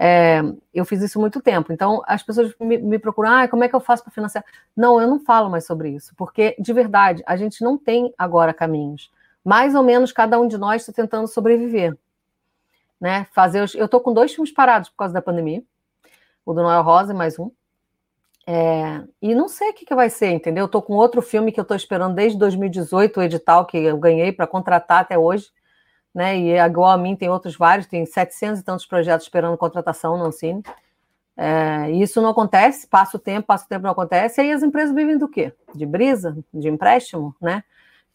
[0.00, 0.40] é,
[0.72, 1.72] eu fiz isso muito tempo.
[1.72, 4.44] Então, as pessoas me, me procuram, ah, como é que eu faço para financiar?
[4.76, 8.54] Não, eu não falo mais sobre isso, porque, de verdade, a gente não tem agora
[8.54, 9.10] caminhos.
[9.44, 11.98] Mais ou menos cada um de nós está tentando sobreviver.
[13.00, 13.26] Né?
[13.32, 13.74] Fazer os...
[13.74, 15.64] Eu estou com dois filmes parados por causa da pandemia.
[16.46, 17.50] O do Noel Rosa e mais um.
[18.46, 20.64] É, e não sei o que, que vai ser, entendeu?
[20.64, 23.98] Eu tô com outro filme que eu estou esperando desde 2018, o edital que eu
[23.98, 25.50] ganhei para contratar até hoje
[26.18, 26.36] né?
[26.36, 30.24] E igual a mim tem outros vários, tem 700 e tantos projetos esperando contratação no
[30.24, 30.64] Ancine.
[31.36, 34.64] É, isso não acontece, passa o tempo, passa o tempo, não acontece, e aí as
[34.64, 35.52] empresas vivem do quê?
[35.72, 37.62] De brisa, de empréstimo, né?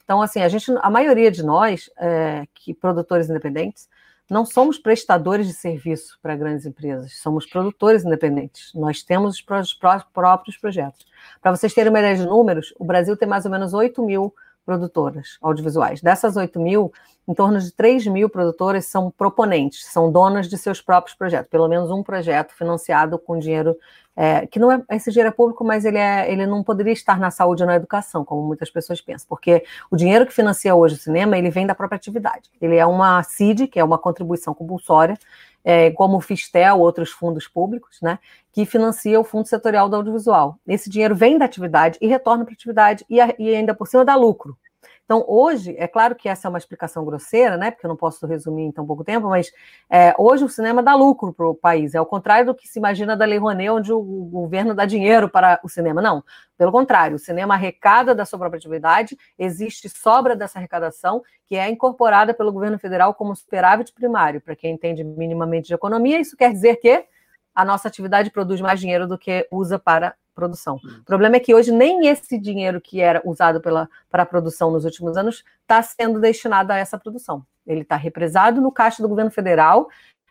[0.03, 3.87] Então, assim, a gente, a maioria de nós, é, que produtores independentes,
[4.29, 8.73] não somos prestadores de serviço para grandes empresas, somos produtores independentes.
[8.73, 9.73] Nós temos os
[10.11, 11.05] próprios projetos.
[11.41, 14.35] Para vocês terem uma ideia de números, o Brasil tem mais ou menos 8 mil
[14.65, 16.01] produtoras audiovisuais.
[16.01, 16.91] Dessas 8 mil,
[17.27, 21.67] em torno de 3 mil produtoras são proponentes, são donas de seus próprios projetos, pelo
[21.67, 23.75] menos um projeto financiado com dinheiro
[24.15, 27.19] é, que não é esse dinheiro é público, mas ele, é, ele não poderia estar
[27.19, 30.95] na saúde ou na educação, como muitas pessoas pensam, porque o dinheiro que financia hoje
[30.95, 32.49] o cinema, ele vem da própria atividade.
[32.61, 35.17] Ele é uma CID, que é uma contribuição compulsória,
[35.63, 38.19] é, como o Fistel, outros fundos públicos, né,
[38.51, 40.59] que financia o Fundo Setorial do Audiovisual.
[40.67, 44.03] Esse dinheiro vem da atividade e retorna para a atividade e, e ainda por cima
[44.03, 44.57] dá lucro.
[45.05, 47.71] Então, hoje, é claro que essa é uma explicação grosseira, né?
[47.71, 49.51] Porque eu não posso resumir em tão pouco tempo, mas
[49.89, 51.93] é, hoje o cinema dá lucro para o país.
[51.93, 55.27] É o contrário do que se imagina da Lei Rouanet, onde o governo dá dinheiro
[55.27, 56.01] para o cinema.
[56.01, 56.23] Não,
[56.57, 61.69] pelo contrário, o cinema arrecada da sua própria atividade, existe sobra dessa arrecadação, que é
[61.69, 64.39] incorporada pelo governo federal como superávit primário.
[64.39, 67.05] Para quem entende minimamente de economia, isso quer dizer que
[67.53, 70.75] a nossa atividade produz mais dinheiro do que usa para produção.
[71.01, 74.71] O problema é que hoje nem esse dinheiro que era usado pela, para a produção
[74.71, 77.45] nos últimos anos está sendo destinado a essa produção.
[77.65, 79.87] Ele está represado no caixa do governo federal,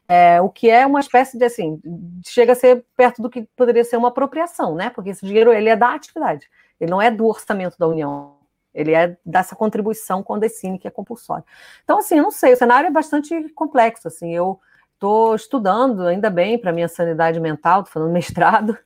[0.09, 1.81] é, o que é uma espécie de assim,
[2.27, 4.91] chega a ser perto do que poderia ser uma apropriação, né?
[4.91, 6.51] Porque esse dinheiro ele é da atividade,
[6.81, 8.37] ele não é do orçamento da União.
[8.75, 11.45] Ele é dessa contribuição com o Decine, que é compulsório.
[11.85, 14.09] Então, assim, eu não sei, o cenário é bastante complexo.
[14.09, 14.59] Assim, eu
[14.95, 18.79] estou estudando, ainda bem, para minha sanidade mental, estou fazendo mestrado,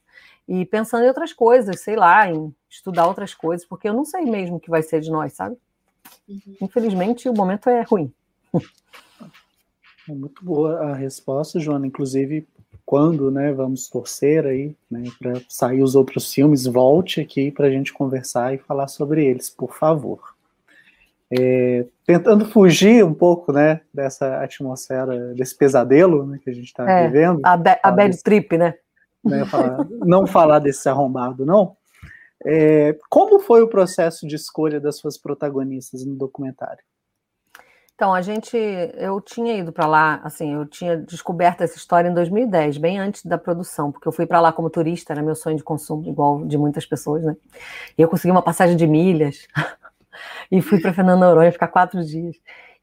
[0.49, 4.25] e pensando em outras coisas, sei lá, em estudar outras coisas, porque eu não sei
[4.25, 5.57] mesmo o que vai ser de nós, sabe?
[6.29, 6.57] Uhum.
[6.61, 8.13] Infelizmente, o momento é ruim.
[10.09, 11.87] É muito boa a resposta, Joana.
[11.87, 12.47] Inclusive,
[12.85, 17.71] quando né, vamos torcer aí né, para sair os outros filmes, volte aqui para a
[17.71, 20.37] gente conversar e falar sobre eles, por favor.
[21.29, 26.89] É, tentando fugir um pouco né, dessa atmosfera, desse pesadelo né, que a gente está
[26.89, 27.41] é, vivendo.
[27.45, 28.75] A, a bad trip, né?
[29.29, 31.77] Né, falar, não falar desse arrombado, não.
[32.45, 36.83] É, como foi o processo de escolha das suas protagonistas no documentário?
[37.97, 42.13] Então, a gente, eu tinha ido para lá, assim, eu tinha descoberto essa história em
[42.13, 45.57] 2010, bem antes da produção, porque eu fui para lá como turista, era meu sonho
[45.57, 47.35] de consumo, igual de muitas pessoas, né?
[47.97, 49.49] E eu consegui uma passagem de milhas
[50.53, 52.37] e fui para Fernando Noronha ficar quatro dias.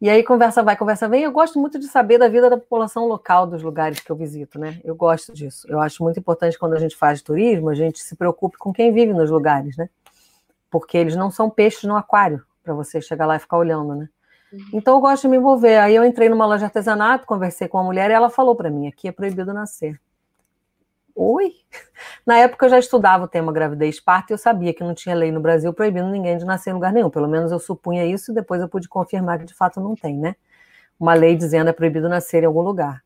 [0.04, 1.24] E aí conversa vai, conversa vem.
[1.24, 4.60] Eu gosto muito de saber da vida da população local dos lugares que eu visito,
[4.60, 4.82] né?
[4.84, 5.66] Eu gosto disso.
[5.70, 8.91] Eu acho muito importante quando a gente faz turismo, a gente se preocupe com quem
[8.91, 9.89] vive nos lugares, né?
[10.70, 14.10] Porque eles não são peixes no aquário para você chegar lá e ficar olhando, né?
[14.51, 14.60] Uhum.
[14.74, 15.78] Então eu gosto de me envolver.
[15.78, 18.70] Aí eu entrei numa loja de artesanato, conversei com uma mulher e ela falou para
[18.70, 19.97] mim: aqui é proibido nascer.
[21.16, 21.53] Oi?
[22.26, 25.16] Na época eu já estudava o tema gravidez parto e eu sabia que não tinha
[25.16, 27.09] lei no Brasil proibindo ninguém de nascer em lugar nenhum.
[27.09, 30.18] Pelo menos eu supunha isso e depois eu pude confirmar que de fato não tem,
[30.18, 30.36] né?
[30.99, 33.03] Uma lei dizendo é proibido nascer em algum lugar.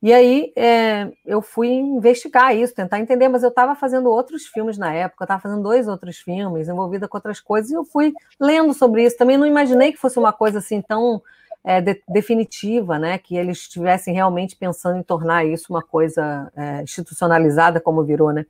[0.00, 4.78] E aí é, eu fui investigar isso, tentar entender, mas eu estava fazendo outros filmes
[4.78, 8.12] na época, eu estava fazendo dois outros filmes, envolvida com outras coisas, e eu fui
[8.38, 9.16] lendo sobre isso.
[9.16, 11.20] Também não imaginei que fosse uma coisa assim tão
[11.64, 16.82] é, de, definitiva, né, que eles estivessem realmente pensando em tornar isso uma coisa é,
[16.82, 18.46] institucionalizada, como virou, né.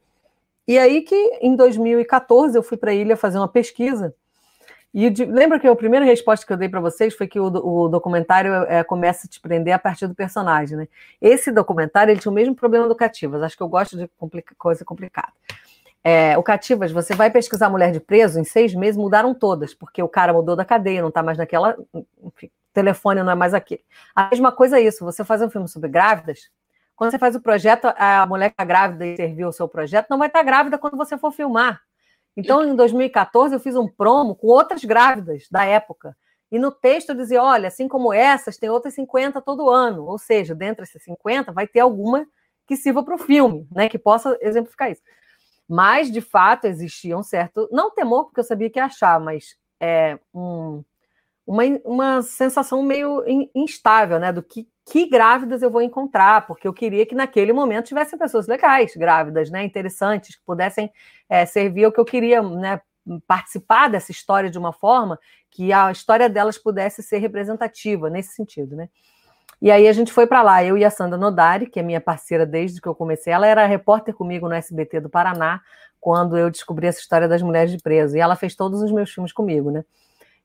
[0.67, 4.15] E aí que, em 2014, eu fui para a ilha fazer uma pesquisa,
[4.93, 7.47] e de, lembra que a primeira resposta que eu dei para vocês foi que o,
[7.47, 10.89] o documentário é, começa a te prender a partir do personagem, né?
[11.21, 13.43] Esse documentário ele tinha o mesmo problema do Cativas.
[13.43, 15.33] Acho que eu gosto de complica, coisa complicada.
[16.03, 20.03] É, o Cativas, você vai pesquisar mulher de preso, em seis meses mudaram todas, porque
[20.03, 21.77] o cara mudou da cadeia, não está mais naquela.
[22.25, 23.83] Enfim, telefone não é mais aquele.
[24.15, 26.51] A mesma coisa é isso, você faz um filme sobre grávidas,
[26.99, 30.09] quando você faz o projeto, a mulher que está grávida e serviu o seu projeto
[30.11, 31.81] não vai estar tá grávida quando você for filmar.
[32.37, 36.17] Então, em 2014, eu fiz um promo com outras grávidas da época.
[36.51, 40.07] E no texto eu dizia: olha, assim como essas, tem outras 50 todo ano.
[40.07, 42.27] Ou seja, dentre essas 50, vai ter alguma
[42.67, 43.89] que sirva para o filme, né?
[43.89, 45.03] Que possa exemplificar isso.
[45.69, 47.69] Mas, de fato, existia um certo.
[47.71, 50.83] Não temor, porque eu sabia que ia achar, mas é, um,
[51.49, 53.25] uma, uma sensação meio
[53.55, 54.31] instável, né?
[54.31, 58.47] Do que, que grávidas eu vou encontrar, porque eu queria que naquele momento tivessem pessoas
[58.47, 59.65] legais, grávidas, né?
[59.65, 60.93] Interessantes, que pudessem
[61.27, 62.83] é, servir ao que eu queria, né?
[63.27, 65.19] Participar dessa história de uma forma
[65.51, 68.91] que a história delas pudesse ser representativa nesse sentido, né?
[69.61, 72.01] E aí a gente foi para lá, eu e a Sandra Nodari, que é minha
[72.01, 73.33] parceira desde que eu comecei.
[73.33, 75.63] Ela era repórter comigo no SBT do Paraná,
[75.99, 78.17] quando eu descobri essa história das mulheres de preso.
[78.17, 79.83] E ela fez todos os meus filmes comigo, né?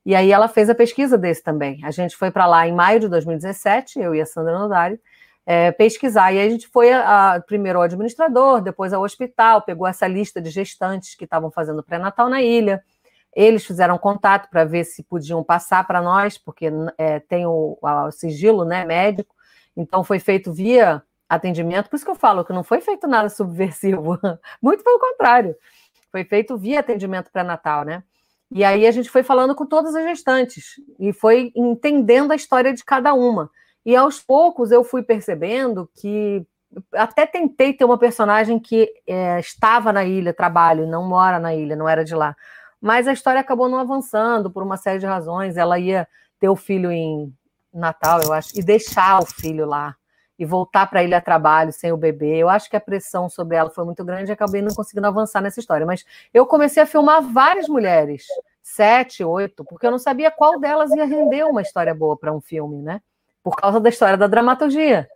[0.04, 1.80] E aí ela fez a pesquisa desse também.
[1.84, 5.00] A gente foi para lá em maio de 2017, eu e a Sandra Nodari,
[5.46, 6.32] é, pesquisar.
[6.32, 10.06] E aí a gente foi a, a, primeiro ao administrador, depois ao hospital, pegou essa
[10.06, 12.82] lista de gestantes que estavam fazendo pré-natal na ilha.
[13.34, 18.10] Eles fizeram contato para ver se podiam passar para nós, porque é, tem o, o,
[18.10, 19.34] sigilo né, médico.
[19.76, 21.88] Então foi feito via atendimento.
[21.88, 24.18] Por isso que eu falo que não foi feito nada subversivo.
[24.62, 25.56] Muito pelo contrário.
[26.12, 28.04] Foi feito via atendimento pré-natal, né?
[28.50, 32.72] E aí a gente foi falando com todas as gestantes e foi entendendo a história
[32.72, 33.50] de cada uma.
[33.84, 36.46] E aos poucos eu fui percebendo que
[36.92, 41.76] até tentei ter uma personagem que é, estava na ilha, trabalho, não mora na ilha,
[41.76, 42.34] não era de lá.
[42.80, 45.56] Mas a história acabou não avançando por uma série de razões.
[45.56, 46.06] Ela ia
[46.38, 47.32] ter o filho em
[47.72, 49.96] Natal, eu acho, e deixar o filho lá
[50.38, 52.36] e voltar para a ilha a trabalho sem o bebê.
[52.36, 55.40] Eu acho que a pressão sobre ela foi muito grande e acabei não conseguindo avançar
[55.40, 55.86] nessa história.
[55.86, 58.26] Mas eu comecei a filmar várias mulheres,
[58.62, 62.40] sete, oito, porque eu não sabia qual delas ia render uma história boa para um
[62.40, 63.00] filme, né?
[63.42, 65.08] Por causa da história da dramaturgia.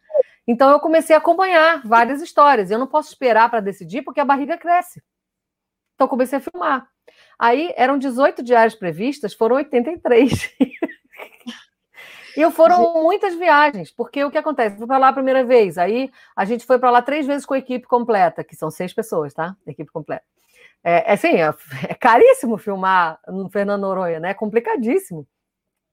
[0.47, 2.71] Então eu comecei a acompanhar várias histórias.
[2.71, 5.03] Eu não posso esperar para decidir porque a barriga cresce.
[5.95, 6.89] Então comecei a filmar.
[7.39, 10.55] Aí eram 18 diárias previstas, foram 83.
[12.39, 14.77] E foram muitas viagens, porque o que acontece?
[14.77, 17.53] Fui para lá a primeira vez, aí a gente foi para lá três vezes com
[17.53, 19.57] a equipe completa, que são seis pessoas, tá?
[19.67, 20.23] Equipe completa.
[20.85, 21.53] É, é assim, é,
[21.89, 24.31] é caríssimo filmar no Fernando Noronha, né?
[24.31, 25.27] É complicadíssimo.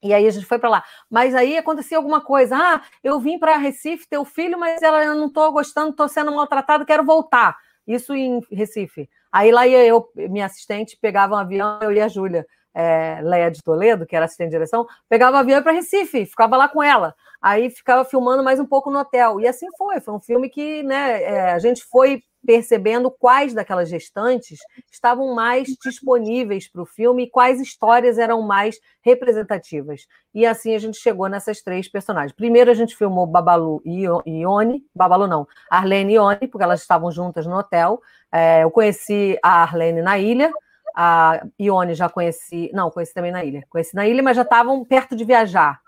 [0.04, 0.84] E aí a gente foi para lá.
[1.10, 2.56] Mas aí acontecia alguma coisa.
[2.56, 6.08] Ah, eu vim para Recife ter o filho, mas ela eu não estou gostando, estou
[6.08, 7.58] sendo maltratada, quero voltar.
[7.88, 9.10] Isso em Recife.
[9.32, 12.46] Aí lá ia eu, minha assistente, pegava um avião, eu e a Júlia
[12.76, 16.68] é, Leia de Toledo, que era assistente de direção, pegava avião para Recife, ficava lá
[16.68, 17.16] com ela.
[17.42, 19.40] Aí ficava filmando mais um pouco no hotel.
[19.40, 20.02] E assim foi.
[20.02, 24.60] Foi um filme que né, é, a gente foi percebendo quais daquelas gestantes
[24.92, 30.06] estavam mais disponíveis para o filme e quais histórias eram mais representativas.
[30.34, 32.34] E assim a gente chegou nessas três personagens.
[32.34, 37.12] Primeiro a gente filmou Babalu e Ione, Babalu não, Arlene e Ione, porque elas estavam
[37.12, 38.00] juntas no hotel.
[38.32, 40.52] É, eu conheci a Arlene na ilha,
[40.96, 43.66] a Ione já conheci, não, conheci também na ilha.
[43.70, 45.82] Conheci na ilha, mas já estavam perto de viajar.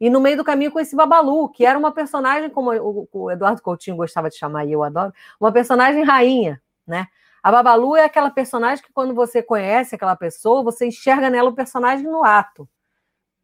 [0.00, 3.96] E no meio do caminho conheci Babalu, que era uma personagem, como o Eduardo Coutinho
[3.96, 7.06] gostava de chamar, e eu adoro, uma personagem rainha, né?
[7.42, 11.54] A Babalu é aquela personagem que quando você conhece aquela pessoa, você enxerga nela o
[11.54, 12.66] personagem no ato.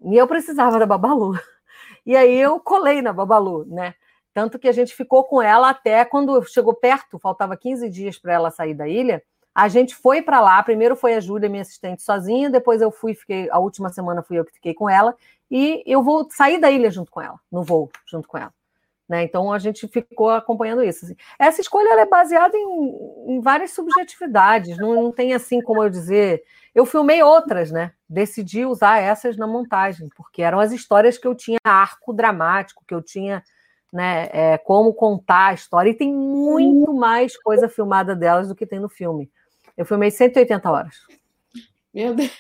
[0.03, 1.39] E eu precisava da Babalu.
[2.07, 3.95] E aí eu colei na Babalu, né?
[4.33, 8.33] Tanto que a gente ficou com ela até quando chegou perto, faltava 15 dias para
[8.33, 9.23] ela sair da ilha,
[9.55, 13.15] a gente foi para lá, primeiro foi a Júlia, minha assistente, sozinha, depois eu fui,
[13.15, 15.15] fiquei, a última semana fui eu que fiquei com ela,
[15.51, 18.53] e eu vou sair da ilha junto com ela, no voo, junto com ela.
[19.11, 19.25] Né?
[19.25, 21.05] Então a gente ficou acompanhando isso.
[21.05, 21.17] Assim.
[21.37, 26.45] Essa escolha é baseada em, em várias subjetividades, não, não, tem assim como eu dizer.
[26.73, 27.93] Eu filmei outras, né?
[28.09, 32.95] Decidi usar essas na montagem, porque eram as histórias que eu tinha arco dramático, que
[32.95, 33.43] eu tinha
[33.93, 38.65] né, é, como contar a história, e tem muito mais coisa filmada delas do que
[38.65, 39.29] tem no filme.
[39.81, 40.95] Eu filmei 180 horas.
[41.95, 42.31] Meu Deus!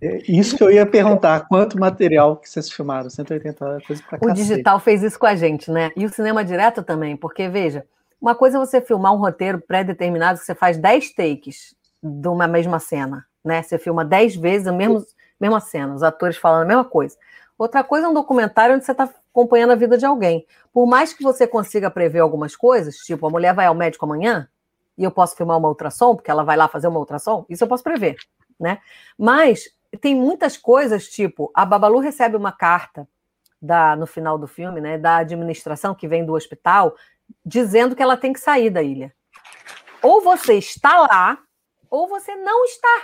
[0.00, 3.10] É isso que eu ia perguntar, quanto material que vocês filmaram?
[3.10, 5.90] 180 horas, coisa pra O digital fez isso com a gente, né?
[5.96, 7.84] E o cinema direto também, porque, veja,
[8.20, 12.46] uma coisa é você filmar um roteiro pré-determinado que você faz 10 takes de uma
[12.46, 13.62] mesma cena, né?
[13.62, 15.04] Você filma 10 vezes a mesma,
[15.40, 17.16] mesma cena, os atores falando a mesma coisa.
[17.58, 20.46] Outra coisa é um documentário onde você está acompanhando a vida de alguém.
[20.72, 24.48] Por mais que você consiga prever algumas coisas, tipo, a mulher vai ao médico amanhã
[24.96, 27.68] e eu posso filmar uma ultrassom, porque ela vai lá fazer uma ultrassom, isso eu
[27.68, 28.16] posso prever,
[28.58, 28.80] né?
[29.18, 29.68] Mas
[30.00, 33.06] tem muitas coisas, tipo, a Babalu recebe uma carta
[33.60, 36.96] da, no final do filme, né, da administração que vem do hospital,
[37.44, 39.14] dizendo que ela tem que sair da ilha.
[40.02, 41.38] Ou você está lá,
[41.90, 43.02] ou você não está.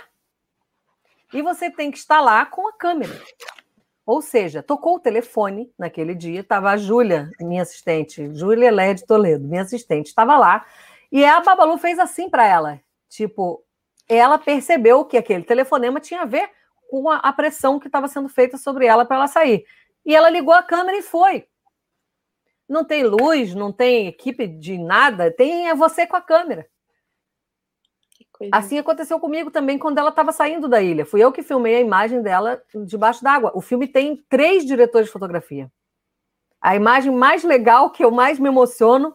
[1.31, 3.19] E você tem que estar lá com a câmera.
[4.05, 9.05] Ou seja, tocou o telefone naquele dia, estava a Júlia, minha assistente, Júlia Lé de
[9.05, 10.65] Toledo, minha assistente, estava lá,
[11.11, 12.81] e a Babalu fez assim para ela.
[13.07, 13.63] Tipo,
[14.09, 16.49] ela percebeu que aquele telefonema tinha a ver
[16.89, 19.65] com a, a pressão que estava sendo feita sobre ela para ela sair.
[20.05, 21.47] E ela ligou a câmera e foi.
[22.67, 26.67] Não tem luz, não tem equipe de nada, tem é você com a câmera.
[28.51, 31.05] Assim aconteceu comigo também quando ela estava saindo da ilha.
[31.05, 33.51] Fui eu que filmei a imagem dela debaixo d'água.
[33.53, 35.71] O filme tem três diretores de fotografia.
[36.61, 39.13] A imagem mais legal, que eu mais me emociono,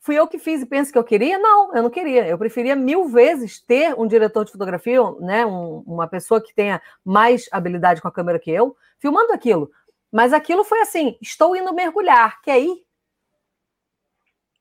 [0.00, 1.38] fui eu que fiz e penso que eu queria?
[1.38, 2.26] Não, eu não queria.
[2.26, 6.80] Eu preferia mil vezes ter um diretor de fotografia, né, um, uma pessoa que tenha
[7.04, 9.70] mais habilidade com a câmera que eu, filmando aquilo.
[10.10, 12.86] Mas aquilo foi assim: estou indo mergulhar, quer ir?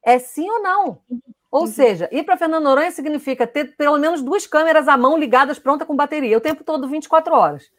[0.04, 1.02] É sim ou não?
[1.56, 1.68] Ou uhum.
[1.68, 5.86] seja, ir para Fernando Noronha significa ter pelo menos duas câmeras à mão ligadas, pronta
[5.86, 7.72] com bateria, o tempo todo, 24 horas.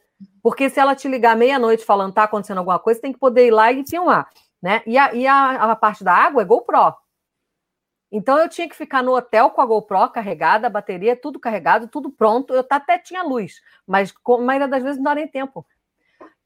[0.42, 3.50] Porque se ela te ligar meia-noite falando tá acontecendo alguma coisa, tem que poder ir
[3.50, 4.30] lá e filmar.
[4.62, 4.82] Né?
[4.86, 6.94] E, a, e a, a parte da água é GoPro.
[8.10, 11.86] Então eu tinha que ficar no hotel com a GoPro carregada, a bateria, tudo carregado,
[11.86, 12.54] tudo pronto.
[12.54, 15.66] Eu até tinha luz, mas a maioria das vezes não dá nem tempo.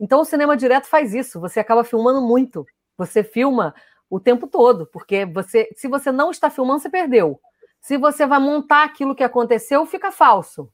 [0.00, 2.66] Então o cinema direto faz isso, você acaba filmando muito.
[2.98, 3.72] Você filma
[4.10, 7.40] o tempo todo, porque você, se você não está filmando, você perdeu.
[7.80, 10.68] Se você vai montar aquilo que aconteceu, fica falso.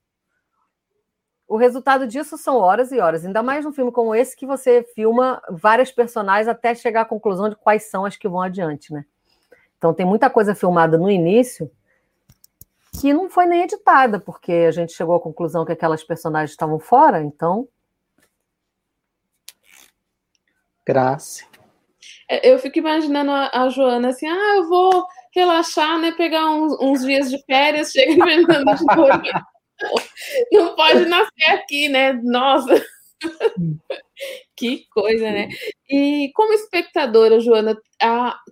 [1.46, 4.82] O resultado disso são horas e horas, ainda mais num filme como esse que você
[4.94, 9.04] filma várias personagens até chegar à conclusão de quais são as que vão adiante, né?
[9.78, 11.70] Então tem muita coisa filmada no início
[12.98, 16.78] que não foi nem editada, porque a gente chegou à conclusão que aquelas personagens estavam
[16.78, 17.68] fora, então.
[20.84, 21.44] Graça.
[22.28, 26.12] É, eu fico imaginando a, a, Joana assim, ah, eu vou relaxar, né?
[26.12, 29.32] Pegar uns, uns dias de férias, chega em Fernando de
[30.52, 32.12] Não pode nascer aqui, né?
[32.24, 32.84] Nossa!
[34.56, 35.48] que coisa, né?
[35.88, 37.76] E como espectadora, Joana,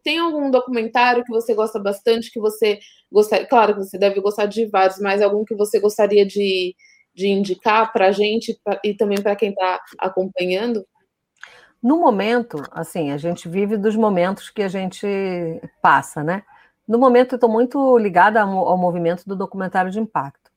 [0.02, 2.78] tem algum documentário que você gosta bastante, que você
[3.10, 6.74] gostaria, claro que você deve gostar de vários, mas algum que você gostaria de,
[7.14, 10.84] de indicar para a gente pra, e também para quem está acompanhando?
[11.84, 15.06] No momento, assim, a gente vive dos momentos que a gente
[15.82, 16.42] passa, né?
[16.88, 20.50] No momento, eu estou muito ligada ao, movimento do documentário de impacto.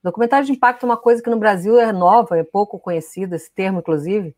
[0.00, 3.50] Documentário de impacto é uma coisa que no Brasil é nova, é pouco conhecida, esse
[3.50, 4.36] termo, inclusive,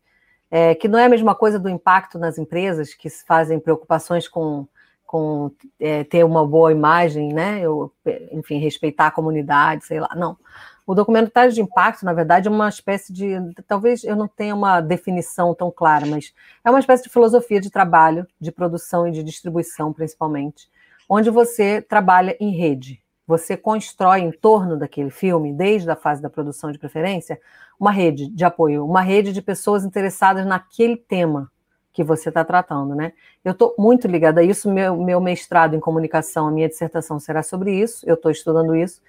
[0.49, 4.67] é, que não é a mesma coisa do impacto nas empresas que fazem preocupações com,
[5.05, 7.59] com é, ter uma boa imagem, né?
[7.61, 7.93] Eu,
[8.31, 10.09] enfim, respeitar a comunidade, sei lá.
[10.15, 10.35] Não.
[10.91, 13.37] O documentário de impacto, na verdade, é uma espécie de.
[13.65, 16.33] Talvez eu não tenha uma definição tão clara, mas
[16.65, 20.69] é uma espécie de filosofia de trabalho, de produção e de distribuição, principalmente,
[21.07, 23.01] onde você trabalha em rede.
[23.25, 27.39] Você constrói em torno daquele filme, desde a fase da produção de preferência,
[27.79, 31.49] uma rede de apoio, uma rede de pessoas interessadas naquele tema
[31.93, 33.13] que você está tratando, né?
[33.43, 37.43] Eu estou muito ligada a isso, meu, meu mestrado em comunicação, a minha dissertação será
[37.43, 39.01] sobre isso, eu estou estudando isso.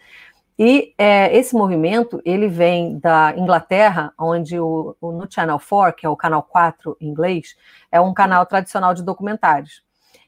[0.59, 6.07] E é, esse movimento, ele vem da Inglaterra, onde o, o, no Channel 4, que
[6.07, 7.57] é o canal 4 em inglês,
[7.91, 9.83] é um canal tradicional de documentários.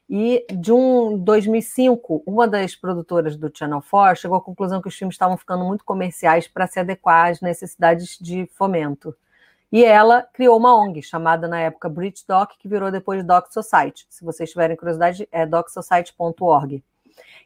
[0.08, 4.94] E de um 2005, uma das produtoras do Channel 4 chegou à conclusão que os
[4.94, 9.14] filmes estavam ficando muito comerciais para se adequar às necessidades de fomento.
[9.72, 14.06] E ela criou uma ONG chamada na época British Doc, que virou depois Doc Society.
[14.08, 16.84] Se vocês tiverem curiosidade, é docsociety.org.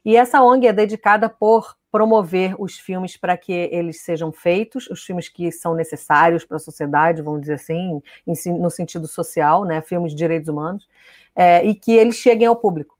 [0.04, 5.02] E essa ONG é dedicada por promover os filmes para que eles sejam feitos, os
[5.02, 10.12] filmes que são necessários para a sociedade, vamos dizer assim, no sentido social, né, filmes
[10.12, 10.86] de direitos humanos,
[11.34, 12.96] é, e que eles cheguem ao público.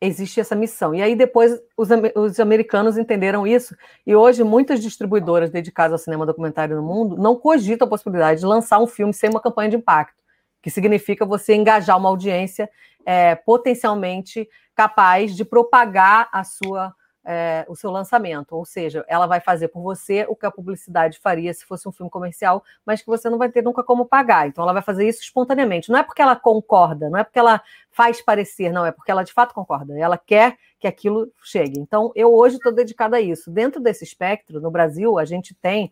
[0.00, 0.94] Existe essa missão.
[0.94, 3.76] E aí depois os, os americanos entenderam isso,
[4.06, 8.46] e hoje muitas distribuidoras dedicadas ao cinema documentário no mundo não cogitam a possibilidade de
[8.46, 10.22] lançar um filme sem uma campanha de impacto,
[10.60, 12.68] que significa você engajar uma audiência
[13.06, 16.94] é, potencialmente capaz de propagar a sua
[17.24, 21.18] é, o seu lançamento, ou seja, ela vai fazer por você o que a publicidade
[21.18, 24.46] faria se fosse um filme comercial, mas que você não vai ter nunca como pagar.
[24.46, 25.90] Então, ela vai fazer isso espontaneamente.
[25.90, 29.22] Não é porque ela concorda, não é porque ela faz parecer, não, é porque ela
[29.22, 29.98] de fato concorda.
[29.98, 31.80] Ela quer que aquilo chegue.
[31.80, 33.50] Então, eu hoje estou dedicada a isso.
[33.50, 35.90] Dentro desse espectro, no Brasil, a gente tem.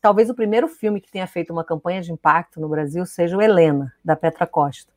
[0.00, 3.40] Talvez o primeiro filme que tenha feito uma campanha de impacto no Brasil seja o
[3.40, 4.93] Helena, da Petra Costa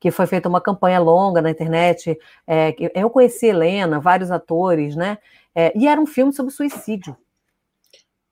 [0.00, 2.18] que foi feita uma campanha longa na internet.
[2.46, 5.18] É, eu conheci Helena, vários atores, né?
[5.54, 7.16] É, e era um filme sobre suicídio.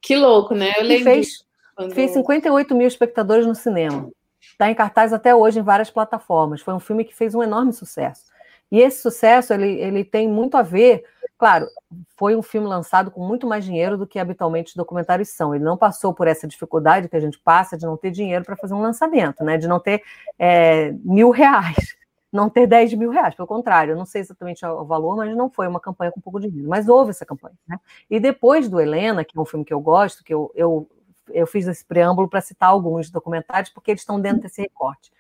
[0.01, 0.73] Que louco, né?
[0.79, 1.05] Eu lembro.
[1.05, 1.45] Fez,
[1.75, 1.95] quando...
[1.95, 4.09] fez 58 mil espectadores no cinema.
[4.41, 6.61] Está em cartaz até hoje em várias plataformas.
[6.61, 8.25] Foi um filme que fez um enorme sucesso.
[8.71, 11.05] E esse sucesso ele, ele tem muito a ver,
[11.39, 11.69] claro,
[12.17, 15.55] foi um filme lançado com muito mais dinheiro do que habitualmente os documentários são.
[15.55, 18.57] Ele não passou por essa dificuldade que a gente passa de não ter dinheiro para
[18.57, 19.57] fazer um lançamento, né?
[19.57, 20.03] De não ter
[20.39, 21.77] é, mil reais,
[22.33, 23.35] não ter 10 mil reais.
[23.35, 26.41] Pelo contrário, eu não sei exatamente o valor, mas não foi uma campanha com pouco
[26.41, 26.69] dinheiro.
[26.69, 27.79] Mas houve essa campanha, né?
[28.11, 30.89] E depois do Helena, que é um filme que eu gosto, que eu, eu,
[31.29, 35.12] eu fiz esse preâmbulo para citar alguns documentários, porque eles estão dentro desse recorte.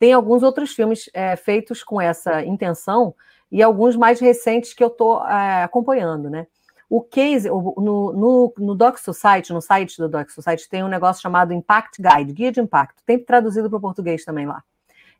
[0.00, 3.14] Tem alguns outros filmes é, feitos com essa intenção
[3.52, 6.46] e alguns mais recentes que eu estou é, acompanhando, né?
[6.88, 11.22] O case, no, no, no Doc Society, no site do Doc Society, tem um negócio
[11.22, 13.00] chamado Impact Guide, Guia de Impacto.
[13.04, 14.64] Tem traduzido para o português também lá.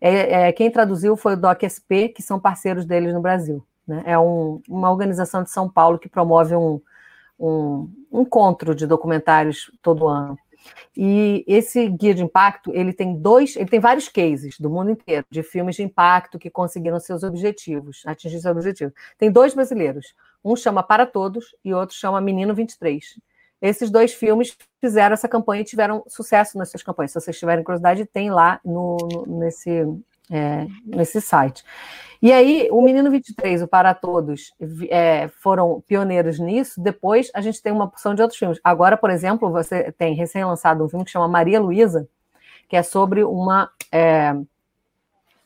[0.00, 3.64] É, é, quem traduziu foi o Doc SP, que são parceiros deles no Brasil.
[3.86, 4.02] Né?
[4.06, 6.80] É um, uma organização de São Paulo que promove um,
[7.38, 10.38] um, um encontro de documentários todo ano.
[10.96, 15.24] E esse guia de impacto, ele tem dois, ele tem vários cases do mundo inteiro
[15.30, 18.92] de filmes de impacto que conseguiram seus objetivos, atingir seus objetivos.
[19.18, 23.18] Tem dois brasileiros, um chama Para Todos e outro chama Menino 23.
[23.62, 27.12] Esses dois filmes fizeram essa campanha e tiveram sucesso nas suas campanhas.
[27.12, 29.84] Se vocês tiverem curiosidade, tem lá no, no nesse,
[30.30, 31.64] é, nesse site.
[32.22, 34.52] E aí, o Menino 23, o Para Todos,
[34.90, 36.80] é, foram pioneiros nisso.
[36.80, 38.60] Depois, a gente tem uma porção de outros filmes.
[38.62, 42.06] Agora, por exemplo, você tem recém-lançado um filme que chama Maria Luísa,
[42.68, 44.34] que é sobre uma, é,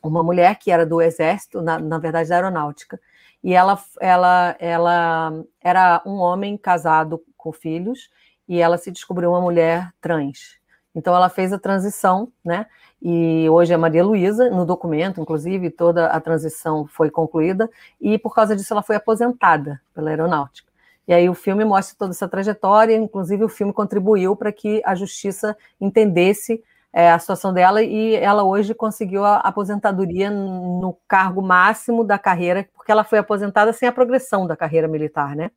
[0.03, 2.99] uma mulher que era do Exército, na, na verdade, da Aeronáutica,
[3.41, 8.09] e ela, ela, ela era um homem casado com filhos
[8.47, 10.59] e ela se descobriu uma mulher trans.
[10.95, 12.65] Então ela fez a transição, né?
[13.01, 17.69] E hoje é Maria Luísa, no documento, inclusive, toda a transição foi concluída,
[17.99, 20.71] e por causa disso ela foi aposentada pela aeronáutica.
[21.07, 24.95] E aí o filme mostra toda essa trajetória, inclusive o filme contribuiu para que a
[24.95, 32.03] justiça entendesse é, a situação dela e ela hoje conseguiu a aposentadoria no cargo máximo
[32.05, 35.51] da carreira, porque ela foi aposentada sem a progressão da carreira militar, né?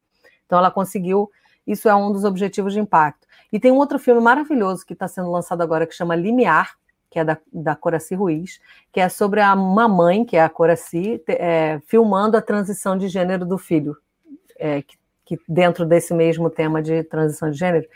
[0.45, 1.31] Então ela conseguiu,
[1.71, 3.27] isso é um dos objetivos de impacto.
[3.53, 6.77] E tem um outro filme maravilhoso que está sendo lançado agora que chama Limiar,
[7.11, 8.61] que é da, da Coraci Ruiz,
[8.93, 13.09] que é sobre a, uma mãe, que é a Coraci, é, filmando a transição de
[13.09, 13.97] gênero do filho,
[14.59, 14.99] é, que
[15.29, 17.87] que dentro desse mesmo tema de transição de gênero,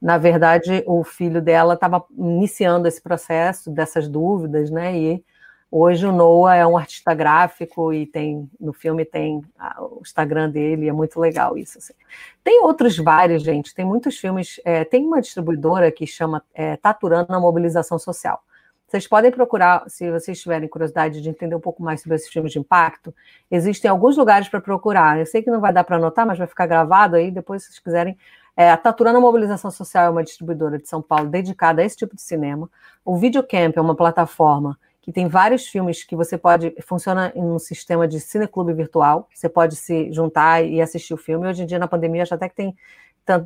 [0.00, 4.96] na verdade, o filho dela estava iniciando esse processo dessas dúvidas, né?
[4.96, 5.24] E
[5.70, 9.42] hoje o Noah é um artista gráfico e tem no filme tem
[9.78, 11.78] o Instagram dele, é muito legal isso.
[11.78, 11.94] Assim.
[12.42, 13.74] Tem outros vários, gente.
[13.74, 14.60] Tem muitos filmes.
[14.64, 18.42] É, tem uma distribuidora que chama é, Taturando na Mobilização Social.
[18.90, 22.50] Vocês podem procurar, se vocês tiverem curiosidade de entender um pouco mais sobre esses filmes
[22.50, 23.14] de impacto,
[23.48, 25.16] existem alguns lugares para procurar.
[25.16, 27.68] Eu sei que não vai dar para anotar, mas vai ficar gravado aí, depois, se
[27.68, 28.18] vocês quiserem.
[28.56, 32.16] É, a Taturana Mobilização Social é uma distribuidora de São Paulo dedicada a esse tipo
[32.16, 32.68] de cinema.
[33.04, 36.74] O Videocamp é uma plataforma que tem vários filmes que você pode.
[36.86, 39.28] Funciona em um sistema de cineclube virtual.
[39.34, 41.48] Você pode se juntar e assistir o filme.
[41.48, 42.76] Hoje em dia, na pandemia, já até que tem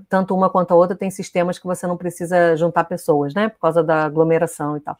[0.09, 3.49] tanto uma quanto a outra tem sistemas que você não precisa juntar pessoas, né?
[3.49, 4.97] Por causa da aglomeração e tal.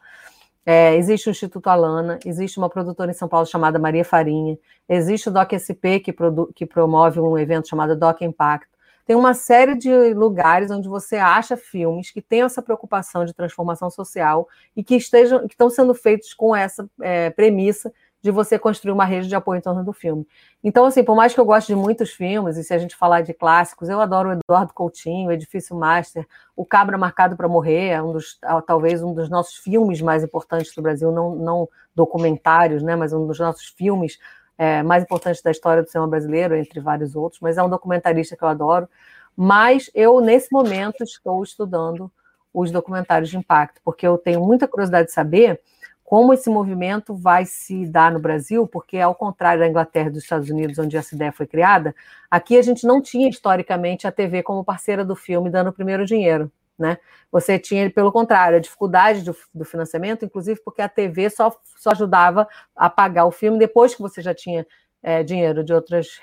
[0.65, 4.57] É, existe o Instituto Alana, existe uma produtora em São Paulo chamada Maria Farinha,
[4.89, 6.15] existe o DocSP, que,
[6.55, 8.74] que promove um evento chamado Doc Impacto.
[9.05, 13.89] Tem uma série de lugares onde você acha filmes que têm essa preocupação de transformação
[13.89, 17.93] social e que estejam, que estão sendo feitos com essa é, premissa
[18.25, 20.27] de você construir uma rede de apoio em torno do filme.
[20.63, 23.21] Então, assim, por mais que eu goste de muitos filmes, e se a gente falar
[23.21, 26.25] de clássicos, eu adoro o Eduardo Coutinho, o Edifício Master,
[26.55, 30.73] O Cabra Marcado para Morrer, é um dos, talvez um dos nossos filmes mais importantes
[30.73, 34.17] do Brasil, não, não documentários, né, mas um dos nossos filmes
[34.57, 38.35] é, mais importantes da história do cinema brasileiro, entre vários outros, mas é um documentarista
[38.35, 38.87] que eu adoro.
[39.35, 42.11] Mas eu, nesse momento, estou estudando
[42.53, 45.59] os documentários de impacto, porque eu tenho muita curiosidade de saber
[46.05, 50.23] como esse movimento vai se dar no Brasil, porque, ao contrário da Inglaterra e dos
[50.23, 51.95] Estados Unidos, onde essa ideia foi criada,
[52.29, 56.05] aqui a gente não tinha historicamente a TV como parceira do filme dando o primeiro
[56.05, 56.51] dinheiro.
[56.77, 56.97] Né?
[57.31, 61.91] Você tinha, pelo contrário, a dificuldade do, do, financiamento, inclusive porque a TV só, só
[61.91, 64.67] ajudava a pagar o filme depois que você já tinha
[65.01, 66.19] é, dinheiro de, outras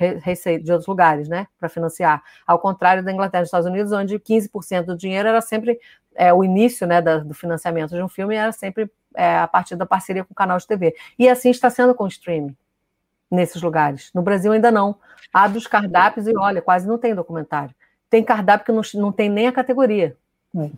[0.63, 2.23] de outros lugares, né, para financiar.
[2.47, 5.79] Ao contrário da Inglaterra e dos Estados Unidos, onde 15% do dinheiro era sempre
[6.15, 9.77] é, o início né, da, do financiamento de um filme, era sempre é, a partir
[9.77, 10.95] da parceria com o canal de TV.
[11.19, 12.57] E assim está sendo com o streaming
[13.31, 14.11] nesses lugares.
[14.15, 14.97] No Brasil ainda não.
[15.33, 17.75] Há dos cardápios e olha, quase não tem documentário.
[18.11, 20.17] Tem cardápio que não, não tem nem a categoria.
[20.55, 20.71] Hum.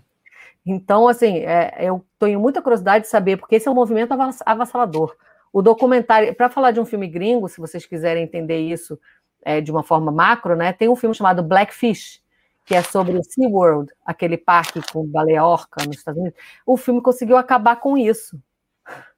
[0.67, 4.13] Então, assim, é, eu tenho muita curiosidade de saber, porque esse é um movimento
[4.47, 5.15] avassalador.
[5.53, 8.99] O documentário, para falar de um filme gringo, se vocês quiserem entender isso
[9.45, 12.23] é, de uma forma macro, né, tem um filme chamado Blackfish,
[12.65, 17.03] que é sobre o SeaWorld, aquele parque com baleia orca nos Estados Unidos, o filme
[17.03, 18.41] conseguiu acabar com isso.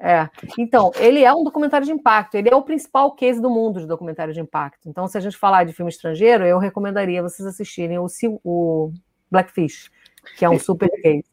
[0.00, 0.30] É.
[0.56, 3.86] Então, ele é um documentário de impacto, ele é o principal case do mundo de
[3.88, 4.88] documentário de impacto.
[4.88, 8.06] Então, se a gente falar de filme estrangeiro, eu recomendaria vocês assistirem o,
[8.44, 8.92] o
[9.28, 9.90] Blackfish,
[10.36, 11.24] que é um super case.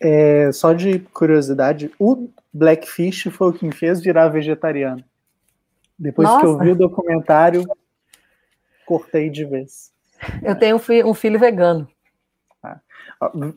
[0.00, 5.04] É, só de curiosidade, o Blackfish foi o que me fez virar vegetariano.
[5.98, 6.40] Depois Nossa.
[6.40, 7.64] que eu vi o documentário,
[8.86, 9.92] cortei de vez.
[10.42, 11.86] Eu tenho um filho, um filho vegano.
[12.62, 12.80] Ah.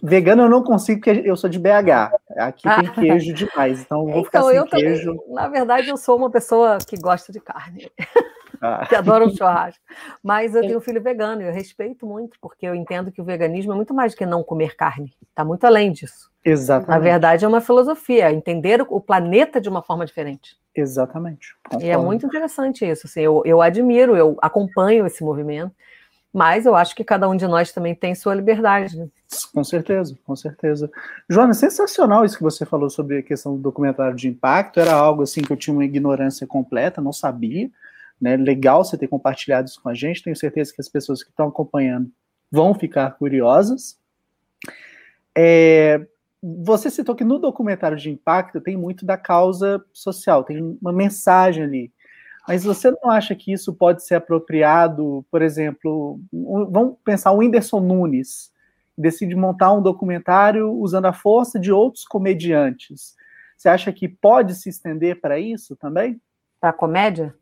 [0.02, 2.14] Vegano eu não consigo, porque eu sou de BH.
[2.38, 2.92] Aqui tem ah.
[2.92, 5.16] queijo demais, então vou ficar então, sem eu queijo.
[5.16, 7.90] Também, na verdade, eu sou uma pessoa que gosta de carne.
[8.66, 8.86] Ah.
[8.88, 9.84] que adora um churrasco.
[10.24, 13.26] Mas eu tenho um filho vegano e eu respeito muito, porque eu entendo que o
[13.26, 15.14] veganismo é muito mais do que não comer carne.
[15.30, 16.32] Está muito além disso.
[16.46, 16.90] Exatamente.
[16.90, 20.56] Na verdade, é uma filosofia, entender o planeta de uma forma diferente.
[20.74, 21.58] Exatamente.
[21.66, 21.86] Concordo.
[21.86, 23.06] E é muito interessante isso.
[23.06, 25.76] Assim, eu, eu admiro, eu acompanho esse movimento.
[26.34, 28.98] Mas eu acho que cada um de nós também tem sua liberdade.
[28.98, 29.08] Né?
[29.54, 30.90] Com certeza, com certeza.
[31.30, 34.80] Joana, sensacional isso que você falou sobre a questão do documentário de impacto.
[34.80, 37.70] Era algo assim que eu tinha uma ignorância completa, não sabia.
[38.24, 38.38] Né?
[38.38, 40.24] Legal você ter compartilhado isso com a gente.
[40.24, 42.10] Tenho certeza que as pessoas que estão acompanhando
[42.50, 44.00] vão ficar curiosas.
[45.36, 46.08] É,
[46.42, 51.66] você citou que no documentário de impacto tem muito da causa social, tem uma mensagem
[51.66, 51.94] ali.
[52.48, 57.40] Mas você não acha que isso pode ser apropriado, por exemplo, um, vamos pensar o
[57.40, 58.54] Whindersson Nunes,
[58.98, 63.16] decide montar um documentário usando a força de outros comediantes.
[63.58, 66.22] Você acha que pode se estender para isso também?
[66.62, 67.36] Para comédia?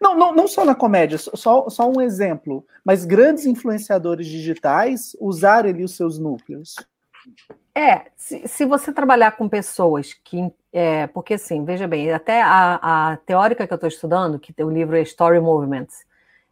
[0.00, 5.72] Não, não, não só na comédia, só, só um exemplo, mas grandes influenciadores digitais usarem
[5.72, 6.76] ali os seus núcleos.
[7.74, 10.52] É, se, se você trabalhar com pessoas que.
[10.72, 14.70] É, porque assim, veja bem, até a, a teórica que eu estou estudando, que o
[14.70, 16.04] livro é Story Movements,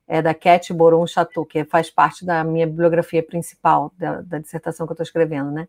[0.09, 4.86] é da Cat Boron Chateau, que faz parte da minha bibliografia principal, da, da dissertação
[4.86, 5.68] que eu estou escrevendo, né?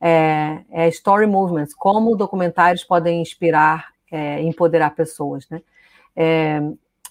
[0.00, 5.62] É, é, Story Movements, como documentários podem inspirar é, empoderar pessoas, né?
[6.14, 6.60] É,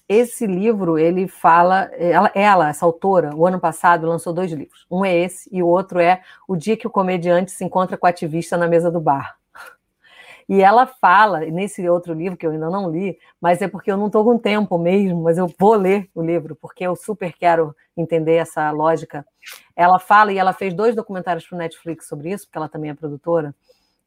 [0.08, 4.88] esse livro, ele fala, ela, ela, essa autora, o ano passado lançou dois livros.
[4.90, 8.08] Um é esse e o outro é O Dia que o Comediante se encontra com
[8.08, 9.38] o ativista na mesa do bar.
[10.50, 13.98] E ela fala, nesse outro livro que eu ainda não li, mas é porque eu
[13.98, 17.76] não estou com tempo mesmo, mas eu vou ler o livro, porque eu super quero
[17.96, 19.24] entender essa lógica.
[19.76, 22.90] Ela fala, e ela fez dois documentários para o Netflix sobre isso, porque ela também
[22.90, 23.54] é produtora.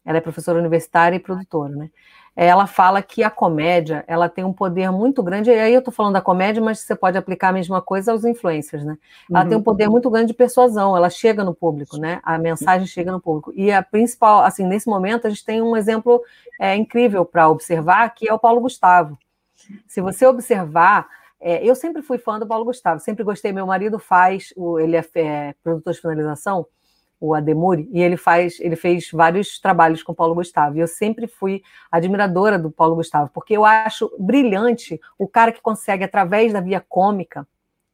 [0.05, 1.91] Ela é professora universitária e produtora, né?
[2.35, 5.93] ela fala que a comédia ela tem um poder muito grande, e aí eu estou
[5.93, 8.97] falando da comédia, mas você pode aplicar a mesma coisa aos influencers, né?
[9.31, 9.49] Ela uhum.
[9.49, 12.21] tem um poder muito grande de persuasão, ela chega no público, né?
[12.23, 13.53] A mensagem chega no público.
[13.55, 16.23] E a principal, assim, nesse momento, a gente tem um exemplo
[16.59, 19.19] é, incrível para observar, que é o Paulo Gustavo.
[19.87, 21.07] Se você observar,
[21.39, 23.53] é, eu sempre fui fã do Paulo Gustavo, sempre gostei.
[23.53, 26.67] Meu marido faz, o, ele é, é produtor de finalização,
[27.23, 30.77] o Ademuri, e ele faz, ele fez vários trabalhos com Paulo Gustavo.
[30.77, 35.63] E eu sempre fui admiradora do Paulo Gustavo, porque eu acho brilhante o cara que
[35.63, 37.47] consegue, através da via cômica,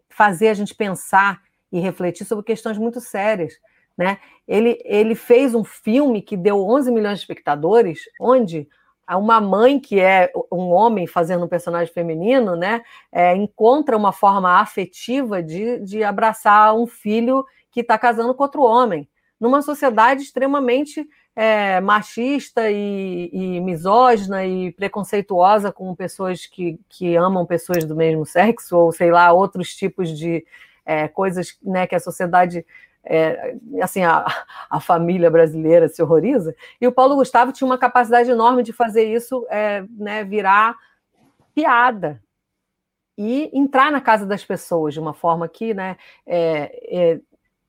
[0.09, 3.53] fazer a gente pensar e refletir sobre questões muito sérias.
[3.99, 4.17] Né?
[4.47, 8.67] Ele, ele fez um filme que deu 11 milhões de espectadores, onde
[9.11, 12.83] uma mãe que é um homem fazendo um personagem feminino, né,
[13.13, 18.63] é, encontra uma forma afetiva de, de abraçar um filho que está casando com outro
[18.63, 19.09] homem
[19.41, 27.47] numa sociedade extremamente é, machista e, e, misógina e preconceituosa com pessoas que, que amam
[27.47, 30.45] pessoas do mesmo sexo, ou sei lá, outros tipos de
[30.85, 32.67] é, coisas né, que a sociedade.
[33.05, 34.27] É, assim, a,
[34.69, 39.05] a, família brasileira se horroriza, e o Paulo Gustavo tinha uma capacidade enorme de fazer
[39.05, 40.77] isso é, né, virar
[41.55, 42.21] piada,
[43.19, 47.21] e entrar na casa das pessoas de uma forma que né, é, é,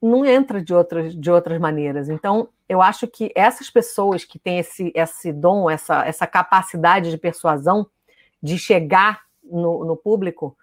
[0.02, 2.10] não entra de outras, de outras maneiras.
[2.10, 7.18] Então, eu acho que essas pessoas que têm esse, esse dom, essa, essa capacidade de
[7.18, 7.88] persuasão,
[8.42, 10.56] de chegar no, no público,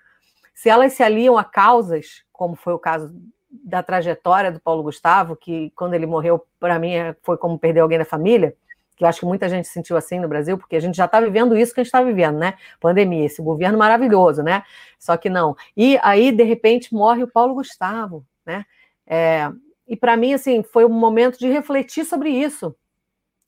[0.54, 3.14] se elas se aliam a causas, como foi o caso
[3.50, 7.80] da trajetória do Paulo Gustavo, que quando ele morreu, para mim, é, foi como perder
[7.80, 8.54] alguém da família,
[8.96, 11.20] que eu acho que muita gente sentiu assim no Brasil, porque a gente já está
[11.20, 12.54] vivendo isso que a gente está vivendo, né?
[12.80, 14.62] Pandemia, esse governo maravilhoso, né?
[14.98, 15.54] Só que não.
[15.76, 18.64] E aí, de repente, morre o Paulo Gustavo, né?
[19.06, 19.50] É,
[19.86, 22.74] e para mim, assim, foi um momento de refletir sobre isso,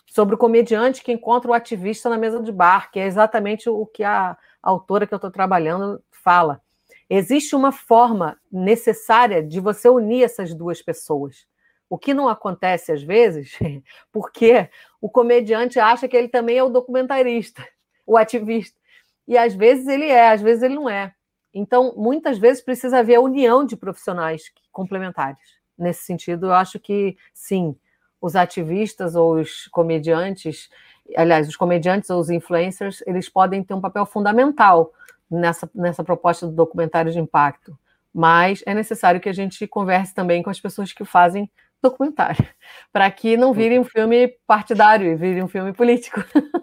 [0.06, 3.85] sobre o comediante que encontra o ativista na mesa de bar, que é exatamente o
[3.86, 6.62] que a autora que eu estou trabalhando fala.
[7.10, 11.47] Existe uma forma necessária de você unir essas duas pessoas.
[11.90, 13.59] O que não acontece às vezes,
[14.12, 14.68] porque
[15.01, 17.66] o comediante acha que ele também é o documentarista,
[18.06, 18.78] o ativista.
[19.26, 21.14] E às vezes ele é, às vezes ele não é.
[21.52, 25.58] Então, muitas vezes precisa haver a união de profissionais complementares.
[25.76, 27.76] Nesse sentido, eu acho que sim,
[28.20, 30.68] os ativistas ou os comediantes,
[31.16, 34.92] aliás, os comediantes ou os influencers, eles podem ter um papel fundamental
[35.30, 37.78] nessa, nessa proposta do documentário de impacto.
[38.12, 41.50] Mas é necessário que a gente converse também com as pessoas que fazem
[41.80, 42.44] documentário,
[42.92, 46.24] para que não vire um filme partidário e vire um filme político.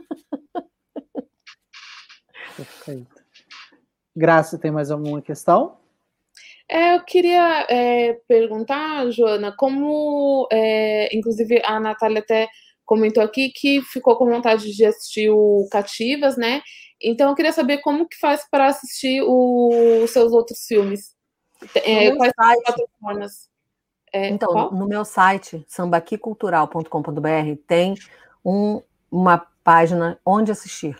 [2.55, 3.14] Perfeito.
[4.15, 5.77] Graça, tem mais alguma questão?
[6.67, 12.47] É, eu queria é, perguntar, Joana, como, é, inclusive, a Natália até
[12.85, 16.61] comentou aqui que ficou com vontade de assistir o Cativas, né?
[17.01, 21.13] Então, eu queria saber como que faz para assistir o, os seus outros filmes.
[21.75, 22.63] É, quais site.
[22.63, 23.49] plataformas?
[24.13, 24.73] É, então, qual?
[24.73, 27.95] no meu site, sambaquicultural.com.br, tem
[28.43, 28.81] um,
[29.11, 30.97] uma página onde assistir.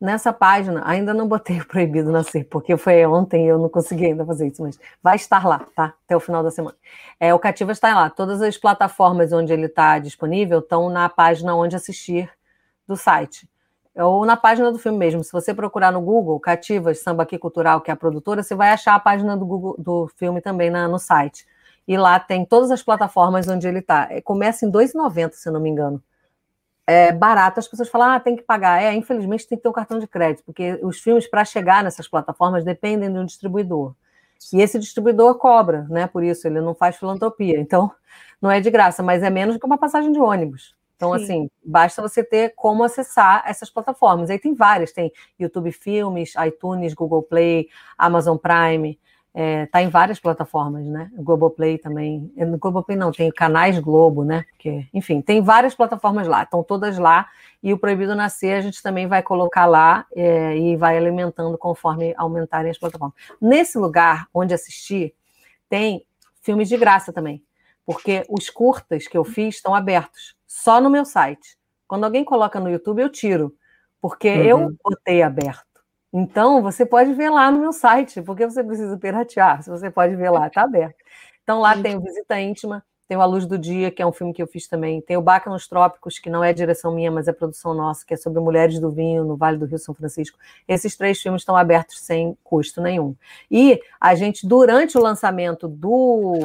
[0.00, 4.06] Nessa página, ainda não botei o proibido nascer, porque foi ontem e eu não consegui
[4.06, 5.92] ainda fazer isso, mas vai estar lá, tá?
[6.06, 6.74] Até o final da semana.
[7.18, 8.08] É, o Cativa está lá.
[8.08, 12.30] Todas as plataformas onde ele está disponível estão na página onde assistir
[12.88, 13.46] do site.
[13.94, 15.22] Ou na página do filme mesmo.
[15.22, 18.70] Se você procurar no Google, Cativas Samba Aqui Cultural, que é a produtora, você vai
[18.70, 21.46] achar a página do, Google, do filme também na, no site.
[21.86, 24.08] E lá tem todas as plataformas onde ele está.
[24.10, 26.02] É, começa em R$ 2,90, se não me engano
[26.90, 28.82] é, barato, as pessoas falam, ah, tem que pagar.
[28.82, 32.08] É, infelizmente tem que ter um cartão de crédito, porque os filmes, para chegar nessas
[32.08, 33.94] plataformas, dependem de um distribuidor.
[34.52, 36.08] E esse distribuidor cobra, né?
[36.08, 37.60] Por isso, ele não faz filantropia.
[37.60, 37.92] Então,
[38.42, 40.74] não é de graça, mas é menos do que uma passagem de ônibus.
[40.96, 41.22] Então, Sim.
[41.22, 44.28] assim, basta você ter como acessar essas plataformas.
[44.28, 48.98] Aí tem várias, tem YouTube Filmes, iTunes, Google Play, Amazon Prime,
[49.32, 51.10] é, tá em várias plataformas, né?
[51.16, 52.32] O Globoplay também.
[52.36, 54.44] No Globoplay não, tem canais Globo, né?
[54.50, 57.28] Porque, enfim, tem várias plataformas lá, estão todas lá.
[57.62, 62.12] E o Proibido Nascer a gente também vai colocar lá é, e vai alimentando conforme
[62.16, 63.14] aumentarem as plataformas.
[63.40, 65.14] Nesse lugar onde assistir,
[65.68, 66.04] tem
[66.42, 67.42] filmes de graça também,
[67.86, 71.56] porque os curtas que eu fiz estão abertos, só no meu site.
[71.86, 73.54] Quando alguém coloca no YouTube, eu tiro,
[74.00, 74.42] porque uhum.
[74.42, 75.69] eu botei aberto.
[76.12, 80.16] Então, você pode ver lá no meu site, porque você precisa piratear, se você pode
[80.16, 80.96] ver lá, está aberto.
[81.42, 84.12] Então, lá tem o Visita Íntima, tem o A Luz do Dia, que é um
[84.12, 87.10] filme que eu fiz também, tem o Baca nos Trópicos, que não é direção minha,
[87.10, 89.92] mas é produção nossa, que é sobre mulheres do vinho no Vale do Rio São
[89.92, 90.38] Francisco.
[90.68, 93.16] Esses três filmes estão abertos sem custo nenhum.
[93.50, 96.38] E a gente, durante o lançamento do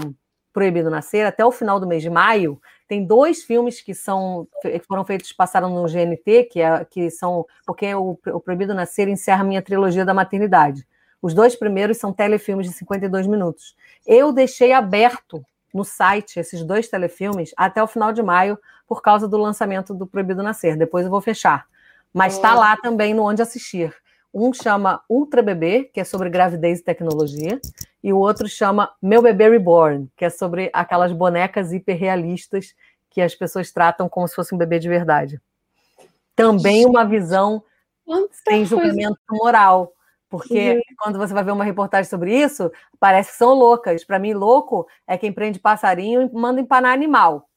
[0.52, 4.80] Proibido Nascer, até o final do mês de maio, tem dois filmes que são que
[4.80, 7.46] foram feitos, passaram no GNT, que, é, que são.
[7.66, 10.88] Porque o, o Proibido Nascer encerra a minha trilogia da maternidade.
[11.22, 13.76] Os dois primeiros são telefilmes de 52 minutos.
[14.06, 15.44] Eu deixei aberto
[15.74, 18.58] no site esses dois telefilmes até o final de maio,
[18.88, 20.78] por causa do lançamento do Proibido Nascer.
[20.78, 21.66] Depois eu vou fechar.
[22.14, 23.94] Mas está lá também no Onde Assistir.
[24.38, 27.58] Um chama Ultra Bebê, que é sobre gravidez e tecnologia,
[28.04, 32.76] e o outro chama Meu Bebê Reborn, que é sobre aquelas bonecas hiperrealistas
[33.10, 35.40] que as pessoas tratam como se fosse um bebê de verdade.
[36.36, 37.64] Também uma visão
[38.46, 39.94] sem julgamento moral,
[40.30, 40.82] porque uhum.
[41.00, 44.04] quando você vai ver uma reportagem sobre isso, parece que são loucas.
[44.04, 47.50] Para mim, louco é quem prende passarinho e manda empanar animal.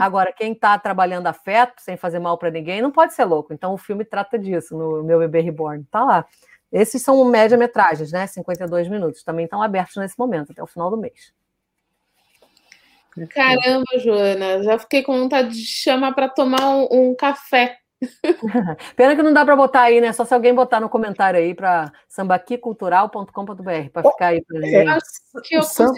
[0.00, 3.52] Agora, quem está trabalhando afeto, sem fazer mal para ninguém, não pode ser louco.
[3.52, 5.84] Então, o filme trata disso no Meu Bebê Reborn.
[5.90, 6.26] Tá lá.
[6.72, 8.26] Esses são média-metragens, né?
[8.26, 9.22] 52 minutos.
[9.22, 11.32] Também estão abertos nesse momento, até o final do mês.
[13.30, 17.78] Caramba, Joana, já fiquei com vontade de chamar para tomar um, um café.
[18.94, 20.12] Pena que não dá para botar aí, né?
[20.12, 24.76] Só se alguém botar no comentário aí para sambaquicultural.com.br para ficar aí para gente.
[24.76, 25.94] É, que eu consigo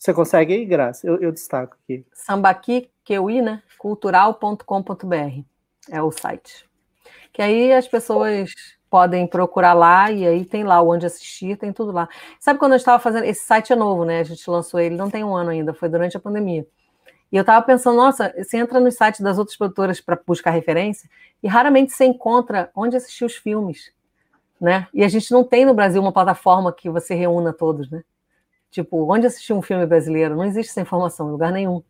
[0.00, 1.06] você consegue aí, Graça?
[1.06, 2.06] Eu, eu destaco aqui.
[2.14, 3.62] Sambaqui, Keui, né?
[3.76, 5.42] cultural.com.br
[5.90, 6.66] é o site.
[7.30, 8.50] Que aí as pessoas
[8.88, 12.08] podem procurar lá e aí tem lá onde assistir, tem tudo lá.
[12.38, 13.24] Sabe quando eu estava fazendo.
[13.24, 14.20] Esse site é novo, né?
[14.20, 16.66] A gente lançou ele, não tem um ano ainda, foi durante a pandemia.
[17.30, 21.10] E eu estava pensando, nossa, você entra no site das outras produtoras para buscar referência
[21.42, 23.92] e raramente você encontra onde assistir os filmes,
[24.58, 24.88] né?
[24.94, 28.02] E a gente não tem no Brasil uma plataforma que você reúna todos, né?
[28.70, 30.36] Tipo, onde assistir um filme brasileiro?
[30.36, 31.82] Não existe essa informação em lugar nenhum.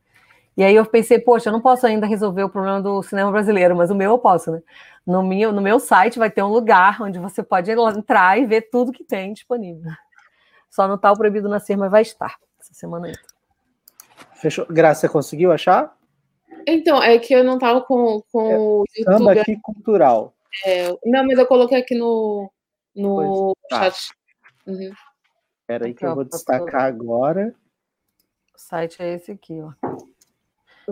[0.57, 3.77] E aí eu pensei, poxa, eu não posso ainda resolver o problema do cinema brasileiro,
[3.77, 4.62] mas o meu eu posso, né?
[5.07, 8.69] No meu, no meu site vai ter um lugar onde você pode entrar e ver
[8.70, 9.90] tudo que tem disponível.
[10.69, 13.20] Só não está o Proibido Nascer, mas vai estar essa semana ainda.
[14.35, 14.66] Fechou.
[14.66, 15.94] Graça, você conseguiu achar?
[16.66, 19.19] Então, é que eu não estava com, com é, o YouTube.
[19.19, 20.35] Samba aqui cultural.
[20.65, 22.51] É, não, mas eu coloquei aqui no,
[22.94, 23.90] no tá.
[23.90, 24.12] chat.
[24.66, 24.93] Uhum.
[25.70, 27.55] Espera aí que eu vou destacar agora.
[28.52, 29.70] O site é esse aqui, ó.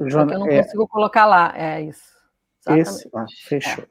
[0.09, 0.63] Só que eu não é...
[0.63, 1.53] consigo colocar lá.
[1.57, 2.17] É isso.
[2.65, 2.89] Exatamente.
[2.89, 3.85] Esse, ah, fechou.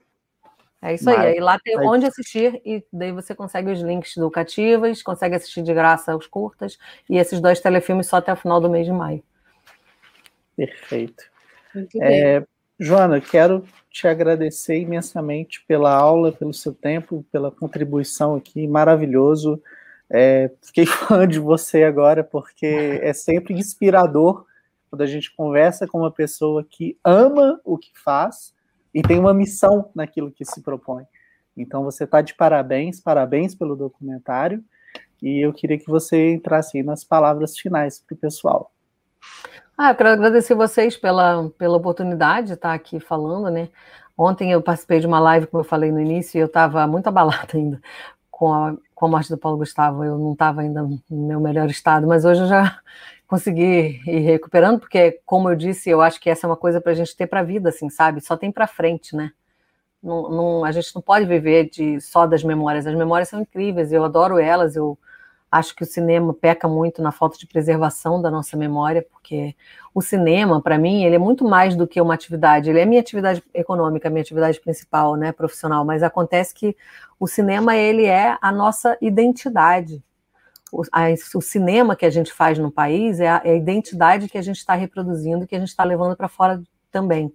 [0.82, 0.92] É.
[0.92, 1.18] é isso aí.
[1.18, 5.74] Aí lá tem onde assistir e daí você consegue os links educativos, consegue assistir de
[5.74, 6.78] graça os curtas
[7.10, 9.22] e esses dois telefilmes só até o final do mês de maio.
[10.56, 11.26] Perfeito.
[12.02, 12.46] É,
[12.80, 19.62] Joana, quero te agradecer imensamente pela aula, pelo seu tempo, pela contribuição aqui, maravilhoso.
[20.10, 24.46] É, fiquei fã de você agora, porque é sempre inspirador
[24.90, 28.54] quando a gente conversa com uma pessoa que ama o que faz
[28.94, 31.06] e tem uma missão naquilo que se propõe.
[31.56, 34.64] Então você está de parabéns, parabéns pelo documentário,
[35.22, 38.72] e eu queria que você entrasse nas palavras finais para o pessoal.
[39.78, 43.70] Ah, eu quero agradecer vocês pela, pela oportunidade de estar aqui falando, né?
[44.18, 47.08] Ontem eu participei de uma live, como eu falei no início, e eu estava muito
[47.08, 47.82] abalada ainda
[48.32, 51.70] com a, com a morte do Paulo Gustavo, eu não estava ainda no meu melhor
[51.70, 52.80] estado, mas hoje eu já
[53.28, 56.94] consegui ir recuperando, porque, como eu disse, eu acho que essa é uma coisa para
[56.94, 58.22] a gente ter para a vida, assim, sabe?
[58.22, 59.32] Só tem para frente, né?
[60.02, 62.88] Não, não, a gente não pode viver de só das memórias.
[62.88, 64.98] As memórias são incríveis, eu adoro elas, eu
[65.50, 69.56] Acho que o cinema peca muito na falta de preservação da nossa memória, porque
[69.94, 72.70] o cinema, para mim, ele é muito mais do que uma atividade.
[72.70, 75.86] Ele é minha atividade econômica, minha atividade principal, né, profissional.
[75.86, 76.76] Mas acontece que
[77.18, 80.04] o cinema ele é a nossa identidade.
[80.70, 84.28] O, a, o cinema que a gente faz no país é a, é a identidade
[84.28, 86.62] que a gente está reproduzindo, que a gente está levando para fora
[86.92, 87.34] também.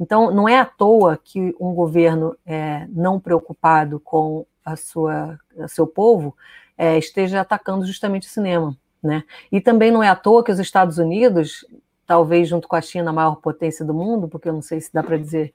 [0.00, 5.38] Então, não é à toa que um governo é, não preocupado com a sua,
[5.68, 6.34] seu povo
[6.76, 8.76] é, esteja atacando justamente o cinema.
[9.02, 9.24] Né?
[9.50, 11.64] E também não é à toa que os Estados Unidos
[12.06, 14.92] talvez junto com a China, a maior potência do mundo, porque eu não sei se
[14.92, 15.54] dá para dizer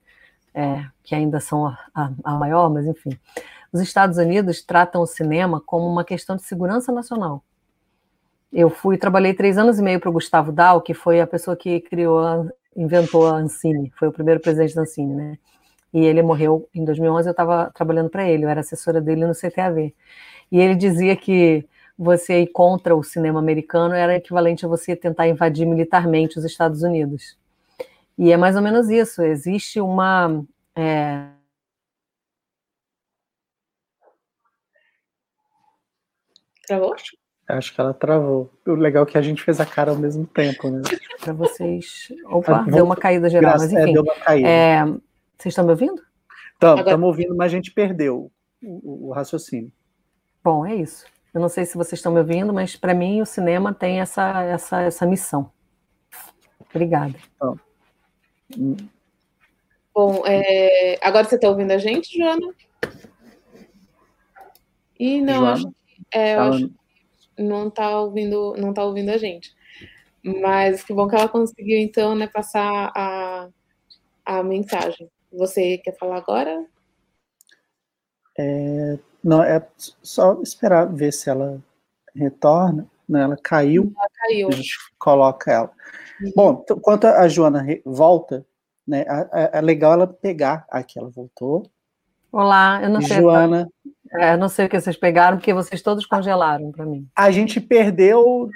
[0.53, 3.11] é, que ainda são a, a, a, maior, mas enfim.
[3.71, 7.43] Os Estados Unidos tratam o cinema como uma questão de segurança nacional.
[8.51, 11.55] Eu fui, trabalhei três anos e meio para o Gustavo Dal, que foi a pessoa
[11.55, 15.37] que criou, inventou a Ancine, foi o primeiro presidente da Ancine, né?
[15.93, 19.33] E ele morreu em 2011, eu estava trabalhando para ele, eu era assessora dele no
[19.33, 19.93] CTAV.
[20.51, 21.67] E ele dizia que
[21.97, 26.83] você ir contra o cinema americano era equivalente a você tentar invadir militarmente os Estados
[26.83, 27.37] Unidos.
[28.17, 29.21] E é mais ou menos isso.
[29.21, 30.43] Existe uma.
[30.75, 31.27] É...
[36.65, 36.95] Travou?
[37.47, 38.51] Acho que ela travou.
[38.65, 40.81] O legal é que a gente fez a cara ao mesmo tempo, né?
[41.21, 42.11] Para vocês.
[42.25, 43.91] Opa, deu uma caída geral, Graças, mas é, enfim.
[43.91, 44.49] É, deu uma caída.
[44.49, 44.85] É...
[44.85, 46.01] Vocês estão me ouvindo?
[46.53, 47.05] Estamos, Agora...
[47.05, 49.71] ouvindo, mas a gente perdeu o, o raciocínio.
[50.47, 51.05] Bom, é isso.
[51.33, 54.43] Eu não sei se vocês estão me ouvindo, mas para mim o cinema tem essa,
[54.43, 55.51] essa, essa missão.
[56.69, 57.13] Obrigada.
[57.35, 57.59] Então,
[59.93, 60.97] Bom, é...
[61.01, 62.55] agora você está ouvindo a gente, Joana?
[64.97, 65.75] E não, Joana, acho,
[66.13, 66.71] é, eu acho
[67.37, 69.53] não está ouvindo, não tá ouvindo a gente.
[70.23, 73.49] Mas que bom que ela conseguiu então, né, passar a,
[74.25, 75.11] a mensagem.
[75.29, 76.65] Você quer falar agora?
[78.39, 79.65] É, não, é
[80.01, 81.61] só esperar ver se ela
[82.15, 82.87] retorna.
[83.07, 83.21] Né?
[83.21, 83.93] Ela caiu.
[83.95, 84.47] Ela caiu.
[84.49, 85.71] A gente coloca ela.
[86.21, 86.31] Uhum.
[86.35, 88.45] Bom, enquanto a Joana volta,
[88.87, 89.05] né,
[89.53, 90.65] é, legal ela pegar.
[90.69, 91.69] Aqui ela voltou.
[92.31, 93.17] Olá, eu não sei.
[93.17, 93.69] Joana.
[94.11, 97.07] É, não sei o que vocês pegaram, porque vocês todos congelaram para mim.
[97.15, 98.49] A gente perdeu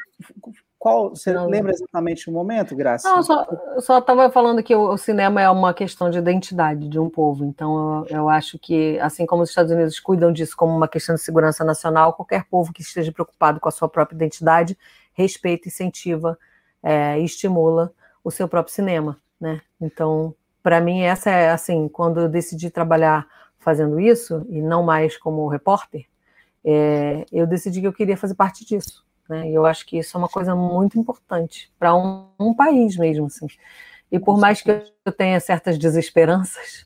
[0.81, 3.07] qual, você não, lembra exatamente o momento, Graça?
[3.07, 3.21] Não,
[3.79, 7.45] só estava falando que o, o, cinema é uma questão de identidade de um povo.
[7.45, 11.13] Então, eu, eu, acho que, assim como os Estados Unidos cuidam disso como uma questão
[11.13, 14.75] de segurança nacional, qualquer povo que esteja preocupado com a sua própria identidade
[15.13, 16.35] respeita, incentiva
[16.81, 17.93] é, e estimula
[18.23, 19.61] o seu próprio cinema, né?
[19.79, 20.33] Então,
[20.63, 23.27] para mim, essa é, assim, quando eu decidi trabalhar
[23.59, 26.07] fazendo isso, e não mais como repórter,
[26.65, 29.05] é, eu decidi que eu queria fazer parte disso.
[29.29, 29.49] Né?
[29.49, 33.27] E eu acho que isso é uma coisa muito importante para um, um, país mesmo,
[33.27, 33.47] assim.
[34.11, 34.71] E por mais que
[35.05, 36.85] eu tenha certas desesperanças,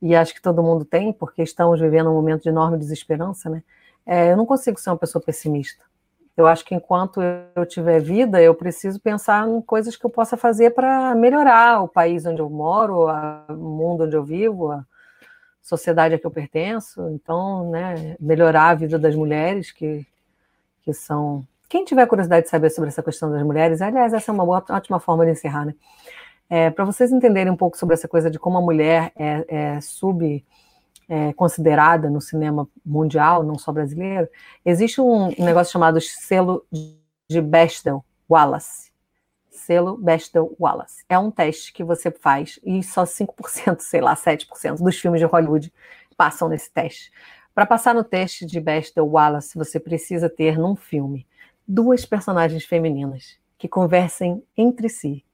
[0.00, 3.62] e acho que todo mundo tem, porque estamos vivendo um momento de enorme desesperança, né?
[4.04, 5.84] É, eu não consigo ser uma pessoa pessimista.
[6.36, 10.36] Eu acho que enquanto eu tiver vida, eu preciso pensar em coisas que eu possa
[10.36, 13.06] fazer para melhorar o país onde eu moro,
[13.48, 14.84] o mundo onde eu vivo, a
[15.62, 17.08] sociedade a que eu pertenço.
[17.10, 20.06] Então, né, melhorar a vida das mulheres que,
[20.82, 24.34] que são quem tiver curiosidade de saber sobre essa questão das mulheres, aliás, essa é
[24.34, 25.74] uma boa, ótima forma de encerrar, né?
[26.48, 29.80] É, Para vocês entenderem um pouco sobre essa coisa de como a mulher é, é
[29.80, 30.44] sub
[31.08, 34.28] é, considerada no cinema mundial, não só brasileiro,
[34.64, 36.64] existe um negócio chamado selo
[37.28, 38.92] de Bechdel Wallace.
[39.50, 41.04] Selo Bechdel Wallace.
[41.08, 45.26] É um teste que você faz e só 5%, sei lá, 7% dos filmes de
[45.26, 45.72] Hollywood
[46.16, 47.10] passam nesse teste.
[47.54, 51.26] Para passar no teste de Bechdel Wallace, você precisa ter num filme
[51.66, 55.24] duas personagens femininas que conversem entre si,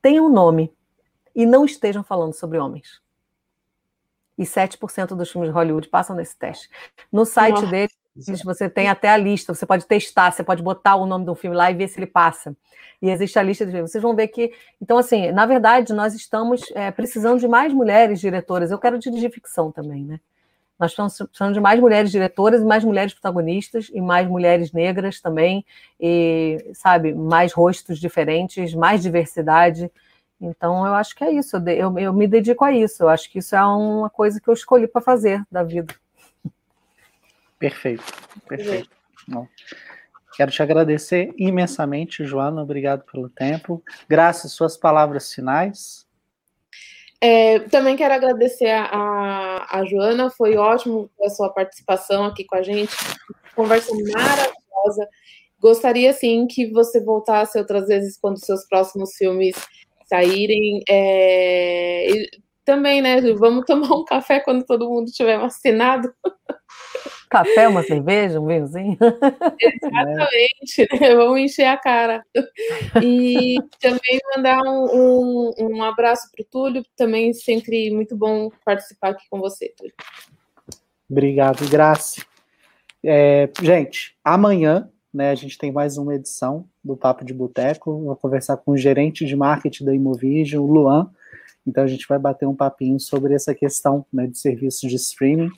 [0.00, 0.72] tenham nome
[1.34, 3.00] e não estejam falando sobre homens.
[4.36, 6.70] E 7% dos filmes de Hollywood passam nesse teste.
[7.12, 7.66] No site Nossa.
[7.66, 11.34] deles, você tem até a lista, você pode testar, você pode botar o nome do
[11.34, 12.56] filme lá e ver se ele passa.
[13.02, 13.90] E existe a lista de filmes.
[13.90, 14.52] Vocês vão ver que.
[14.80, 18.70] Então, assim, na verdade, nós estamos é, precisando de mais mulheres diretoras.
[18.70, 20.20] Eu quero dirigir ficção também, né?
[20.80, 25.62] Nós estamos precisando de mais mulheres diretoras mais mulheres protagonistas e mais mulheres negras também,
[26.00, 29.92] e, sabe, mais rostos diferentes, mais diversidade.
[30.40, 31.58] Então, eu acho que é isso.
[31.68, 33.02] Eu, eu me dedico a isso.
[33.02, 35.94] Eu acho que isso é uma coisa que eu escolhi para fazer da vida.
[37.58, 38.02] Perfeito,
[38.48, 38.88] perfeito.
[39.28, 39.46] Bom,
[40.34, 42.62] quero te agradecer imensamente, Joana.
[42.62, 43.84] Obrigado pelo tempo.
[44.08, 46.08] Graças às suas palavras finais.
[47.22, 52.62] É, também quero agradecer a, a, Joana, foi ótimo a sua participação aqui com a
[52.62, 52.96] gente,
[53.54, 55.08] conversa maravilhosa.
[55.60, 59.54] Gostaria, sim, que você voltasse outras vezes quando seus próximos filmes
[60.06, 60.82] saírem.
[60.88, 62.08] É,
[62.64, 66.12] também, né, vamos tomar um café quando todo mundo tiver vacinado.
[67.30, 68.98] Café, uma cerveja, um vinhozinho.
[69.60, 71.14] Exatamente, né?
[71.14, 72.24] vamos encher a cara.
[73.00, 79.10] E também mandar um, um, um abraço para o Túlio, também sempre muito bom participar
[79.10, 79.94] aqui com você, Túlio.
[81.08, 82.20] Obrigado, Graça.
[83.02, 88.04] É, gente, amanhã né, a gente tem mais uma edição do Papo de Boteco.
[88.04, 91.10] Vou conversar com o gerente de marketing da Imovision, o Luan.
[91.66, 95.50] Então a gente vai bater um papinho sobre essa questão né, de serviços de streaming.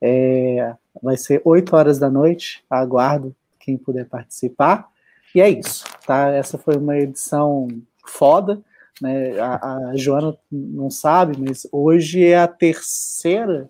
[0.00, 4.88] É, vai ser 8 horas da noite, aguardo quem puder participar.
[5.34, 6.30] E é isso, tá?
[6.30, 7.68] Essa foi uma edição
[8.06, 8.60] foda.
[9.00, 9.38] Né?
[9.38, 13.68] A, a Joana não sabe, mas hoje é a terceira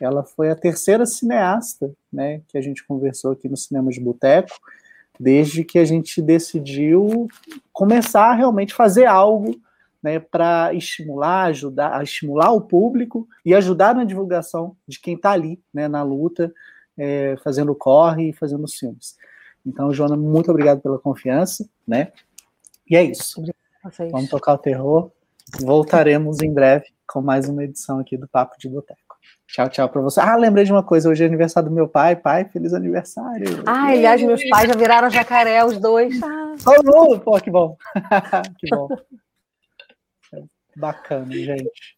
[0.00, 4.52] ela foi a terceira cineasta, né, que a gente conversou aqui no Cinema de Boteco,
[5.18, 7.28] desde que a gente decidiu
[7.72, 9.54] começar a realmente fazer algo
[10.02, 15.30] né, para estimular, ajudar, a estimular o público e ajudar na divulgação de quem está
[15.30, 16.52] ali, né, na luta,
[16.98, 19.16] é, fazendo corre e fazendo os filmes.
[19.64, 22.12] Então, Joana, muito obrigado pela confiança, né?
[22.90, 23.40] E é isso.
[24.10, 25.10] Vamos tocar o terror.
[25.60, 29.00] Voltaremos em breve com mais uma edição aqui do Papo de Boteco.
[29.46, 30.18] Tchau, tchau para você.
[30.18, 31.08] Ah, lembrei de uma coisa.
[31.08, 32.16] Hoje é aniversário do meu pai.
[32.16, 33.62] Pai, feliz aniversário.
[33.66, 36.20] Ah, aliás, meus pais já viraram jacaré, os dois.
[36.22, 36.54] Ah.
[36.64, 37.20] Todo mundo?
[37.20, 37.76] Pô, que bom.
[38.58, 38.88] que bom.
[40.76, 41.96] Bacana, gente.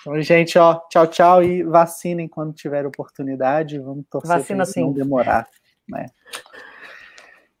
[0.00, 3.78] Então, gente, ó, tchau, tchau e vacinem quando tiver oportunidade.
[3.78, 5.46] Vamos torcer para não demorar,
[5.88, 6.06] né?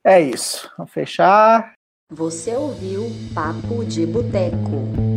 [0.02, 0.70] É isso.
[0.78, 1.74] Vamos fechar.
[2.10, 5.09] Você ouviu Papo de Boteco.